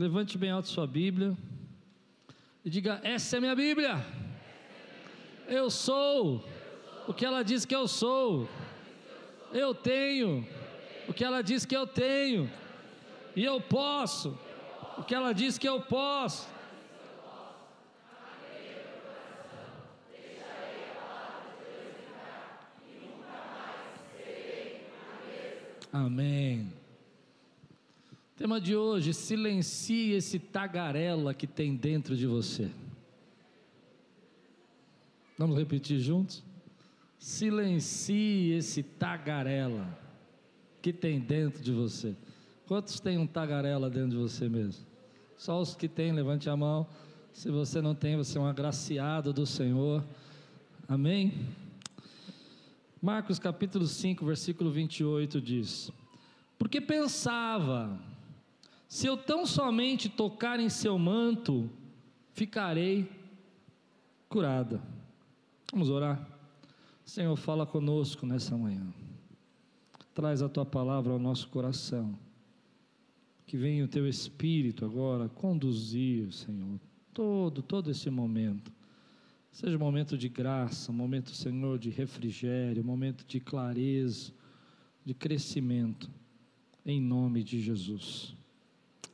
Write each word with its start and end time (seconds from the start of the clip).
Levante 0.00 0.38
bem 0.38 0.50
alto 0.50 0.66
sua 0.66 0.86
Bíblia 0.86 1.36
e 2.64 2.70
diga: 2.70 3.02
Essa 3.04 3.36
é 3.36 3.40
minha 3.40 3.54
Bíblia. 3.54 4.02
Eu 5.46 5.68
sou 5.68 6.42
o 7.06 7.12
que 7.12 7.26
ela 7.26 7.42
diz 7.44 7.66
que 7.66 7.76
eu 7.76 7.86
sou. 7.86 8.48
Eu 9.52 9.74
tenho 9.74 10.48
o 11.06 11.12
que 11.12 11.22
ela 11.22 11.42
diz 11.42 11.66
que 11.66 11.76
eu 11.76 11.86
tenho. 11.86 12.50
E 13.36 13.44
eu 13.44 13.60
posso 13.60 14.38
o 14.96 15.02
que 15.04 15.14
ela 15.14 15.34
diz 15.34 15.58
que 15.58 15.68
eu 15.68 15.82
posso. 15.82 16.48
Amém. 25.92 26.79
Tema 28.40 28.58
de 28.58 28.74
hoje: 28.74 29.12
silencie 29.12 30.12
esse 30.12 30.38
tagarela 30.38 31.34
que 31.34 31.46
tem 31.46 31.76
dentro 31.76 32.16
de 32.16 32.26
você. 32.26 32.70
Vamos 35.36 35.58
repetir 35.58 35.98
juntos? 35.98 36.42
Silencie 37.18 38.52
esse 38.52 38.82
tagarela 38.82 39.86
que 40.80 40.90
tem 40.90 41.20
dentro 41.20 41.62
de 41.62 41.70
você. 41.70 42.16
Quantos 42.66 42.98
tem 42.98 43.18
um 43.18 43.26
tagarela 43.26 43.90
dentro 43.90 44.12
de 44.12 44.16
você 44.16 44.48
mesmo? 44.48 44.86
Só 45.36 45.60
os 45.60 45.74
que 45.74 45.86
têm, 45.86 46.10
levante 46.10 46.48
a 46.48 46.56
mão. 46.56 46.86
Se 47.34 47.50
você 47.50 47.82
não 47.82 47.94
tem, 47.94 48.16
você 48.16 48.38
é 48.38 48.40
um 48.40 48.46
agraciado 48.46 49.34
do 49.34 49.44
Senhor. 49.44 50.02
Amém? 50.88 51.46
Marcos 53.02 53.38
capítulo 53.38 53.86
5, 53.86 54.24
versículo 54.24 54.70
28 54.70 55.42
diz: 55.42 55.92
Porque 56.58 56.80
pensava, 56.80 58.00
se 58.90 59.06
eu 59.06 59.16
tão 59.16 59.46
somente 59.46 60.08
tocar 60.08 60.58
em 60.58 60.68
seu 60.68 60.98
manto, 60.98 61.70
ficarei 62.34 63.08
curada. 64.28 64.82
Vamos 65.70 65.88
orar. 65.88 66.28
Senhor, 67.04 67.36
fala 67.36 67.64
conosco 67.64 68.26
nessa 68.26 68.56
manhã. 68.56 68.92
Traz 70.12 70.42
a 70.42 70.48
tua 70.48 70.66
palavra 70.66 71.12
ao 71.12 71.18
nosso 71.20 71.48
coração. 71.48 72.18
Que 73.46 73.56
venha 73.56 73.84
o 73.84 73.88
teu 73.88 74.08
espírito 74.08 74.84
agora 74.84 75.28
conduzir, 75.28 76.32
Senhor, 76.32 76.80
todo 77.12 77.62
todo 77.62 77.90
esse 77.90 78.10
momento 78.10 78.72
Seja 79.52 79.76
um 79.76 79.80
momento 79.80 80.16
de 80.16 80.28
graça, 80.28 80.92
um 80.92 80.94
momento, 80.94 81.34
Senhor, 81.34 81.78
de 81.78 81.90
refrigério, 81.90 82.82
um 82.82 82.86
momento 82.86 83.26
de 83.26 83.40
clareza, 83.40 84.32
de 85.04 85.12
crescimento, 85.12 86.10
em 86.86 87.00
nome 87.00 87.42
de 87.42 87.60
Jesus. 87.60 88.36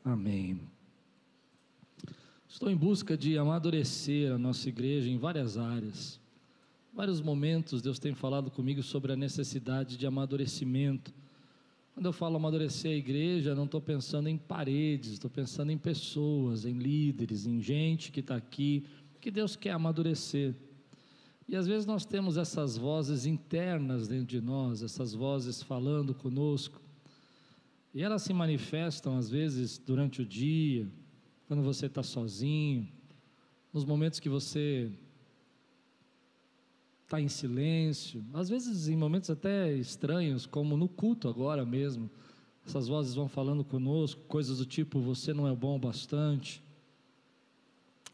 Amém. 0.06 0.60
Estou 2.46 2.70
em 2.70 2.76
busca 2.76 3.16
de 3.16 3.36
amadurecer 3.36 4.32
a 4.32 4.38
nossa 4.38 4.68
igreja 4.68 5.10
em 5.10 5.18
várias 5.18 5.58
áreas. 5.58 6.20
Vários 6.94 7.20
momentos 7.20 7.82
Deus 7.82 7.98
tem 7.98 8.14
falado 8.14 8.48
comigo 8.48 8.84
sobre 8.84 9.12
a 9.12 9.16
necessidade 9.16 9.96
de 9.96 10.06
amadurecimento. 10.06 11.12
Quando 11.92 12.06
eu 12.06 12.12
falo 12.12 12.36
amadurecer 12.36 12.92
a 12.92 12.94
igreja, 12.94 13.52
não 13.52 13.64
estou 13.64 13.80
pensando 13.80 14.28
em 14.28 14.38
paredes, 14.38 15.14
estou 15.14 15.28
pensando 15.28 15.72
em 15.72 15.78
pessoas, 15.78 16.64
em 16.64 16.78
líderes, 16.78 17.44
em 17.44 17.60
gente 17.60 18.12
que 18.12 18.20
está 18.20 18.36
aqui 18.36 18.86
que 19.20 19.30
Deus 19.32 19.56
quer 19.56 19.72
amadurecer. 19.72 20.54
E 21.48 21.56
às 21.56 21.66
vezes 21.66 21.84
nós 21.84 22.06
temos 22.06 22.36
essas 22.36 22.76
vozes 22.76 23.26
internas 23.26 24.06
dentro 24.06 24.26
de 24.26 24.40
nós, 24.40 24.84
essas 24.84 25.14
vozes 25.14 25.64
falando 25.64 26.14
conosco, 26.14 26.80
e 27.96 28.02
elas 28.02 28.20
se 28.20 28.34
manifestam 28.34 29.16
às 29.16 29.30
vezes 29.30 29.78
durante 29.78 30.20
o 30.20 30.26
dia, 30.26 30.86
quando 31.48 31.62
você 31.62 31.86
está 31.86 32.02
sozinho, 32.02 32.86
nos 33.72 33.86
momentos 33.86 34.20
que 34.20 34.28
você 34.28 34.92
está 37.02 37.18
em 37.18 37.26
silêncio, 37.26 38.22
às 38.34 38.50
vezes 38.50 38.88
em 38.88 38.96
momentos 38.96 39.30
até 39.30 39.72
estranhos, 39.72 40.44
como 40.44 40.76
no 40.76 40.90
culto 40.90 41.26
agora 41.26 41.64
mesmo. 41.64 42.10
Essas 42.66 42.86
vozes 42.86 43.14
vão 43.14 43.28
falando 43.28 43.64
conosco, 43.64 44.20
coisas 44.28 44.58
do 44.58 44.66
tipo: 44.66 45.00
você 45.00 45.32
não 45.32 45.48
é 45.48 45.56
bom 45.56 45.76
o 45.76 45.78
bastante, 45.78 46.62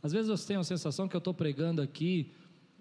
às 0.01 0.13
vezes 0.13 0.29
eu 0.31 0.47
tenho 0.47 0.61
a 0.61 0.65
sensação 0.65 1.09
que 1.09 1.17
eu 1.17 1.19
estou 1.19 1.35
pregando 1.35 1.83
aqui 1.83 2.31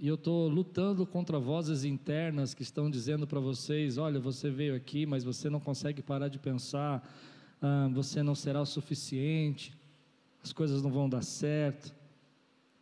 e 0.01 0.07
eu 0.07 0.15
estou 0.15 0.47
lutando 0.47 1.05
contra 1.05 1.37
vozes 1.37 1.83
internas 1.83 2.55
que 2.55 2.63
estão 2.63 2.89
dizendo 2.89 3.27
para 3.27 3.39
vocês: 3.39 3.99
olha, 3.99 4.19
você 4.19 4.49
veio 4.49 4.75
aqui, 4.75 5.05
mas 5.05 5.23
você 5.23 5.47
não 5.47 5.59
consegue 5.59 6.01
parar 6.01 6.27
de 6.27 6.39
pensar, 6.39 7.07
ah, 7.61 7.87
você 7.93 8.23
não 8.23 8.33
será 8.33 8.59
o 8.59 8.65
suficiente, 8.65 9.71
as 10.43 10.51
coisas 10.51 10.81
não 10.81 10.91
vão 10.91 11.07
dar 11.07 11.21
certo, 11.21 11.93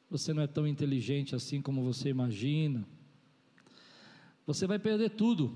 você 0.10 0.32
não 0.32 0.42
é 0.42 0.48
tão 0.48 0.66
inteligente 0.66 1.36
assim 1.36 1.62
como 1.62 1.84
você 1.84 2.08
imagina, 2.08 2.88
você 4.48 4.66
vai 4.66 4.80
perder 4.80 5.10
tudo. 5.10 5.52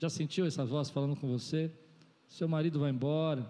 Já 0.00 0.10
sentiu 0.10 0.46
essa 0.46 0.64
voz 0.64 0.90
falando 0.90 1.14
com 1.14 1.28
você? 1.28 1.70
Seu 2.26 2.48
marido 2.48 2.80
vai 2.80 2.90
embora, 2.90 3.48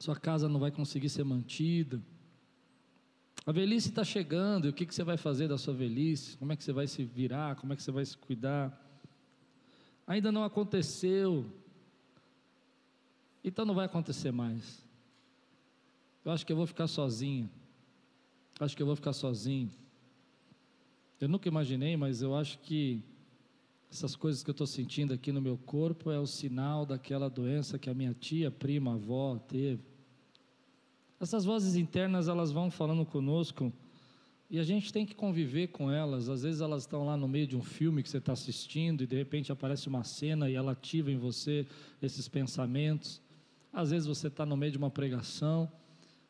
sua 0.00 0.16
casa 0.16 0.48
não 0.48 0.58
vai 0.58 0.72
conseguir 0.72 1.08
ser 1.08 1.22
mantida. 1.22 2.02
A 3.46 3.52
velhice 3.52 3.90
está 3.90 4.02
chegando, 4.02 4.66
e 4.66 4.70
o 4.70 4.72
que, 4.72 4.84
que 4.84 4.92
você 4.92 5.04
vai 5.04 5.16
fazer 5.16 5.46
da 5.46 5.56
sua 5.56 5.72
velhice? 5.72 6.36
Como 6.36 6.52
é 6.52 6.56
que 6.56 6.64
você 6.64 6.72
vai 6.72 6.88
se 6.88 7.04
virar? 7.04 7.54
Como 7.54 7.72
é 7.72 7.76
que 7.76 7.82
você 7.82 7.92
vai 7.92 8.04
se 8.04 8.18
cuidar? 8.18 8.76
Ainda 10.04 10.32
não 10.32 10.42
aconteceu, 10.42 11.46
então 13.44 13.64
não 13.64 13.74
vai 13.74 13.86
acontecer 13.86 14.32
mais. 14.32 14.84
Eu 16.24 16.32
acho 16.32 16.44
que 16.44 16.52
eu 16.52 16.56
vou 16.56 16.66
ficar 16.66 16.88
sozinho. 16.88 17.48
Acho 18.58 18.76
que 18.76 18.82
eu 18.82 18.86
vou 18.86 18.96
ficar 18.96 19.12
sozinho. 19.12 19.70
Eu 21.20 21.28
nunca 21.28 21.46
imaginei, 21.48 21.96
mas 21.96 22.22
eu 22.22 22.34
acho 22.34 22.58
que 22.58 23.00
essas 23.88 24.16
coisas 24.16 24.42
que 24.42 24.50
eu 24.50 24.52
estou 24.52 24.66
sentindo 24.66 25.14
aqui 25.14 25.30
no 25.30 25.40
meu 25.40 25.56
corpo 25.56 26.10
é 26.10 26.18
o 26.18 26.26
sinal 26.26 26.84
daquela 26.84 27.30
doença 27.30 27.78
que 27.78 27.88
a 27.88 27.94
minha 27.94 28.12
tia, 28.12 28.50
prima, 28.50 28.94
avó 28.94 29.38
teve. 29.38 29.95
Essas 31.18 31.44
vozes 31.44 31.76
internas 31.76 32.28
elas 32.28 32.52
vão 32.52 32.70
falando 32.70 33.04
conosco 33.06 33.72
e 34.50 34.58
a 34.58 34.62
gente 34.62 34.92
tem 34.92 35.06
que 35.06 35.14
conviver 35.14 35.68
com 35.68 35.90
elas. 35.90 36.28
Às 36.28 36.42
vezes 36.42 36.60
elas 36.60 36.82
estão 36.82 37.06
lá 37.06 37.16
no 37.16 37.26
meio 37.26 37.46
de 37.46 37.56
um 37.56 37.62
filme 37.62 38.02
que 38.02 38.08
você 38.08 38.18
está 38.18 38.32
assistindo 38.32 39.02
e 39.02 39.06
de 39.06 39.16
repente 39.16 39.50
aparece 39.50 39.88
uma 39.88 40.04
cena 40.04 40.50
e 40.50 40.54
ela 40.54 40.72
ativa 40.72 41.10
em 41.10 41.16
você 41.16 41.66
esses 42.02 42.28
pensamentos. 42.28 43.20
Às 43.72 43.90
vezes 43.90 44.06
você 44.06 44.28
está 44.28 44.44
no 44.44 44.56
meio 44.56 44.72
de 44.72 44.78
uma 44.78 44.90
pregação 44.90 45.70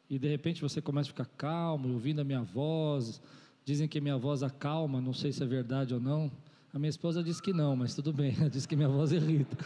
e 0.08 0.18
de 0.18 0.28
repente 0.28 0.62
você 0.62 0.80
começa 0.80 1.08
a 1.08 1.12
ficar 1.12 1.26
calmo, 1.36 1.92
ouvindo 1.92 2.20
a 2.20 2.24
minha 2.24 2.42
voz. 2.42 3.20
Dizem 3.64 3.88
que 3.88 4.00
minha 4.00 4.16
voz 4.16 4.44
acalma, 4.44 5.00
não 5.00 5.12
sei 5.12 5.32
se 5.32 5.42
é 5.42 5.46
verdade 5.46 5.92
ou 5.92 6.00
não. 6.00 6.30
A 6.72 6.78
minha 6.78 6.90
esposa 6.90 7.24
disse 7.24 7.42
que 7.42 7.52
não, 7.52 7.74
mas 7.74 7.94
tudo 7.94 8.12
bem, 8.12 8.34
ela 8.38 8.48
disse 8.48 8.68
que 8.68 8.76
minha 8.76 8.88
voz 8.88 9.10
irrita. 9.10 9.56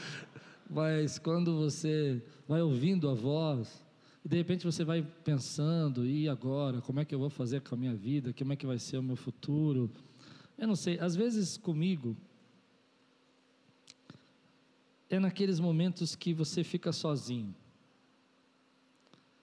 Mas 0.68 1.18
quando 1.18 1.58
você 1.58 2.22
vai 2.48 2.62
ouvindo 2.62 3.10
a 3.10 3.14
voz, 3.14 3.84
e 4.24 4.28
de 4.28 4.36
repente 4.36 4.64
você 4.64 4.84
vai 4.84 5.02
pensando, 5.02 6.04
e 6.04 6.28
agora? 6.28 6.80
Como 6.80 7.00
é 7.00 7.04
que 7.04 7.14
eu 7.14 7.18
vou 7.18 7.30
fazer 7.30 7.60
com 7.62 7.74
a 7.74 7.78
minha 7.78 7.94
vida? 7.94 8.34
Como 8.34 8.52
é 8.52 8.56
que 8.56 8.66
vai 8.66 8.78
ser 8.78 8.98
o 8.98 9.02
meu 9.02 9.16
futuro? 9.16 9.90
Eu 10.58 10.68
não 10.68 10.76
sei, 10.76 10.98
às 10.98 11.16
vezes 11.16 11.56
comigo, 11.56 12.16
é 15.08 15.18
naqueles 15.18 15.58
momentos 15.58 16.14
que 16.14 16.34
você 16.34 16.62
fica 16.62 16.92
sozinho. 16.92 17.54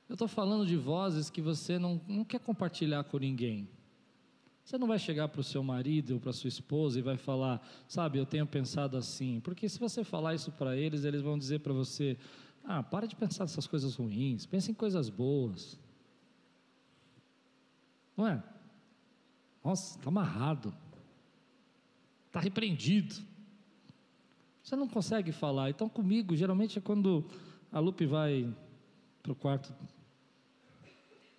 Eu 0.08 0.14
estou 0.14 0.28
falando 0.28 0.66
de 0.66 0.78
vozes 0.78 1.30
que 1.30 1.42
você 1.42 1.78
não, 1.78 2.00
não 2.08 2.24
quer 2.24 2.40
compartilhar 2.40 3.04
com 3.04 3.18
ninguém. 3.18 3.68
Você 4.64 4.78
não 4.78 4.88
vai 4.88 5.00
chegar 5.00 5.28
para 5.30 5.42
o 5.42 5.44
seu 5.44 5.64
marido 5.64 6.16
ou 6.16 6.20
para 6.20 6.34
sua 6.34 6.50
esposa 6.50 7.00
e 7.00 7.02
vai 7.02 7.18
falar, 7.18 7.66
sabe, 7.88 8.20
eu 8.20 8.26
tenho 8.26 8.46
pensado 8.46 8.96
assim. 8.96 9.40
Porque 9.40 9.68
se 9.68 9.80
você 9.80 10.04
falar 10.04 10.36
isso 10.36 10.52
para 10.52 10.76
eles, 10.76 11.04
eles 11.04 11.22
vão 11.22 11.38
dizer 11.38 11.60
para 11.60 11.74
você: 11.74 12.18
ah, 12.68 12.84
para 12.84 13.08
de 13.08 13.16
pensar 13.16 13.46
nessas 13.46 13.66
coisas 13.66 13.96
ruins, 13.96 14.46
pense 14.46 14.70
em 14.70 14.74
coisas 14.74 15.10
boas. 15.10 15.80
Não 18.16 18.28
é? 18.28 18.44
Nossa, 19.64 19.98
está 19.98 20.10
amarrado, 20.10 20.76
está 22.28 22.42
repreendido. 22.42 23.16
Você 24.62 24.76
não 24.76 24.88
consegue 24.88 25.32
falar. 25.32 25.70
Então, 25.70 25.88
comigo, 25.88 26.36
geralmente 26.36 26.78
é 26.78 26.82
quando 26.82 27.26
a 27.72 27.80
Lupe 27.80 28.06
vai 28.06 28.54
para 29.24 29.32
o 29.32 29.36
quarto 29.36 29.74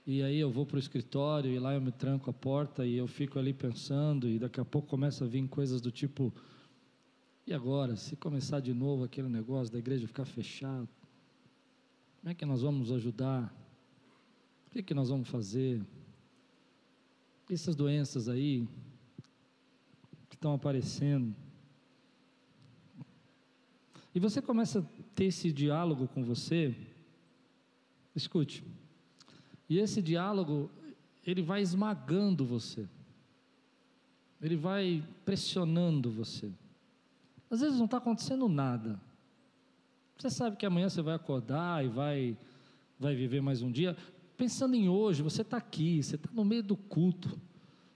e 0.07 0.23
aí 0.23 0.39
eu 0.39 0.51
vou 0.51 0.65
para 0.65 0.77
o 0.77 0.79
escritório 0.79 1.53
e 1.53 1.59
lá 1.59 1.75
eu 1.75 1.81
me 1.83 1.93
tranco 1.93 2.31
a 2.31 2.33
porta 2.33 2.87
e 2.87 2.97
eu 2.97 3.07
fico 3.07 3.39
ali 3.39 3.53
pensando 3.53 4.27
e 4.27 4.39
daqui 4.39 4.59
a 4.59 4.65
pouco 4.65 4.89
começa 4.89 5.27
a 5.27 5.29
vir 5.29 5.47
coisas 5.49 5.83
do 5.83 5.91
tipo 5.91 6.33
e 7.47 7.53
agora, 7.55 7.97
se 7.97 8.15
começar 8.15 8.61
de 8.61 8.75
novo 8.75 9.05
aquele 9.05 9.29
negócio 9.29 9.73
da 9.73 9.79
igreja 9.79 10.07
ficar 10.07 10.27
fechada, 10.27 10.89
como 12.21 12.31
é 12.31 12.35
que 12.35 12.45
nós 12.45 12.63
vamos 12.63 12.93
ajudar? 12.93 13.53
O 14.67 14.71
que, 14.71 14.81
é 14.81 14.83
que 14.83 14.95
nós 14.95 15.09
vamos 15.09 15.29
fazer? 15.29 15.83
Essas 17.51 17.75
doenças 17.75 18.29
aí 18.29 18.69
que 20.29 20.37
estão 20.37 20.53
aparecendo. 20.53 21.35
E 24.15 24.21
você 24.21 24.43
começa 24.43 24.81
a 24.81 25.03
ter 25.15 25.27
esse 25.27 25.53
diálogo 25.53 26.09
com 26.09 26.23
você, 26.23 26.75
Escute. 28.19 28.65
E 29.69 29.79
esse 29.79 30.03
diálogo, 30.03 30.71
ele 31.25 31.41
vai 31.41 31.63
esmagando 31.63 32.45
você. 32.45 32.89
Ele 34.43 34.57
vai 34.57 35.05
pressionando 35.25 36.11
você. 36.11 36.51
Às 37.51 37.61
vezes 37.61 37.79
não 37.79 37.85
está 37.85 37.99
acontecendo 37.99 38.49
nada. 38.49 39.01
Você 40.19 40.31
sabe 40.31 40.57
que 40.57 40.67
amanhã 40.67 40.89
você 40.89 41.01
vai 41.01 41.15
acordar 41.15 41.85
e 41.85 41.89
vai, 41.89 42.37
vai 42.99 43.15
viver 43.15 43.41
mais 43.41 43.63
um 43.63 43.71
dia. 43.71 43.97
Pensando 44.37 44.75
em 44.75 44.89
hoje, 44.89 45.23
você 45.23 45.43
está 45.43 45.59
aqui, 45.59 46.03
você 46.03 46.17
está 46.17 46.29
no 46.33 46.45
meio 46.45 46.61
do 46.61 46.77
culto. 46.77 47.41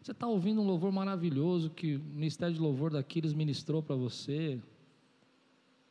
Você 0.00 0.12
está 0.12 0.28
ouvindo 0.28 0.60
um 0.60 0.64
louvor 0.64 0.92
maravilhoso 0.92 1.70
que 1.70 1.96
o 1.96 2.00
Ministério 2.00 2.54
de 2.54 2.60
Louvor 2.60 2.92
daqueles 2.92 3.32
ministrou 3.32 3.82
para 3.82 3.96
você. 3.96 4.60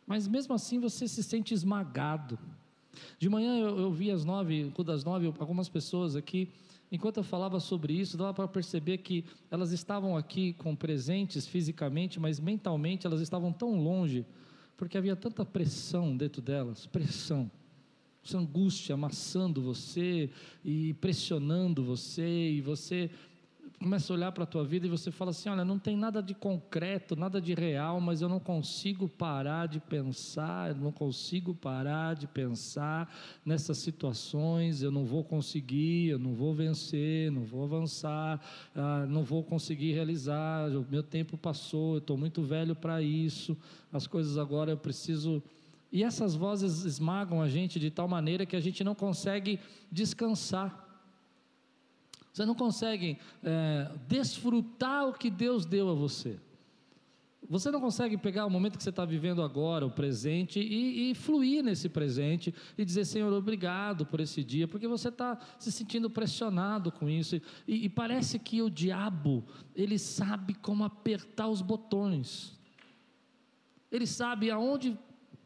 Mas 0.08 0.26
mesmo 0.26 0.54
assim 0.54 0.80
você 0.80 1.06
se 1.06 1.22
sente 1.22 1.54
esmagado. 1.54 2.40
De 3.20 3.28
manhã 3.28 3.58
eu, 3.60 3.78
eu 3.78 3.92
vi 3.92 4.10
às 4.10 4.24
nove, 4.24 4.74
das 4.86 5.04
nove, 5.04 5.34
algumas 5.38 5.68
pessoas 5.68 6.16
aqui, 6.16 6.48
enquanto 6.90 7.18
eu 7.18 7.24
falava 7.24 7.60
sobre 7.60 7.92
isso, 7.92 8.16
dava 8.16 8.34
para 8.34 8.48
perceber 8.48 9.00
que 9.00 9.26
elas 9.50 9.74
estavam 9.74 10.16
aqui 10.16 10.54
com 10.54 10.78
presentes 10.78 11.46
fisicamente, 11.46 12.22
mas 12.22 12.40
mentalmente 12.40 13.06
elas 13.06 13.20
estavam 13.20 13.52
tão 13.52 13.84
longe, 13.84 14.26
porque 14.78 14.98
havia 14.98 15.16
tanta 15.16 15.46
pressão 15.46 16.16
dentro 16.16 16.42
delas 16.42 16.86
pressão. 16.86 17.50
Essa 18.24 18.38
angústia 18.38 18.94
amassando 18.94 19.62
você 19.62 20.30
e 20.64 20.94
pressionando 20.96 21.84
você, 21.84 22.52
e 22.52 22.62
você 22.62 23.10
começa 23.82 24.14
a 24.14 24.16
olhar 24.16 24.32
para 24.32 24.44
a 24.44 24.48
tua 24.48 24.64
vida 24.64 24.86
e 24.86 24.90
você 24.90 25.10
fala 25.10 25.32
assim: 25.32 25.50
olha, 25.50 25.66
não 25.66 25.80
tem 25.80 25.98
nada 25.98 26.22
de 26.22 26.36
concreto, 26.36 27.16
nada 27.16 27.42
de 27.42 27.56
real, 27.56 28.00
mas 28.00 28.22
eu 28.22 28.30
não 28.30 28.40
consigo 28.40 29.10
parar 29.10 29.68
de 29.68 29.80
pensar, 29.80 30.70
eu 30.70 30.76
não 30.76 30.92
consigo 30.92 31.56
parar 31.56 32.14
de 32.14 32.28
pensar 32.28 33.12
nessas 33.44 33.80
situações, 33.80 34.84
eu 34.84 34.92
não 34.92 35.04
vou 35.04 35.24
conseguir, 35.24 36.10
eu 36.10 36.20
não 36.20 36.36
vou 36.36 36.54
vencer, 36.54 37.32
não 37.32 37.44
vou 37.44 37.64
avançar, 37.64 38.40
ah, 38.76 39.08
não 39.10 39.24
vou 39.24 39.44
conseguir 39.44 39.94
realizar, 39.94 40.70
o 40.70 40.86
meu 40.88 41.02
tempo 41.02 41.36
passou, 41.36 41.96
eu 41.96 42.00
estou 42.00 42.18
muito 42.18 42.44
velho 42.44 42.76
para 42.76 43.02
isso, 43.02 43.58
as 43.92 44.06
coisas 44.06 44.38
agora 44.38 44.72
eu 44.72 44.78
preciso. 44.78 45.42
E 45.92 46.04
essas 46.04 46.36
vozes 46.36 46.86
esmagam 46.86 47.42
a 47.42 47.50
gente 47.50 47.80
de 47.80 47.90
tal 47.90 48.08
maneira 48.08 48.46
que 48.46 48.56
a 48.56 48.62
gente 48.62 48.84
não 48.84 48.94
consegue 48.94 49.60
descansar. 49.92 50.91
Você 52.32 52.46
não 52.46 52.56
consegue 52.56 53.18
é, 53.44 53.92
desfrutar 54.08 55.08
o 55.08 55.14
que 55.14 55.30
Deus 55.30 55.66
deu 55.66 55.90
a 55.90 55.94
você. 55.94 56.40
Você 57.50 57.70
não 57.70 57.82
consegue 57.82 58.16
pegar 58.16 58.46
o 58.46 58.50
momento 58.50 58.78
que 58.78 58.84
você 58.84 58.92
está 58.92 59.04
vivendo 59.04 59.42
agora, 59.44 59.86
o 59.86 59.92
presente, 59.92 60.60
e, 60.60 61.12
e, 61.12 61.16
fluir 61.16 61.62
nesse 61.62 61.90
presente 61.90 62.54
e 62.78 62.86
dizer, 62.86 63.04
Senhor, 63.04 63.34
obrigado 63.34 64.06
por 64.06 64.22
esse 64.22 64.42
dia, 64.42 64.70
porque 64.70 64.88
você 64.88 65.10
está 65.10 65.38
se 65.60 65.70
sentindo 65.70 66.10
pressionado 66.10 66.92
com 66.94 67.10
isso. 67.10 67.36
E, 67.68 67.86
e 67.86 67.90
parece 67.90 68.40
que 68.40 68.62
o 68.62 68.70
diabo, 68.70 69.44
ele 69.76 70.00
sabe 70.00 70.54
como 70.54 70.86
apertar 70.86 71.50
os 71.50 71.62
botões. 71.62 72.58
Ele 73.92 74.08
sabe 74.08 74.50
aonde 74.50 74.98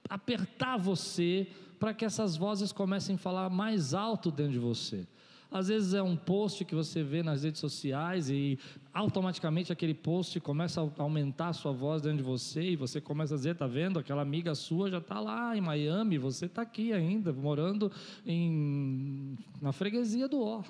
apertar 0.08 0.78
você 0.78 1.48
para 1.80 1.94
que 1.94 2.06
essas 2.06 2.38
vozes 2.38 2.72
comecem 2.72 3.16
a 3.16 3.18
falar 3.18 3.50
mais 3.50 3.96
alto 3.96 4.30
dentro 4.30 4.54
de 4.54 4.60
você. 4.60 5.08
Às 5.56 5.70
vezes 5.70 5.94
é 5.94 6.04
um 6.04 6.18
post 6.18 6.66
que 6.66 6.76
você 6.76 7.02
vê 7.02 7.24
nas 7.24 7.44
redes 7.44 7.62
sociais 7.62 8.30
e 8.30 8.60
automaticamente 8.94 9.72
aquele 9.72 9.94
post 9.94 10.38
começa 10.42 10.82
a 10.82 11.02
aumentar 11.02 11.48
a 11.48 11.54
sua 11.54 11.72
voz 11.72 12.02
dentro 12.02 12.18
de 12.18 12.24
você 12.24 12.72
e 12.72 12.76
você 12.76 13.00
começa 13.00 13.36
a 13.36 13.38
dizer, 13.38 13.56
tá 13.56 13.66
vendo? 13.66 13.98
Aquela 13.98 14.22
amiga 14.22 14.54
sua 14.54 14.92
já 14.92 14.98
está 14.98 15.18
lá 15.18 15.56
em 15.56 15.62
Miami, 15.62 16.18
você 16.18 16.48
está 16.48 16.62
aqui 16.62 16.92
ainda, 16.92 17.32
morando 17.32 17.90
em, 18.26 19.38
na 19.62 19.72
freguesia 19.72 20.28
do 20.28 20.42
Ó. 20.44 20.62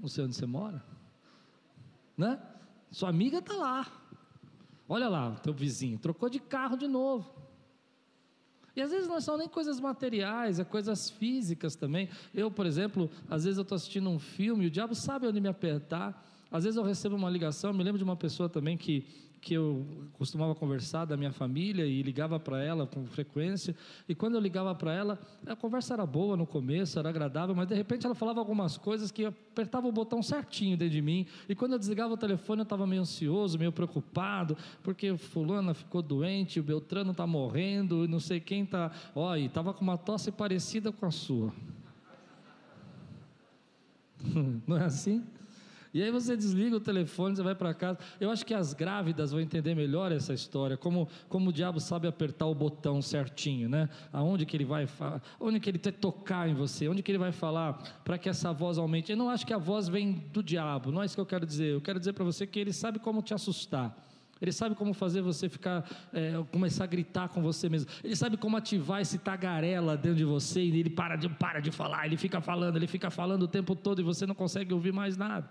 Não 0.00 0.08
sei 0.08 0.24
onde 0.24 0.34
você 0.34 0.46
mora. 0.46 0.82
Né? 2.18 2.42
Sua 2.90 3.08
amiga 3.08 3.38
está 3.38 3.54
lá. 3.54 3.86
Olha 4.88 5.08
lá, 5.08 5.36
teu 5.36 5.52
vizinho, 5.52 5.96
trocou 5.96 6.28
de 6.28 6.40
carro 6.40 6.76
de 6.76 6.88
novo. 6.88 7.39
E 8.74 8.80
às 8.80 8.90
vezes 8.90 9.08
não 9.08 9.20
são 9.20 9.36
nem 9.36 9.48
coisas 9.48 9.80
materiais, 9.80 10.58
é 10.58 10.64
coisas 10.64 11.10
físicas 11.10 11.74
também. 11.74 12.08
Eu, 12.34 12.50
por 12.50 12.66
exemplo, 12.66 13.10
às 13.28 13.44
vezes 13.44 13.58
eu 13.58 13.62
estou 13.62 13.76
assistindo 13.76 14.08
um 14.08 14.18
filme, 14.18 14.66
o 14.66 14.70
diabo 14.70 14.94
sabe 14.94 15.26
onde 15.26 15.40
me 15.40 15.48
apertar. 15.48 16.26
Às 16.50 16.64
vezes 16.64 16.76
eu 16.76 16.82
recebo 16.82 17.16
uma 17.16 17.30
ligação, 17.30 17.72
me 17.72 17.82
lembro 17.82 17.98
de 17.98 18.04
uma 18.04 18.16
pessoa 18.16 18.48
também 18.48 18.76
que 18.76 19.04
que 19.40 19.54
eu 19.54 19.86
costumava 20.12 20.54
conversar 20.54 21.06
da 21.06 21.16
minha 21.16 21.32
família 21.32 21.86
e 21.86 22.02
ligava 22.02 22.38
para 22.38 22.62
ela 22.62 22.86
com 22.86 23.06
frequência. 23.06 23.74
E 24.08 24.14
quando 24.14 24.34
eu 24.34 24.40
ligava 24.40 24.74
para 24.74 24.92
ela, 24.92 25.18
a 25.46 25.56
conversa 25.56 25.94
era 25.94 26.04
boa 26.04 26.36
no 26.36 26.46
começo, 26.46 26.98
era 26.98 27.08
agradável, 27.08 27.54
mas 27.54 27.66
de 27.66 27.74
repente 27.74 28.04
ela 28.04 28.14
falava 28.14 28.38
algumas 28.38 28.76
coisas 28.76 29.10
que 29.10 29.24
apertava 29.24 29.88
o 29.88 29.92
botão 29.92 30.22
certinho 30.22 30.76
dentro 30.76 30.92
de 30.92 31.00
mim. 31.00 31.26
E 31.48 31.54
quando 31.54 31.72
eu 31.72 31.78
desligava 31.78 32.12
o 32.12 32.16
telefone, 32.16 32.60
eu 32.60 32.64
estava 32.64 32.86
meio 32.86 33.02
ansioso, 33.02 33.58
meio 33.58 33.72
preocupado, 33.72 34.56
porque 34.82 35.16
fulana 35.16 35.72
ficou 35.72 36.02
doente, 36.02 36.60
o 36.60 36.62
Beltrano 36.62 37.12
está 37.12 37.26
morrendo, 37.26 38.04
e 38.04 38.08
não 38.08 38.20
sei 38.20 38.40
quem 38.40 38.64
está. 38.64 38.90
Olha, 39.14 39.40
estava 39.40 39.72
com 39.72 39.82
uma 39.82 39.96
tosse 39.96 40.30
parecida 40.30 40.92
com 40.92 41.06
a 41.06 41.10
sua. 41.10 41.52
não 44.66 44.76
é 44.76 44.84
assim? 44.84 45.24
E 45.92 46.02
aí 46.02 46.10
você 46.10 46.36
desliga 46.36 46.76
o 46.76 46.80
telefone, 46.80 47.34
você 47.34 47.42
vai 47.42 47.54
para 47.54 47.74
casa. 47.74 47.98
Eu 48.20 48.30
acho 48.30 48.46
que 48.46 48.54
as 48.54 48.72
grávidas 48.72 49.32
vão 49.32 49.40
entender 49.40 49.74
melhor 49.74 50.12
essa 50.12 50.32
história, 50.32 50.76
como, 50.76 51.08
como 51.28 51.50
o 51.50 51.52
diabo 51.52 51.80
sabe 51.80 52.06
apertar 52.06 52.46
o 52.46 52.54
botão 52.54 53.02
certinho, 53.02 53.68
né? 53.68 53.88
Aonde 54.12 54.46
que 54.46 54.56
ele 54.56 54.64
vai 54.64 54.86
falar, 54.86 55.20
onde 55.40 55.58
que 55.58 55.68
ele 55.68 55.80
vai 55.82 55.92
tocar 55.92 56.48
em 56.48 56.54
você, 56.54 56.88
onde 56.88 57.02
que 57.02 57.10
ele 57.10 57.18
vai 57.18 57.32
falar 57.32 58.00
para 58.04 58.16
que 58.18 58.28
essa 58.28 58.52
voz 58.52 58.78
aumente. 58.78 59.10
Eu 59.10 59.18
não 59.18 59.28
acho 59.28 59.46
que 59.46 59.52
a 59.52 59.58
voz 59.58 59.88
vem 59.88 60.24
do 60.32 60.42
diabo, 60.42 60.92
não 60.92 61.02
é 61.02 61.06
isso 61.06 61.14
que 61.14 61.20
eu 61.20 61.26
quero 61.26 61.44
dizer. 61.44 61.72
Eu 61.74 61.80
quero 61.80 61.98
dizer 61.98 62.12
para 62.12 62.24
você 62.24 62.46
que 62.46 62.60
ele 62.60 62.72
sabe 62.72 62.98
como 63.00 63.20
te 63.22 63.34
assustar. 63.34 63.96
Ele 64.40 64.52
sabe 64.52 64.74
como 64.74 64.94
fazer 64.94 65.20
você 65.20 65.48
ficar, 65.48 65.84
é, 66.12 66.42
começar 66.50 66.84
a 66.84 66.86
gritar 66.86 67.28
com 67.28 67.42
você 67.42 67.68
mesmo. 67.68 67.90
Ele 68.02 68.16
sabe 68.16 68.38
como 68.38 68.56
ativar 68.56 69.00
esse 69.02 69.18
tagarela 69.18 69.96
dentro 69.96 70.16
de 70.16 70.24
você 70.24 70.62
e 70.62 70.80
ele 70.80 70.88
para 70.88 71.16
de, 71.16 71.28
para 71.28 71.60
de 71.60 71.70
falar, 71.70 72.06
ele 72.06 72.16
fica 72.16 72.40
falando, 72.40 72.76
ele 72.76 72.86
fica 72.86 73.10
falando 73.10 73.42
o 73.42 73.48
tempo 73.48 73.74
todo 73.74 74.00
e 74.00 74.04
você 74.04 74.26
não 74.26 74.34
consegue 74.34 74.72
ouvir 74.72 74.92
mais 74.92 75.16
nada. 75.16 75.50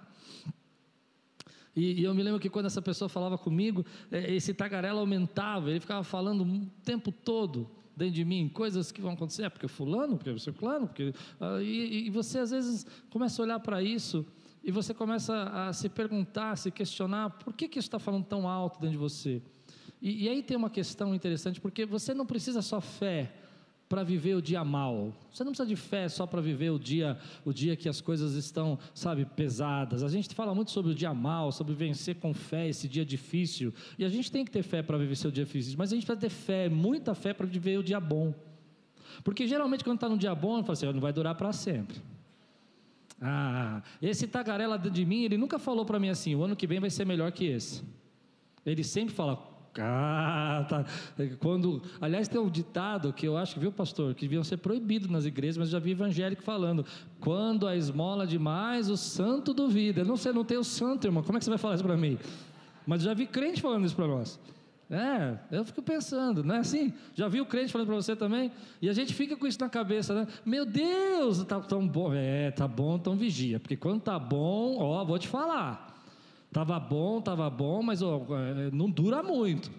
E, 1.79 2.01
e, 2.01 2.03
eu 2.03 2.13
me 2.13 2.21
lembro 2.21 2.39
que 2.41 2.49
quando 2.49 2.65
essa 2.65 2.81
pessoa 2.81 3.07
falava 3.07 3.37
comigo, 3.37 3.85
é, 4.11 4.33
esse 4.35 4.53
tagarela 4.53 4.99
aumentava, 4.99 5.69
ele 5.69 5.79
ficava 5.79 6.03
falando 6.03 6.43
o 6.43 6.65
tempo 6.83 7.09
todo 7.09 7.69
dentro 7.95 8.15
de 8.15 8.25
mim, 8.25 8.49
coisas 8.49 8.91
que 8.91 9.01
vão 9.01 9.13
acontecer, 9.13 9.43
é 9.43 9.49
porque 9.49 9.67
fulano, 9.67 10.17
porque 10.17 10.31
você 10.31 10.51
fulano, 10.51 10.87
porque... 10.87 11.13
Ah, 11.39 11.61
e, 11.61 12.07
e 12.07 12.09
você 12.09 12.39
às 12.39 12.51
vezes 12.51 12.85
começa 13.09 13.41
a 13.41 13.43
olhar 13.43 13.59
para 13.59 13.81
isso 13.81 14.25
e 14.61 14.71
você 14.71 14.93
começa 14.93 15.43
a 15.43 15.71
se 15.71 15.87
perguntar, 15.87 16.51
a 16.51 16.55
se 16.57 16.69
questionar, 16.69 17.29
por 17.29 17.53
que, 17.53 17.67
que 17.67 17.79
isso 17.79 17.87
está 17.87 17.99
falando 17.99 18.25
tão 18.25 18.47
alto 18.47 18.79
dentro 18.79 18.91
de 18.91 18.97
você? 18.97 19.41
E, 20.01 20.25
e 20.25 20.29
aí 20.29 20.43
tem 20.43 20.57
uma 20.57 20.69
questão 20.69 21.15
interessante, 21.15 21.61
porque 21.61 21.85
você 21.85 22.13
não 22.13 22.25
precisa 22.25 22.61
só 22.61 22.81
fé 22.81 23.33
para 23.89 24.03
viver 24.03 24.35
o 24.35 24.41
dia 24.41 24.63
mal. 24.63 25.11
Você 25.33 25.43
não 25.43 25.51
precisa 25.51 25.67
de 25.67 25.75
fé 25.75 26.07
só 26.07 26.27
para 26.27 26.39
viver 26.39 26.69
o 26.69 26.77
dia, 26.77 27.17
o 27.43 27.51
dia 27.51 27.75
que 27.75 27.89
as 27.89 27.99
coisas 27.99 28.35
estão, 28.35 28.77
sabe, 28.93 29.25
pesadas. 29.25 30.03
A 30.03 30.09
gente 30.09 30.33
fala 30.35 30.53
muito 30.53 30.69
sobre 30.69 30.91
o 30.91 30.95
dia 30.95 31.11
mal, 31.11 31.51
sobre 31.51 31.73
vencer 31.73 32.15
com 32.17 32.31
fé 32.31 32.69
esse 32.69 32.87
dia 32.87 33.03
difícil. 33.03 33.73
E 33.97 34.05
a 34.05 34.09
gente 34.09 34.31
tem 34.31 34.45
que 34.45 34.51
ter 34.51 34.61
fé 34.61 34.83
para 34.83 34.95
viver 34.95 35.15
seu 35.15 35.31
dia 35.31 35.43
difícil, 35.43 35.73
mas 35.75 35.91
a 35.91 35.95
gente 35.95 36.05
precisa 36.05 36.21
ter 36.21 36.29
fé, 36.29 36.69
muita 36.69 37.15
fé 37.15 37.33
para 37.33 37.47
viver 37.47 37.79
o 37.79 37.83
dia 37.83 37.99
bom. 37.99 38.31
Porque 39.23 39.47
geralmente 39.47 39.83
quando 39.83 39.97
está 39.97 40.07
no 40.07 40.19
dia 40.19 40.35
bom, 40.35 40.61
fala 40.61 40.73
assim, 40.73 40.85
não 40.85 41.01
vai 41.01 41.11
durar 41.11 41.33
para 41.33 41.51
sempre. 41.51 41.97
Ah, 43.19 43.81
esse 43.99 44.27
tagarela 44.27 44.77
de 44.77 45.03
mim, 45.03 45.23
ele 45.23 45.35
nunca 45.35 45.57
falou 45.57 45.83
para 45.83 45.99
mim 45.99 46.09
assim, 46.09 46.35
o 46.35 46.43
ano 46.43 46.55
que 46.55 46.67
vem 46.67 46.79
vai 46.79 46.91
ser 46.91 47.05
melhor 47.05 47.31
que 47.31 47.45
esse. 47.45 47.83
Ele 48.63 48.83
sempre 48.83 49.15
fala, 49.15 49.48
ah, 49.81 50.65
tá. 50.67 50.85
Quando, 51.39 51.81
aliás, 52.01 52.27
tem 52.27 52.39
um 52.39 52.49
ditado 52.49 53.13
que 53.13 53.27
eu 53.27 53.37
acho 53.37 53.53
que, 53.53 53.59
viu, 53.59 53.71
pastor, 53.71 54.13
que 54.13 54.21
deviam 54.21 54.43
ser 54.43 54.57
proibidos 54.57 55.09
nas 55.09 55.25
igrejas, 55.25 55.57
mas 55.57 55.69
já 55.69 55.79
vi 55.79 55.91
evangélico 55.91 56.43
falando: 56.43 56.85
quando 57.19 57.67
a 57.67 57.75
esmola 57.75 58.27
demais, 58.27 58.89
o 58.89 58.97
santo 58.97 59.53
duvida. 59.53 60.03
Não 60.03 60.17
sei, 60.17 60.33
não 60.33 60.43
tem 60.43 60.57
o 60.57 60.63
santo, 60.63 61.07
irmão. 61.07 61.23
Como 61.23 61.37
é 61.37 61.39
que 61.39 61.45
você 61.45 61.51
vai 61.51 61.59
falar 61.59 61.75
isso 61.75 61.83
para 61.83 61.97
mim? 61.97 62.17
Mas 62.85 63.03
já 63.03 63.13
vi 63.13 63.25
crente 63.25 63.61
falando 63.61 63.85
isso 63.85 63.95
para 63.95 64.07
nós. 64.07 64.39
É, 64.89 65.37
eu 65.51 65.63
fico 65.63 65.83
pensando, 65.83 66.43
não 66.43 66.55
é 66.55 66.57
assim? 66.57 66.91
Já 67.13 67.27
viu 67.27 67.43
o 67.43 67.45
crente 67.45 67.71
falando 67.71 67.85
para 67.85 67.95
você 67.95 68.15
também? 68.15 68.51
E 68.81 68.89
a 68.89 68.93
gente 68.93 69.13
fica 69.13 69.37
com 69.37 69.45
isso 69.45 69.59
na 69.59 69.69
cabeça, 69.69 70.15
né? 70.15 70.27
Meu 70.43 70.65
Deus, 70.65 71.43
tá 71.43 71.59
tão 71.59 71.87
bom. 71.87 72.11
É, 72.11 72.49
tá 72.49 72.67
bom, 72.67 72.95
então 72.95 73.15
vigia. 73.15 73.59
Porque 73.59 73.77
quando 73.77 74.01
tá 74.01 74.17
bom, 74.17 74.77
ó, 74.79 75.05
vou 75.05 75.19
te 75.19 75.27
falar. 75.27 75.98
Tava 76.51 76.79
bom, 76.79 77.21
tava 77.21 77.49
bom, 77.49 77.83
mas 77.83 78.01
ó, 78.01 78.25
é, 78.31 78.71
não 78.71 78.89
dura 78.89 79.21
muito. 79.21 79.71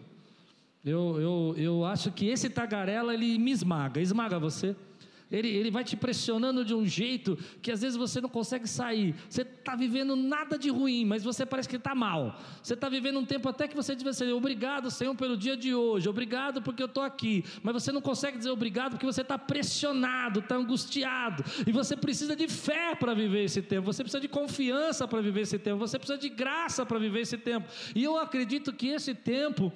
Eu, 0.84 1.20
eu, 1.20 1.54
eu 1.58 1.84
acho 1.84 2.10
que 2.12 2.26
esse 2.26 2.48
tagarela 2.48 3.12
ele 3.12 3.38
me 3.38 3.50
esmaga, 3.50 4.00
esmaga 4.00 4.38
você. 4.38 4.74
Ele, 5.30 5.48
ele 5.48 5.70
vai 5.70 5.84
te 5.84 5.96
pressionando 5.96 6.64
de 6.64 6.74
um 6.74 6.84
jeito 6.84 7.38
que 7.62 7.70
às 7.70 7.82
vezes 7.82 7.96
você 7.96 8.20
não 8.20 8.28
consegue 8.28 8.68
sair. 8.68 9.14
Você 9.28 9.42
está 9.42 9.76
vivendo 9.76 10.16
nada 10.16 10.58
de 10.58 10.70
ruim, 10.70 11.04
mas 11.04 11.22
você 11.22 11.46
parece 11.46 11.68
que 11.68 11.76
está 11.76 11.94
mal. 11.94 12.38
Você 12.62 12.74
está 12.74 12.88
vivendo 12.88 13.18
um 13.18 13.24
tempo 13.24 13.48
até 13.48 13.68
que 13.68 13.76
você 13.76 13.94
devia 13.94 14.12
ser 14.12 14.32
obrigado, 14.32 14.90
Senhor, 14.90 15.14
pelo 15.14 15.36
dia 15.36 15.56
de 15.56 15.74
hoje, 15.74 16.08
obrigado 16.08 16.60
porque 16.60 16.82
eu 16.82 16.86
estou 16.86 17.02
aqui. 17.02 17.44
Mas 17.62 17.74
você 17.74 17.92
não 17.92 18.00
consegue 18.00 18.38
dizer 18.38 18.50
obrigado 18.50 18.92
porque 18.92 19.06
você 19.06 19.20
está 19.22 19.38
pressionado, 19.38 20.40
está 20.40 20.56
angustiado. 20.56 21.44
E 21.66 21.70
você 21.70 21.96
precisa 21.96 22.34
de 22.34 22.48
fé 22.48 22.94
para 22.94 23.14
viver 23.14 23.44
esse 23.44 23.62
tempo, 23.62 23.86
você 23.86 24.02
precisa 24.02 24.20
de 24.20 24.28
confiança 24.28 25.06
para 25.06 25.20
viver 25.20 25.42
esse 25.42 25.58
tempo, 25.58 25.78
você 25.78 25.98
precisa 25.98 26.18
de 26.18 26.28
graça 26.28 26.84
para 26.84 26.98
viver 26.98 27.20
esse 27.20 27.38
tempo. 27.38 27.68
E 27.94 28.02
eu 28.02 28.16
acredito 28.18 28.72
que 28.72 28.88
esse 28.88 29.14
tempo, 29.14 29.72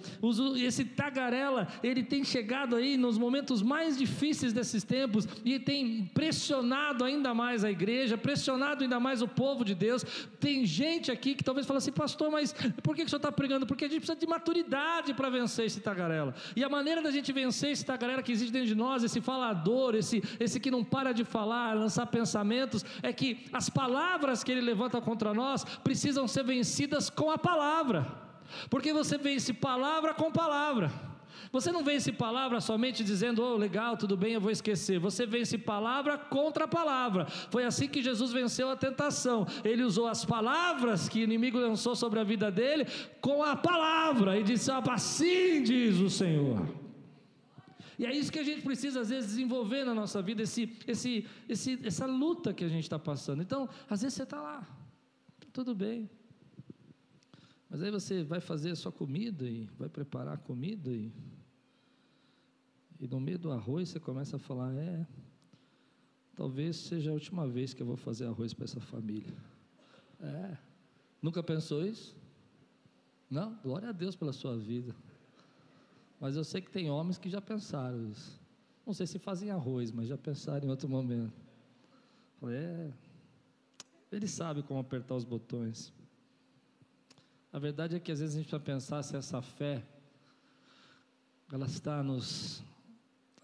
esse 0.56 0.84
tagarela, 0.84 1.68
ele 1.82 2.02
tem 2.02 2.24
chegado 2.24 2.74
aí 2.74 2.96
nos 2.96 3.16
momentos 3.16 3.62
mais 3.62 3.96
difíceis 3.96 4.52
desses 4.52 4.82
tempos 4.82 5.28
e 5.44 5.58
tem 5.58 6.10
pressionado 6.14 7.04
ainda 7.04 7.34
mais 7.34 7.64
a 7.64 7.70
igreja, 7.70 8.16
pressionado 8.16 8.82
ainda 8.82 8.98
mais 8.98 9.20
o 9.20 9.28
povo 9.28 9.64
de 9.64 9.74
Deus. 9.74 10.04
Tem 10.40 10.64
gente 10.64 11.12
aqui 11.12 11.34
que 11.34 11.44
talvez 11.44 11.66
fale 11.66 11.78
assim, 11.78 11.92
pastor, 11.92 12.30
mas 12.30 12.54
por 12.82 12.96
que, 12.96 13.02
que 13.02 13.06
o 13.06 13.10
senhor 13.10 13.18
está 13.18 13.30
pregando? 13.30 13.66
Porque 13.66 13.84
a 13.84 13.88
gente 13.88 13.98
precisa 13.98 14.18
de 14.18 14.26
maturidade 14.26 15.12
para 15.12 15.28
vencer 15.28 15.66
esse 15.66 15.80
tagarela. 15.80 16.34
E 16.56 16.64
a 16.64 16.68
maneira 16.68 17.02
da 17.02 17.10
gente 17.10 17.32
vencer 17.32 17.72
esse 17.72 17.84
tagarela 17.84 18.22
que 18.22 18.32
existe 18.32 18.52
dentro 18.52 18.68
de 18.68 18.74
nós, 18.74 19.04
esse 19.04 19.20
falador, 19.20 19.94
esse, 19.94 20.22
esse 20.40 20.58
que 20.58 20.70
não 20.70 20.82
para 20.82 21.12
de 21.12 21.24
falar, 21.24 21.74
lançar 21.74 22.06
pensamentos, 22.06 22.84
é 23.02 23.12
que 23.12 23.44
as 23.52 23.68
palavras 23.68 24.42
que 24.42 24.50
ele 24.50 24.62
levanta 24.62 25.00
contra 25.00 25.34
nós 25.34 25.64
precisam 25.82 26.26
ser 26.26 26.44
vencidas 26.44 27.10
com 27.10 27.30
a 27.30 27.36
palavra. 27.36 28.06
Porque 28.70 28.92
você 28.92 29.18
vence 29.18 29.52
palavra 29.52 30.14
com 30.14 30.30
palavra. 30.30 31.13
Você 31.52 31.70
não 31.70 31.84
vence 31.84 32.12
palavra 32.12 32.60
somente 32.60 33.04
dizendo, 33.04 33.42
oh, 33.42 33.56
legal, 33.56 33.96
tudo 33.96 34.16
bem, 34.16 34.34
eu 34.34 34.40
vou 34.40 34.50
esquecer. 34.50 34.98
Você 34.98 35.26
vence 35.26 35.56
palavra 35.56 36.18
contra 36.18 36.66
palavra. 36.66 37.26
Foi 37.26 37.64
assim 37.64 37.88
que 37.88 38.02
Jesus 38.02 38.32
venceu 38.32 38.70
a 38.70 38.76
tentação. 38.76 39.46
Ele 39.64 39.82
usou 39.82 40.06
as 40.06 40.24
palavras 40.24 41.08
que 41.08 41.20
o 41.20 41.24
inimigo 41.24 41.58
lançou 41.58 41.94
sobre 41.94 42.20
a 42.20 42.24
vida 42.24 42.50
dele 42.50 42.86
com 43.20 43.42
a 43.42 43.56
palavra 43.56 44.38
e 44.38 44.42
disse: 44.42 44.70
ah, 44.70 44.82
assim 44.90 45.62
diz 45.62 45.98
o 46.00 46.10
Senhor. 46.10 46.84
E 47.98 48.04
é 48.04 48.14
isso 48.14 48.32
que 48.32 48.38
a 48.38 48.44
gente 48.44 48.62
precisa, 48.62 49.00
às 49.00 49.10
vezes, 49.10 49.30
desenvolver 49.30 49.84
na 49.84 49.94
nossa 49.94 50.20
vida, 50.20 50.42
esse, 50.42 50.76
esse, 50.86 51.26
esse, 51.48 51.78
essa 51.86 52.06
luta 52.06 52.52
que 52.52 52.64
a 52.64 52.68
gente 52.68 52.82
está 52.82 52.98
passando. 52.98 53.40
Então, 53.40 53.68
às 53.88 54.02
vezes 54.02 54.14
você 54.14 54.24
está 54.24 54.40
lá, 54.40 54.60
tá 55.40 55.46
tudo 55.52 55.74
bem. 55.74 56.10
Mas 57.70 57.82
aí 57.82 57.90
você 57.90 58.22
vai 58.22 58.40
fazer 58.40 58.70
a 58.70 58.76
sua 58.76 58.92
comida 58.92 59.44
e 59.44 59.68
vai 59.78 59.88
preparar 59.88 60.34
a 60.34 60.38
comida 60.38 60.90
e 60.90 61.12
e 63.00 63.06
no 63.06 63.20
meio 63.20 63.38
do 63.38 63.50
arroz 63.50 63.88
você 63.88 64.00
começa 64.00 64.36
a 64.36 64.38
falar: 64.38 64.74
é, 64.74 65.06
talvez 66.34 66.76
seja 66.76 67.10
a 67.10 67.14
última 67.14 67.46
vez 67.46 67.74
que 67.74 67.82
eu 67.82 67.86
vou 67.86 67.96
fazer 67.96 68.26
arroz 68.26 68.52
para 68.54 68.64
essa 68.64 68.80
família. 68.80 69.34
É. 70.20 70.56
Nunca 71.20 71.42
pensou 71.42 71.84
isso? 71.84 72.16
Não? 73.30 73.54
Glória 73.62 73.88
a 73.88 73.92
Deus 73.92 74.14
pela 74.14 74.32
sua 74.32 74.56
vida. 74.56 74.94
Mas 76.20 76.36
eu 76.36 76.44
sei 76.44 76.60
que 76.60 76.70
tem 76.70 76.90
homens 76.90 77.18
que 77.18 77.28
já 77.28 77.40
pensaram 77.40 78.08
isso. 78.08 78.40
Não 78.86 78.92
sei 78.92 79.06
se 79.06 79.18
fazem 79.18 79.50
arroz, 79.50 79.90
mas 79.90 80.08
já 80.08 80.18
pensaram 80.18 80.66
em 80.66 80.70
outro 80.70 80.88
momento. 80.88 81.32
É. 82.42 82.92
Ele 84.12 84.28
sabe 84.28 84.62
como 84.62 84.78
apertar 84.78 85.14
os 85.14 85.24
botões. 85.24 85.92
A 87.52 87.58
verdade 87.58 87.96
é 87.96 88.00
que 88.00 88.12
às 88.12 88.20
vezes 88.20 88.34
a 88.34 88.38
gente 88.38 88.48
precisa 88.48 88.64
pensar 88.64 89.02
se 89.02 89.16
essa 89.16 89.40
fé 89.40 89.82
ela 91.52 91.66
está 91.66 92.02
nos 92.02 92.62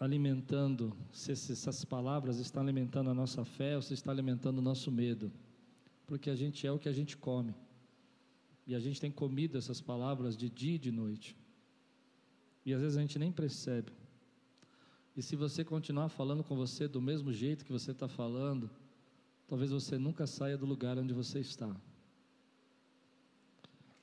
alimentando, 0.00 0.96
se 1.12 1.30
essas 1.30 1.84
palavras 1.84 2.38
estão 2.38 2.62
alimentando 2.62 3.10
a 3.10 3.14
nossa 3.14 3.44
fé 3.44 3.76
ou 3.76 3.82
se 3.82 3.92
está 3.92 4.10
alimentando 4.10 4.58
o 4.58 4.62
nosso 4.62 4.90
medo. 4.90 5.30
Porque 6.06 6.30
a 6.30 6.34
gente 6.34 6.66
é 6.66 6.72
o 6.72 6.78
que 6.78 6.88
a 6.88 6.92
gente 6.92 7.18
come. 7.18 7.54
E 8.66 8.74
a 8.74 8.80
gente 8.80 8.98
tem 8.98 9.10
comido 9.10 9.58
essas 9.58 9.78
palavras 9.80 10.38
de 10.38 10.48
dia 10.48 10.76
e 10.76 10.78
de 10.78 10.90
noite. 10.90 11.36
E 12.64 12.72
às 12.72 12.80
vezes 12.80 12.96
a 12.96 13.00
gente 13.02 13.18
nem 13.18 13.30
percebe. 13.30 13.92
E 15.14 15.22
se 15.22 15.36
você 15.36 15.62
continuar 15.62 16.08
falando 16.08 16.42
com 16.42 16.56
você 16.56 16.88
do 16.88 17.00
mesmo 17.00 17.30
jeito 17.30 17.64
que 17.64 17.72
você 17.72 17.90
está 17.90 18.08
falando, 18.08 18.70
talvez 19.46 19.70
você 19.70 19.98
nunca 19.98 20.26
saia 20.26 20.56
do 20.56 20.64
lugar 20.64 20.96
onde 20.96 21.12
você 21.12 21.40
está. 21.40 21.76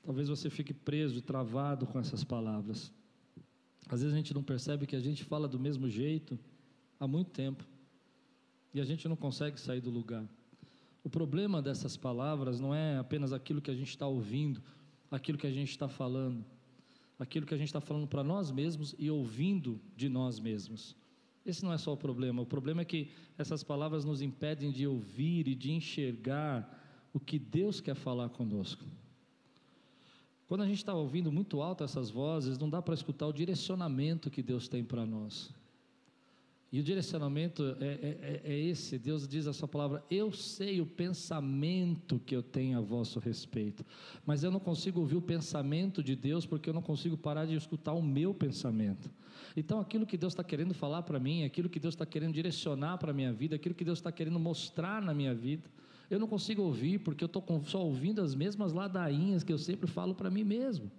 Talvez 0.04 0.30
você 0.30 0.48
fique 0.50 0.74
preso 0.74 1.22
travado 1.22 1.88
com 1.88 2.00
essas 2.00 2.24
palavras. 2.24 2.94
Às 3.90 4.02
vezes 4.02 4.14
a 4.14 4.18
gente 4.18 4.34
não 4.34 4.44
percebe 4.44 4.86
que 4.86 4.96
a 4.96 5.00
gente 5.00 5.24
fala 5.24 5.48
do 5.48 5.60
mesmo 5.60 5.90
jeito 5.90 6.38
há 7.00 7.08
muito 7.08 7.32
tempo 7.32 7.66
e 8.74 8.82
a 8.82 8.86
gente 8.86 9.08
não 9.08 9.16
consegue 9.16 9.60
sair 9.60 9.82
do 9.82 9.90
lugar. 9.90 10.28
O 11.04 11.10
problema 11.10 11.62
dessas 11.62 11.96
palavras 11.96 12.60
não 12.60 12.76
é 12.76 12.98
apenas 12.98 13.32
aquilo 13.32 13.62
que 13.62 13.72
a 13.72 13.76
gente 13.76 13.90
está 13.90 14.06
ouvindo, 14.06 14.62
aquilo 15.10 15.38
que 15.38 15.48
a 15.48 15.52
gente 15.52 15.70
está 15.70 15.88
falando, 15.88 16.44
aquilo 17.18 17.46
que 17.46 17.54
a 17.54 17.58
gente 17.58 17.70
está 17.70 17.80
falando 17.80 18.08
para 18.08 18.24
nós 18.24 18.52
mesmos 18.52 18.94
e 19.00 19.10
ouvindo 19.10 19.80
de 19.96 20.10
nós 20.10 20.40
mesmos. 20.40 20.96
Esse 21.46 21.64
não 21.64 21.72
é 21.72 21.78
só 21.78 21.94
o 21.94 21.98
problema. 21.98 22.42
O 22.42 22.46
problema 22.46 22.82
é 22.82 22.86
que 22.86 23.10
essas 23.38 23.64
palavras 23.64 24.04
nos 24.04 24.22
impedem 24.22 24.70
de 24.70 24.86
ouvir 24.86 25.48
e 25.48 25.56
de 25.56 25.72
enxergar 25.72 26.78
o 27.14 27.22
que 27.22 27.40
Deus 27.40 27.80
quer 27.80 27.96
falar 27.96 28.28
conosco. 28.30 28.84
Quando 30.48 30.62
a 30.62 30.66
gente 30.66 30.78
está 30.78 30.94
ouvindo 30.94 31.32
muito 31.32 31.62
alto 31.62 31.84
essas 31.84 32.10
vozes, 32.10 32.58
não 32.58 32.70
dá 32.70 32.82
para 32.82 32.94
escutar 32.94 33.28
o 33.28 33.34
direcionamento 33.34 34.30
que 34.30 34.42
Deus 34.42 34.68
tem 34.68 34.84
para 34.84 35.06
nós. 35.06 35.54
E 36.72 36.80
o 36.82 36.84
direcionamento 36.84 37.64
é, 37.80 37.86
é, 37.86 38.18
é, 38.22 38.42
é, 38.44 38.60
esse: 38.60 38.98
Deus 38.98 39.28
diz 39.28 39.48
a 39.48 39.54
sua 39.54 39.68
palavra, 39.68 40.04
eu 40.12 40.32
sei 40.32 40.82
o 40.82 40.86
pensamento 40.86 42.20
que 42.26 42.36
eu 42.36 42.44
tenho 42.44 42.78
a 42.78 42.82
vosso 42.82 43.20
respeito, 43.20 43.86
mas 44.26 44.44
eu 44.44 44.52
não 44.52 44.60
consigo 44.60 45.00
ouvir 45.00 45.16
o 45.16 45.22
pensamento 45.22 46.04
de 46.04 46.16
Deus 46.16 46.46
porque 46.46 46.70
eu 46.70 46.74
não 46.74 46.82
consigo 46.82 47.18
parar 47.18 47.46
de 47.46 47.56
escutar 47.56 47.94
o 47.94 48.02
meu 48.02 48.34
pensamento. 48.34 49.10
Então, 49.56 49.80
aquilo 49.80 50.06
que 50.06 50.18
Deus 50.18 50.34
está 50.34 50.44
querendo 50.44 50.74
falar 50.74 51.04
para 51.04 51.20
mim, 51.20 51.44
aquilo 51.44 51.70
que 51.70 51.80
Deus 51.80 51.94
está 51.94 52.06
querendo 52.06 52.34
direcionar 52.34 52.98
para 52.98 53.12
a 53.12 53.14
minha 53.14 53.32
vida, 53.32 53.56
aquilo 53.56 53.74
que 53.74 53.86
Deus 53.86 54.00
está 54.00 54.12
querendo 54.12 54.40
mostrar 54.40 55.02
na 55.02 55.14
minha 55.14 55.34
vida, 55.34 55.70
eu 56.10 56.20
não 56.20 56.28
consigo 56.28 56.62
ouvir 56.62 57.00
porque 57.00 57.24
eu 57.24 57.28
estou 57.28 57.44
só 57.66 57.84
ouvindo 57.84 58.22
as 58.22 58.34
mesmas 58.34 58.74
ladainhas 58.74 59.44
que 59.44 59.52
eu 59.52 59.58
sempre 59.58 59.88
falo 59.88 60.16
para 60.16 60.30
mim 60.30 60.44
mesmo. 60.44 60.92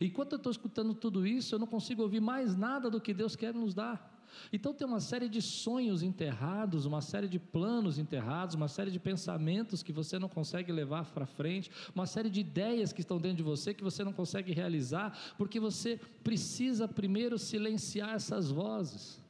Enquanto 0.00 0.32
eu 0.32 0.36
estou 0.36 0.50
escutando 0.50 0.94
tudo 0.94 1.26
isso, 1.26 1.54
eu 1.54 1.58
não 1.58 1.66
consigo 1.66 2.02
ouvir 2.02 2.20
mais 2.20 2.56
nada 2.56 2.90
do 2.90 3.00
que 3.00 3.14
Deus 3.14 3.36
quer 3.36 3.54
nos 3.54 3.74
dar. 3.74 4.12
Então 4.52 4.74
tem 4.74 4.86
uma 4.86 5.00
série 5.00 5.28
de 5.28 5.40
sonhos 5.40 6.02
enterrados, 6.02 6.86
uma 6.86 7.00
série 7.00 7.28
de 7.28 7.38
planos 7.38 7.98
enterrados, 7.98 8.54
uma 8.54 8.68
série 8.68 8.90
de 8.90 8.98
pensamentos 8.98 9.82
que 9.82 9.92
você 9.92 10.18
não 10.18 10.28
consegue 10.28 10.72
levar 10.72 11.04
para 11.06 11.26
frente, 11.26 11.70
uma 11.94 12.06
série 12.06 12.30
de 12.30 12.40
ideias 12.40 12.92
que 12.92 13.00
estão 13.00 13.18
dentro 13.18 13.38
de 13.38 13.42
você 13.42 13.72
que 13.72 13.84
você 13.84 14.02
não 14.02 14.12
consegue 14.12 14.52
realizar, 14.52 15.16
porque 15.38 15.60
você 15.60 16.00
precisa 16.22 16.88
primeiro 16.88 17.38
silenciar 17.38 18.14
essas 18.14 18.50
vozes. 18.50 19.23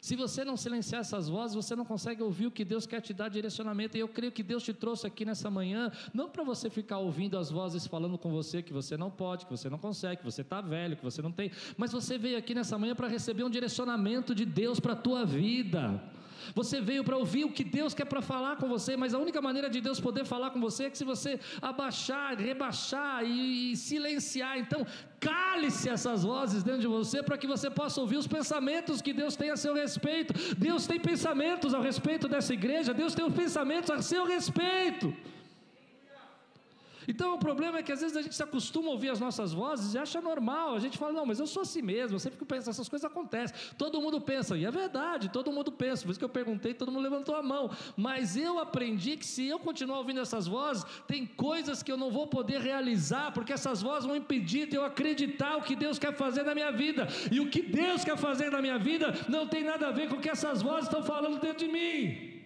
Se 0.00 0.14
você 0.14 0.44
não 0.44 0.56
silenciar 0.56 1.00
essas 1.00 1.28
vozes, 1.28 1.56
você 1.56 1.74
não 1.74 1.84
consegue 1.84 2.22
ouvir 2.22 2.46
o 2.46 2.50
que 2.50 2.64
Deus 2.64 2.86
quer 2.86 3.00
te 3.00 3.12
dar 3.12 3.28
direcionamento. 3.28 3.96
E 3.96 4.00
eu 4.00 4.08
creio 4.08 4.30
que 4.30 4.44
Deus 4.44 4.62
te 4.62 4.72
trouxe 4.72 5.06
aqui 5.06 5.24
nessa 5.24 5.50
manhã, 5.50 5.90
não 6.14 6.28
para 6.28 6.44
você 6.44 6.70
ficar 6.70 6.98
ouvindo 6.98 7.36
as 7.36 7.50
vozes 7.50 7.86
falando 7.86 8.16
com 8.16 8.30
você 8.30 8.62
que 8.62 8.72
você 8.72 8.96
não 8.96 9.10
pode, 9.10 9.44
que 9.46 9.50
você 9.50 9.68
não 9.68 9.78
consegue, 9.78 10.18
que 10.18 10.24
você 10.24 10.42
está 10.42 10.60
velho, 10.60 10.96
que 10.96 11.02
você 11.02 11.20
não 11.20 11.32
tem, 11.32 11.50
mas 11.76 11.90
você 11.90 12.16
veio 12.16 12.38
aqui 12.38 12.54
nessa 12.54 12.78
manhã 12.78 12.94
para 12.94 13.08
receber 13.08 13.42
um 13.42 13.50
direcionamento 13.50 14.34
de 14.34 14.44
Deus 14.44 14.78
para 14.78 14.92
a 14.92 14.96
tua 14.96 15.24
vida. 15.24 16.00
Você 16.54 16.80
veio 16.80 17.04
para 17.04 17.16
ouvir 17.16 17.44
o 17.44 17.52
que 17.52 17.64
Deus 17.64 17.94
quer 17.94 18.04
para 18.04 18.22
falar 18.22 18.56
com 18.56 18.68
você, 18.68 18.96
mas 18.96 19.14
a 19.14 19.18
única 19.18 19.40
maneira 19.40 19.68
de 19.70 19.80
Deus 19.80 20.00
poder 20.00 20.24
falar 20.24 20.50
com 20.50 20.60
você 20.60 20.84
é 20.84 20.90
que 20.90 20.98
se 20.98 21.04
você 21.04 21.38
abaixar, 21.60 22.36
rebaixar 22.36 23.24
e, 23.24 23.72
e 23.72 23.76
silenciar. 23.76 24.58
Então, 24.58 24.86
cale-se 25.20 25.88
essas 25.88 26.22
vozes 26.22 26.62
dentro 26.62 26.80
de 26.80 26.86
você 26.86 27.22
para 27.22 27.38
que 27.38 27.46
você 27.46 27.70
possa 27.70 28.00
ouvir 28.00 28.16
os 28.16 28.26
pensamentos 28.26 29.02
que 29.02 29.12
Deus 29.12 29.36
tem 29.36 29.50
a 29.50 29.56
seu 29.56 29.74
respeito. 29.74 30.34
Deus 30.56 30.86
tem 30.86 31.00
pensamentos 31.00 31.74
a 31.74 31.80
respeito 31.80 32.28
dessa 32.28 32.52
igreja, 32.52 32.94
Deus 32.94 33.14
tem 33.14 33.24
os 33.24 33.34
pensamentos 33.34 33.90
a 33.90 34.00
seu 34.02 34.24
respeito. 34.24 35.14
Então 37.08 37.34
o 37.34 37.38
problema 37.38 37.78
é 37.78 37.82
que 37.82 37.90
às 37.90 38.02
vezes 38.02 38.14
a 38.14 38.20
gente 38.20 38.34
se 38.34 38.42
acostuma 38.42 38.88
a 38.88 38.92
ouvir 38.92 39.08
as 39.08 39.18
nossas 39.18 39.50
vozes 39.50 39.94
e 39.94 39.98
acha 39.98 40.20
normal. 40.20 40.74
A 40.74 40.78
gente 40.78 40.98
fala, 40.98 41.10
não, 41.10 41.24
mas 41.24 41.40
eu 41.40 41.46
sou 41.46 41.62
assim 41.62 41.80
mesmo, 41.80 42.16
eu 42.16 42.18
sempre 42.20 42.44
penso, 42.44 42.68
essas 42.68 42.86
coisas 42.86 43.10
acontecem. 43.10 43.56
Todo 43.78 43.98
mundo 43.98 44.20
pensa, 44.20 44.58
e 44.58 44.66
é 44.66 44.70
verdade, 44.70 45.30
todo 45.30 45.50
mundo 45.50 45.72
pensa. 45.72 46.02
Por 46.02 46.10
isso 46.10 46.18
que 46.18 46.24
eu 46.24 46.28
perguntei, 46.28 46.74
todo 46.74 46.92
mundo 46.92 47.02
levantou 47.02 47.34
a 47.34 47.42
mão. 47.42 47.70
Mas 47.96 48.36
eu 48.36 48.58
aprendi 48.58 49.16
que 49.16 49.24
se 49.24 49.46
eu 49.46 49.58
continuar 49.58 49.98
ouvindo 49.98 50.20
essas 50.20 50.46
vozes, 50.46 50.84
tem 51.06 51.24
coisas 51.24 51.82
que 51.82 51.90
eu 51.90 51.96
não 51.96 52.10
vou 52.10 52.26
poder 52.26 52.60
realizar, 52.60 53.32
porque 53.32 53.54
essas 53.54 53.80
vozes 53.80 54.04
vão 54.04 54.14
impedir 54.14 54.68
de 54.68 54.76
eu 54.76 54.84
acreditar 54.84 55.56
o 55.56 55.62
que 55.62 55.74
Deus 55.74 55.98
quer 55.98 56.14
fazer 56.14 56.42
na 56.42 56.54
minha 56.54 56.70
vida. 56.70 57.08
E 57.32 57.40
o 57.40 57.48
que 57.48 57.62
Deus 57.62 58.04
quer 58.04 58.18
fazer 58.18 58.50
na 58.50 58.60
minha 58.60 58.78
vida 58.78 59.14
não 59.30 59.46
tem 59.46 59.64
nada 59.64 59.88
a 59.88 59.92
ver 59.92 60.10
com 60.10 60.16
o 60.16 60.20
que 60.20 60.28
essas 60.28 60.60
vozes 60.60 60.84
estão 60.84 61.02
falando 61.02 61.40
dentro 61.40 61.66
de 61.66 61.72
mim. 61.72 62.37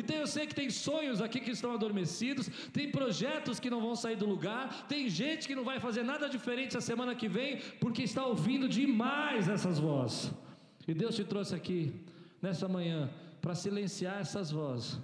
Então 0.00 0.16
eu 0.16 0.28
sei 0.34 0.46
que 0.46 0.54
tem 0.54 0.70
sonhos 0.70 1.20
aqui 1.20 1.40
que 1.40 1.50
estão 1.50 1.72
adormecidos, 1.72 2.48
tem 2.72 2.90
projetos 2.98 3.58
que 3.62 3.70
não 3.74 3.80
vão 3.86 3.94
sair 3.96 4.16
do 4.16 4.28
lugar, 4.34 4.86
tem 4.92 5.08
gente 5.08 5.46
que 5.48 5.56
não 5.58 5.64
vai 5.70 5.78
fazer 5.86 6.04
nada 6.12 6.28
diferente 6.28 6.76
a 6.76 6.80
semana 6.80 7.14
que 7.20 7.28
vem, 7.28 7.58
porque 7.80 8.02
está 8.02 8.24
ouvindo 8.24 8.68
demais 8.68 9.48
essas 9.48 9.78
vozes. 9.78 10.32
E 10.86 10.94
Deus 10.94 11.16
te 11.16 11.24
trouxe 11.24 11.54
aqui 11.54 11.92
nessa 12.40 12.68
manhã 12.68 13.10
para 13.42 13.54
silenciar 13.54 14.18
essas 14.20 14.50
vozes 14.50 14.98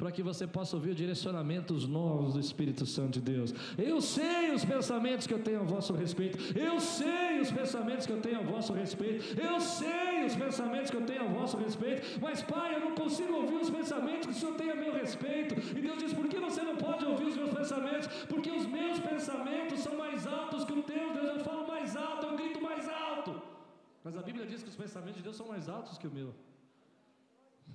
para 0.00 0.10
que 0.10 0.22
você 0.22 0.46
possa 0.46 0.74
ouvir 0.76 0.94
direcionamentos 0.94 1.86
novos 1.86 2.32
do 2.32 2.40
Espírito 2.40 2.86
Santo 2.86 3.12
de 3.18 3.20
Deus. 3.20 3.52
Eu 3.76 4.00
sei 4.00 4.50
os 4.50 4.64
pensamentos 4.64 5.26
que 5.26 5.34
eu 5.34 5.42
tenho 5.48 5.60
a 5.60 5.62
vosso 5.62 5.92
respeito. 5.92 6.38
Eu 6.58 6.80
sei 6.80 7.38
os 7.42 7.50
pensamentos 7.50 8.06
que 8.06 8.12
eu 8.14 8.20
tenho 8.26 8.40
a 8.40 8.42
vosso 8.42 8.72
respeito. 8.72 9.38
Eu 9.38 9.60
sei 9.60 10.24
os 10.24 10.34
pensamentos 10.34 10.90
que 10.90 10.96
eu 10.96 11.04
tenho 11.04 11.24
a 11.26 11.28
vosso 11.38 11.58
respeito. 11.58 12.18
Mas, 12.18 12.40
Pai, 12.40 12.76
eu 12.76 12.80
não 12.80 12.94
consigo 12.94 13.34
ouvir 13.40 13.56
os 13.56 13.68
pensamentos 13.68 14.26
que 14.28 14.32
o 14.32 14.36
Senhor 14.40 14.54
tem 14.54 14.70
a 14.70 14.74
meu 14.74 14.94
respeito. 14.94 15.54
E 15.76 15.82
Deus 15.82 15.98
diz: 15.98 16.14
por 16.14 16.26
que 16.28 16.38
você 16.38 16.62
não 16.62 16.76
pode 16.76 17.04
ouvir 17.04 17.26
os 17.26 17.36
meus 17.36 17.50
pensamentos? 17.50 18.08
Porque 18.24 18.50
os 18.50 18.64
meus 18.64 18.98
pensamentos 18.98 19.80
são 19.80 19.98
mais 19.98 20.26
altos 20.26 20.64
que 20.64 20.72
o 20.72 20.82
teu. 20.82 21.12
Deus, 21.12 21.28
eu 21.28 21.44
falo 21.44 21.68
mais 21.68 21.94
alto, 21.94 22.24
eu 22.24 22.36
grito 22.38 22.58
mais 22.62 22.88
alto. 22.88 23.42
Mas 24.02 24.16
a 24.16 24.22
Bíblia 24.22 24.46
diz 24.46 24.62
que 24.62 24.70
os 24.70 24.76
pensamentos 24.76 25.16
de 25.16 25.24
Deus 25.24 25.36
são 25.36 25.46
mais 25.46 25.68
altos 25.68 25.98
que 25.98 26.06
o 26.06 26.10
meu. 26.10 26.34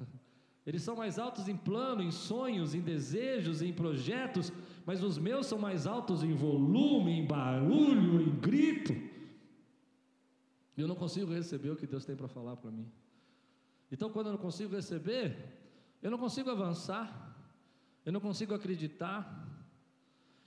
Eles 0.66 0.82
são 0.82 0.96
mais 0.96 1.20
altos 1.20 1.48
em 1.48 1.56
plano, 1.56 2.02
em 2.02 2.10
sonhos, 2.10 2.74
em 2.74 2.82
desejos, 2.82 3.62
em 3.62 3.72
projetos, 3.72 4.52
mas 4.84 5.04
os 5.04 5.18
meus 5.18 5.46
são 5.46 5.60
mais 5.60 5.86
altos 5.86 6.24
em 6.24 6.34
volume, 6.34 7.12
em 7.12 7.26
barulho, 7.26 8.20
em 8.20 8.32
grito. 8.40 8.94
Eu 10.76 10.88
não 10.88 10.96
consigo 10.96 11.32
receber 11.32 11.70
o 11.70 11.76
que 11.76 11.86
Deus 11.86 12.04
tem 12.04 12.16
para 12.16 12.28
falar 12.28 12.56
para 12.58 12.72
mim. 12.72 12.92
Então, 13.92 14.10
quando 14.10 14.28
eu 14.28 14.32
não 14.34 14.40
consigo 14.40 14.76
receber, 14.76 15.38
eu 16.02 16.10
não 16.10 16.18
consigo 16.18 16.50
avançar, 16.50 17.38
eu 18.04 18.12
não 18.12 18.20
consigo 18.20 18.54
acreditar. 18.56 19.48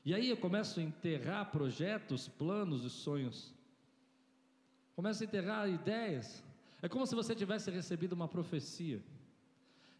E 0.05 0.13
aí 0.13 0.29
eu 0.29 0.37
começo 0.37 0.81
a 0.81 0.83
enterrar 0.83 1.53
projetos, 1.53 2.27
planos 2.27 2.85
e 2.85 2.91
sonhos. 2.91 3.55
Começo 4.97 5.23
a 5.23 5.27
enterrar 5.27 5.71
ideias. 5.71 6.43
É 6.83 6.89
como 6.89 7.07
se 7.07 7.15
você 7.15 7.37
tivesse 7.37 7.71
recebido 7.71 8.15
uma 8.15 8.27
profecia 8.27 9.01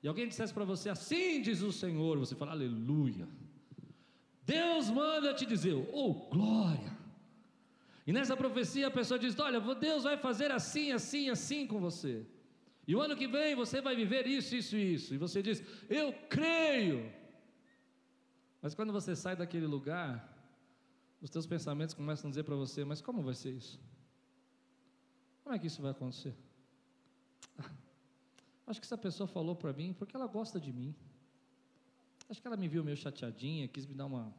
e 0.03 0.09
alguém 0.09 0.29
dissesse 0.29 0.55
para 0.55 0.65
você, 0.65 0.89
assim 0.89 1.43
diz 1.43 1.63
o 1.63 1.73
Senhor, 1.73 2.19
você 2.19 2.35
fala, 2.35 2.53
aleluia. 2.53 3.29
Deus 4.45 4.89
manda 4.89 5.35
te 5.35 5.45
dizer, 5.45 5.75
oh 5.93 6.15
glória. 6.31 6.99
E 8.09 8.13
nessa 8.13 8.35
profecia 8.35 8.87
a 8.87 8.91
pessoa 8.91 9.19
diz: 9.19 9.39
Olha, 9.39 9.61
Deus 9.75 10.05
vai 10.05 10.17
fazer 10.17 10.51
assim, 10.51 10.93
assim, 10.93 11.29
assim 11.29 11.67
com 11.67 11.79
você. 11.79 12.27
E 12.87 12.97
o 12.97 13.03
ano 13.03 13.15
que 13.15 13.29
vem 13.29 13.55
você 13.55 13.83
vai 13.83 13.95
viver 13.95 14.27
isso, 14.27 14.57
isso 14.57 14.75
e 14.79 14.95
isso. 14.95 15.15
E 15.15 15.19
você 15.19 15.43
diz: 15.43 15.63
Eu 15.91 16.15
creio. 16.31 17.13
Mas 18.63 18.75
quando 18.75 18.95
você 18.95 19.15
sai 19.15 19.37
daquele 19.37 19.67
lugar, 19.67 20.11
os 21.21 21.29
teus 21.29 21.47
pensamentos 21.47 21.95
começam 21.95 22.29
a 22.29 22.31
dizer 22.31 22.45
para 22.45 22.57
você: 22.57 22.83
Mas 22.83 23.03
como 23.03 23.21
vai 23.21 23.35
ser 23.35 23.51
isso? 23.51 23.79
Como 25.45 25.55
é 25.55 25.59
que 25.59 25.67
isso 25.67 25.83
vai 25.83 25.91
acontecer? 25.91 26.35
Ah, 27.59 27.71
Acho 28.69 28.81
que 28.81 28.87
essa 28.87 28.99
pessoa 28.99 29.27
falou 29.27 29.57
para 29.57 29.73
mim 29.73 29.95
porque 29.95 30.15
ela 30.15 30.27
gosta 30.27 30.61
de 30.61 30.71
mim. 30.71 30.95
Acho 32.29 32.39
que 32.39 32.47
ela 32.47 32.57
me 32.57 32.69
viu 32.69 32.85
meio 32.85 32.99
chateadinha, 32.99 33.67
quis 33.67 33.87
me 33.87 33.95
dar 33.95 34.05
uma, 34.05 34.31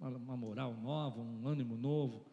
uma, 0.00 0.08
uma 0.08 0.36
moral 0.38 0.72
nova, 0.72 1.20
um 1.20 1.46
ânimo 1.46 1.76
novo. 1.76 2.24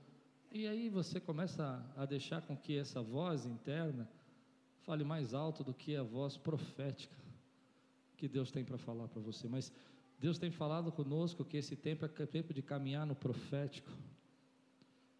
E 0.49 0.65
aí 0.65 0.87
você 0.87 1.19
começa 1.19 1.85
a, 1.97 2.03
a 2.03 2.05
deixar 2.05 2.41
com 2.43 2.55
que 2.55 2.77
essa 2.77 3.01
voz 3.01 3.45
interna 3.45 4.09
fale 4.83 5.03
mais 5.03 5.33
alto 5.33 5.61
do 5.61 5.73
que 5.73 5.93
a 5.93 6.03
voz 6.03 6.37
profética 6.37 7.17
que 8.15 8.29
Deus 8.29 8.49
tem 8.49 8.63
para 8.63 8.77
falar 8.77 9.09
para 9.09 9.21
você. 9.21 9.49
Mas 9.49 9.73
Deus 10.21 10.37
tem 10.37 10.51
falado 10.51 10.89
conosco 10.89 11.43
que 11.43 11.57
esse 11.57 11.75
tempo 11.75 12.05
é 12.05 12.25
tempo 12.25 12.53
de 12.53 12.61
caminhar 12.61 13.05
no 13.05 13.13
profético, 13.13 13.91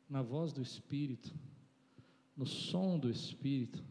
na 0.10 0.22
voz 0.22 0.54
do 0.54 0.62
Espírito, 0.62 1.36
no 2.38 2.46
som 2.46 2.98
do 2.98 3.10
Espírito 3.10 3.84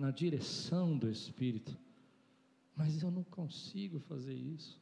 na 0.00 0.10
direção 0.10 0.96
do 0.96 1.10
Espírito. 1.10 1.76
Mas 2.74 3.02
eu 3.02 3.10
não 3.10 3.22
consigo 3.22 4.00
fazer 4.00 4.32
isso. 4.32 4.80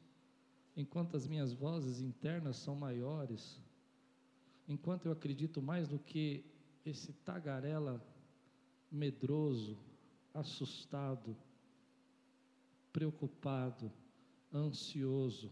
Enquanto 0.76 1.16
as 1.16 1.26
minhas 1.26 1.52
vozes 1.52 2.00
internas 2.00 2.56
são 2.56 2.76
maiores, 2.76 3.60
enquanto 4.68 5.06
eu 5.06 5.12
acredito 5.12 5.60
mais 5.60 5.88
do 5.88 5.98
que 5.98 6.44
esse 6.86 7.12
tagarela 7.12 8.00
medroso, 8.92 9.76
assustado, 10.32 11.36
preocupado, 12.92 13.90
ansioso, 14.54 15.50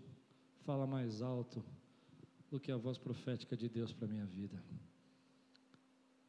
fala 0.64 0.86
mais 0.86 1.22
alto 1.22 1.60
do 2.48 2.60
que 2.60 2.70
a 2.70 2.76
voz 2.76 2.98
profética 2.98 3.56
de 3.56 3.68
Deus 3.68 3.92
para 3.92 4.06
minha 4.06 4.26
vida. 4.26 4.62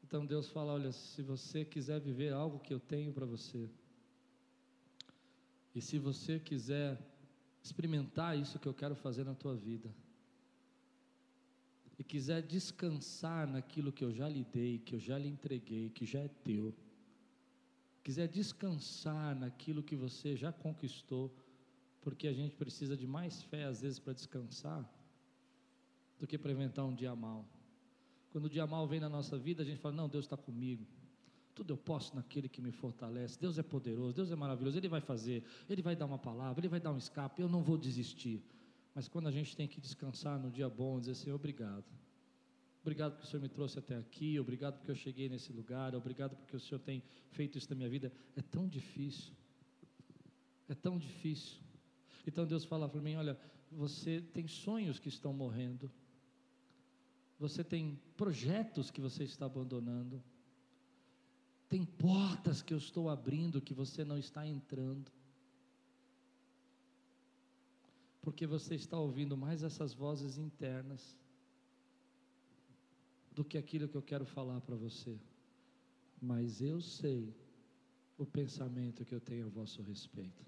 Então 0.07 0.25
Deus 0.25 0.47
fala: 0.47 0.71
olha, 0.71 0.93
se 0.93 1.21
você 1.21 1.65
quiser 1.65 1.99
viver 1.99 2.31
algo 2.31 2.59
que 2.59 2.73
eu 2.73 2.79
tenho 2.79 3.11
para 3.11 3.25
você, 3.25 3.69
e 5.75 5.81
se 5.81 5.99
você 5.99 6.39
quiser 6.39 6.97
experimentar 7.61 8.37
isso 8.37 8.57
que 8.57 8.67
eu 8.67 8.73
quero 8.73 8.95
fazer 8.95 9.25
na 9.25 9.35
tua 9.35 9.53
vida, 9.53 9.93
e 11.99 12.03
quiser 12.05 12.41
descansar 12.41 13.45
naquilo 13.47 13.91
que 13.91 14.05
eu 14.05 14.13
já 14.13 14.29
lhe 14.29 14.45
dei, 14.45 14.79
que 14.79 14.95
eu 14.95 14.99
já 14.99 15.17
lhe 15.17 15.27
entreguei, 15.27 15.89
que 15.89 16.05
já 16.05 16.19
é 16.19 16.29
teu, 16.29 16.73
quiser 18.01 18.29
descansar 18.29 19.35
naquilo 19.35 19.83
que 19.83 19.95
você 19.95 20.37
já 20.37 20.53
conquistou, 20.53 21.35
porque 21.99 22.29
a 22.29 22.33
gente 22.33 22.55
precisa 22.55 22.95
de 22.95 23.05
mais 23.05 23.43
fé 23.43 23.65
às 23.65 23.81
vezes 23.81 23.99
para 23.99 24.13
descansar 24.13 24.89
do 26.17 26.25
que 26.25 26.37
para 26.37 26.53
inventar 26.53 26.85
um 26.85 26.95
dia 26.95 27.13
mal. 27.13 27.45
Quando 28.31 28.45
o 28.45 28.49
dia 28.49 28.67
mal 28.67 28.87
vem 28.87 28.99
na 28.99 29.09
nossa 29.09 29.37
vida, 29.37 29.63
a 29.63 29.65
gente 29.65 29.79
fala: 29.79 29.95
Não, 29.95 30.09
Deus 30.09 30.25
está 30.25 30.37
comigo. 30.37 30.85
Tudo 31.55 31.73
eu 31.73 31.77
posso 31.77 32.15
naquele 32.15 32.47
que 32.47 32.61
me 32.61 32.71
fortalece. 32.71 33.39
Deus 33.39 33.57
é 33.57 33.63
poderoso, 33.63 34.13
Deus 34.13 34.31
é 34.31 34.35
maravilhoso. 34.35 34.77
Ele 34.77 34.87
vai 34.87 35.01
fazer, 35.01 35.43
Ele 35.67 35.81
vai 35.81 35.95
dar 35.95 36.05
uma 36.05 36.19
palavra, 36.19 36.59
Ele 36.59 36.67
vai 36.67 36.79
dar 36.79 36.91
um 36.91 36.97
escape. 36.97 37.41
Eu 37.41 37.49
não 37.49 37.63
vou 37.63 37.77
desistir. 37.77 38.43
Mas 38.93 39.07
quando 39.07 39.27
a 39.27 39.31
gente 39.31 39.55
tem 39.55 39.67
que 39.67 39.81
descansar 39.81 40.39
no 40.39 40.51
dia 40.51 40.69
bom, 40.69 40.99
dizer 40.99 41.13
assim: 41.13 41.31
Obrigado. 41.31 41.85
Obrigado 42.81 43.13
porque 43.13 43.27
o 43.27 43.29
Senhor 43.29 43.41
me 43.41 43.49
trouxe 43.49 43.77
até 43.79 43.97
aqui. 43.97 44.39
Obrigado 44.39 44.77
porque 44.77 44.91
eu 44.91 44.95
cheguei 44.95 45.27
nesse 45.27 45.51
lugar. 45.51 45.93
Obrigado 45.93 46.35
porque 46.37 46.55
o 46.55 46.59
Senhor 46.59 46.79
tem 46.79 47.03
feito 47.31 47.57
isso 47.57 47.69
na 47.69 47.75
minha 47.75 47.89
vida. 47.89 48.13
É 48.35 48.41
tão 48.41 48.67
difícil. 48.67 49.33
É 50.69 50.75
tão 50.75 50.97
difícil. 50.97 51.59
Então 52.25 52.45
Deus 52.45 52.63
fala 52.65 52.87
para 52.87 53.01
mim: 53.01 53.15
Olha, 53.15 53.37
você 53.71 54.21
tem 54.21 54.47
sonhos 54.47 54.99
que 54.99 55.09
estão 55.09 55.33
morrendo. 55.33 55.91
Você 57.39 57.63
tem 57.63 57.99
projetos 58.15 58.89
que 58.89 58.99
você 58.99 59.23
está 59.23 59.45
abandonando. 59.45 60.23
Tem 61.69 61.85
portas 61.85 62.61
que 62.61 62.73
eu 62.73 62.77
estou 62.77 63.09
abrindo 63.09 63.61
que 63.61 63.73
você 63.73 64.03
não 64.03 64.17
está 64.17 64.47
entrando. 64.47 65.11
Porque 68.21 68.47
você 68.47 68.75
está 68.75 68.97
ouvindo 68.97 69.37
mais 69.37 69.63
essas 69.63 69.93
vozes 69.93 70.37
internas 70.37 71.15
do 73.31 73.45
que 73.45 73.57
aquilo 73.57 73.87
que 73.87 73.95
eu 73.95 74.01
quero 74.01 74.25
falar 74.25 74.59
para 74.61 74.75
você. 74.75 75.19
Mas 76.19 76.59
eu 76.59 76.81
sei 76.81 77.35
o 78.17 78.25
pensamento 78.25 79.05
que 79.05 79.13
eu 79.13 79.21
tenho 79.21 79.45
a 79.45 79.49
vosso 79.49 79.83
respeito. 79.83 80.43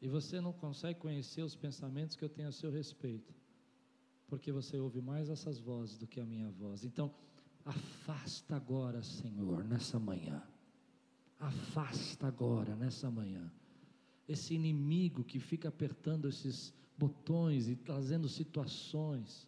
E 0.00 0.08
você 0.08 0.40
não 0.40 0.52
consegue 0.54 0.98
conhecer 0.98 1.42
os 1.42 1.54
pensamentos 1.54 2.16
que 2.16 2.24
eu 2.24 2.28
tenho 2.30 2.48
a 2.48 2.52
seu 2.52 2.70
respeito 2.70 3.43
porque 4.26 4.52
você 4.52 4.78
ouve 4.78 5.00
mais 5.00 5.28
essas 5.28 5.58
vozes 5.58 5.98
do 5.98 6.06
que 6.06 6.20
a 6.20 6.26
minha 6.26 6.50
voz. 6.50 6.84
Então, 6.84 7.12
afasta 7.64 8.56
agora, 8.56 9.02
Senhor, 9.02 9.64
nessa 9.64 9.98
manhã. 9.98 10.42
Afasta 11.38 12.26
agora, 12.26 12.74
nessa 12.74 13.10
manhã, 13.10 13.52
esse 14.28 14.54
inimigo 14.54 15.24
que 15.24 15.38
fica 15.38 15.68
apertando 15.68 16.28
esses 16.28 16.72
botões 16.96 17.68
e 17.68 17.76
trazendo 17.76 18.28
situações, 18.28 19.46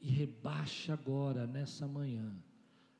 e 0.00 0.10
rebaixa 0.10 0.94
agora, 0.94 1.46
nessa 1.46 1.86
manhã, 1.86 2.34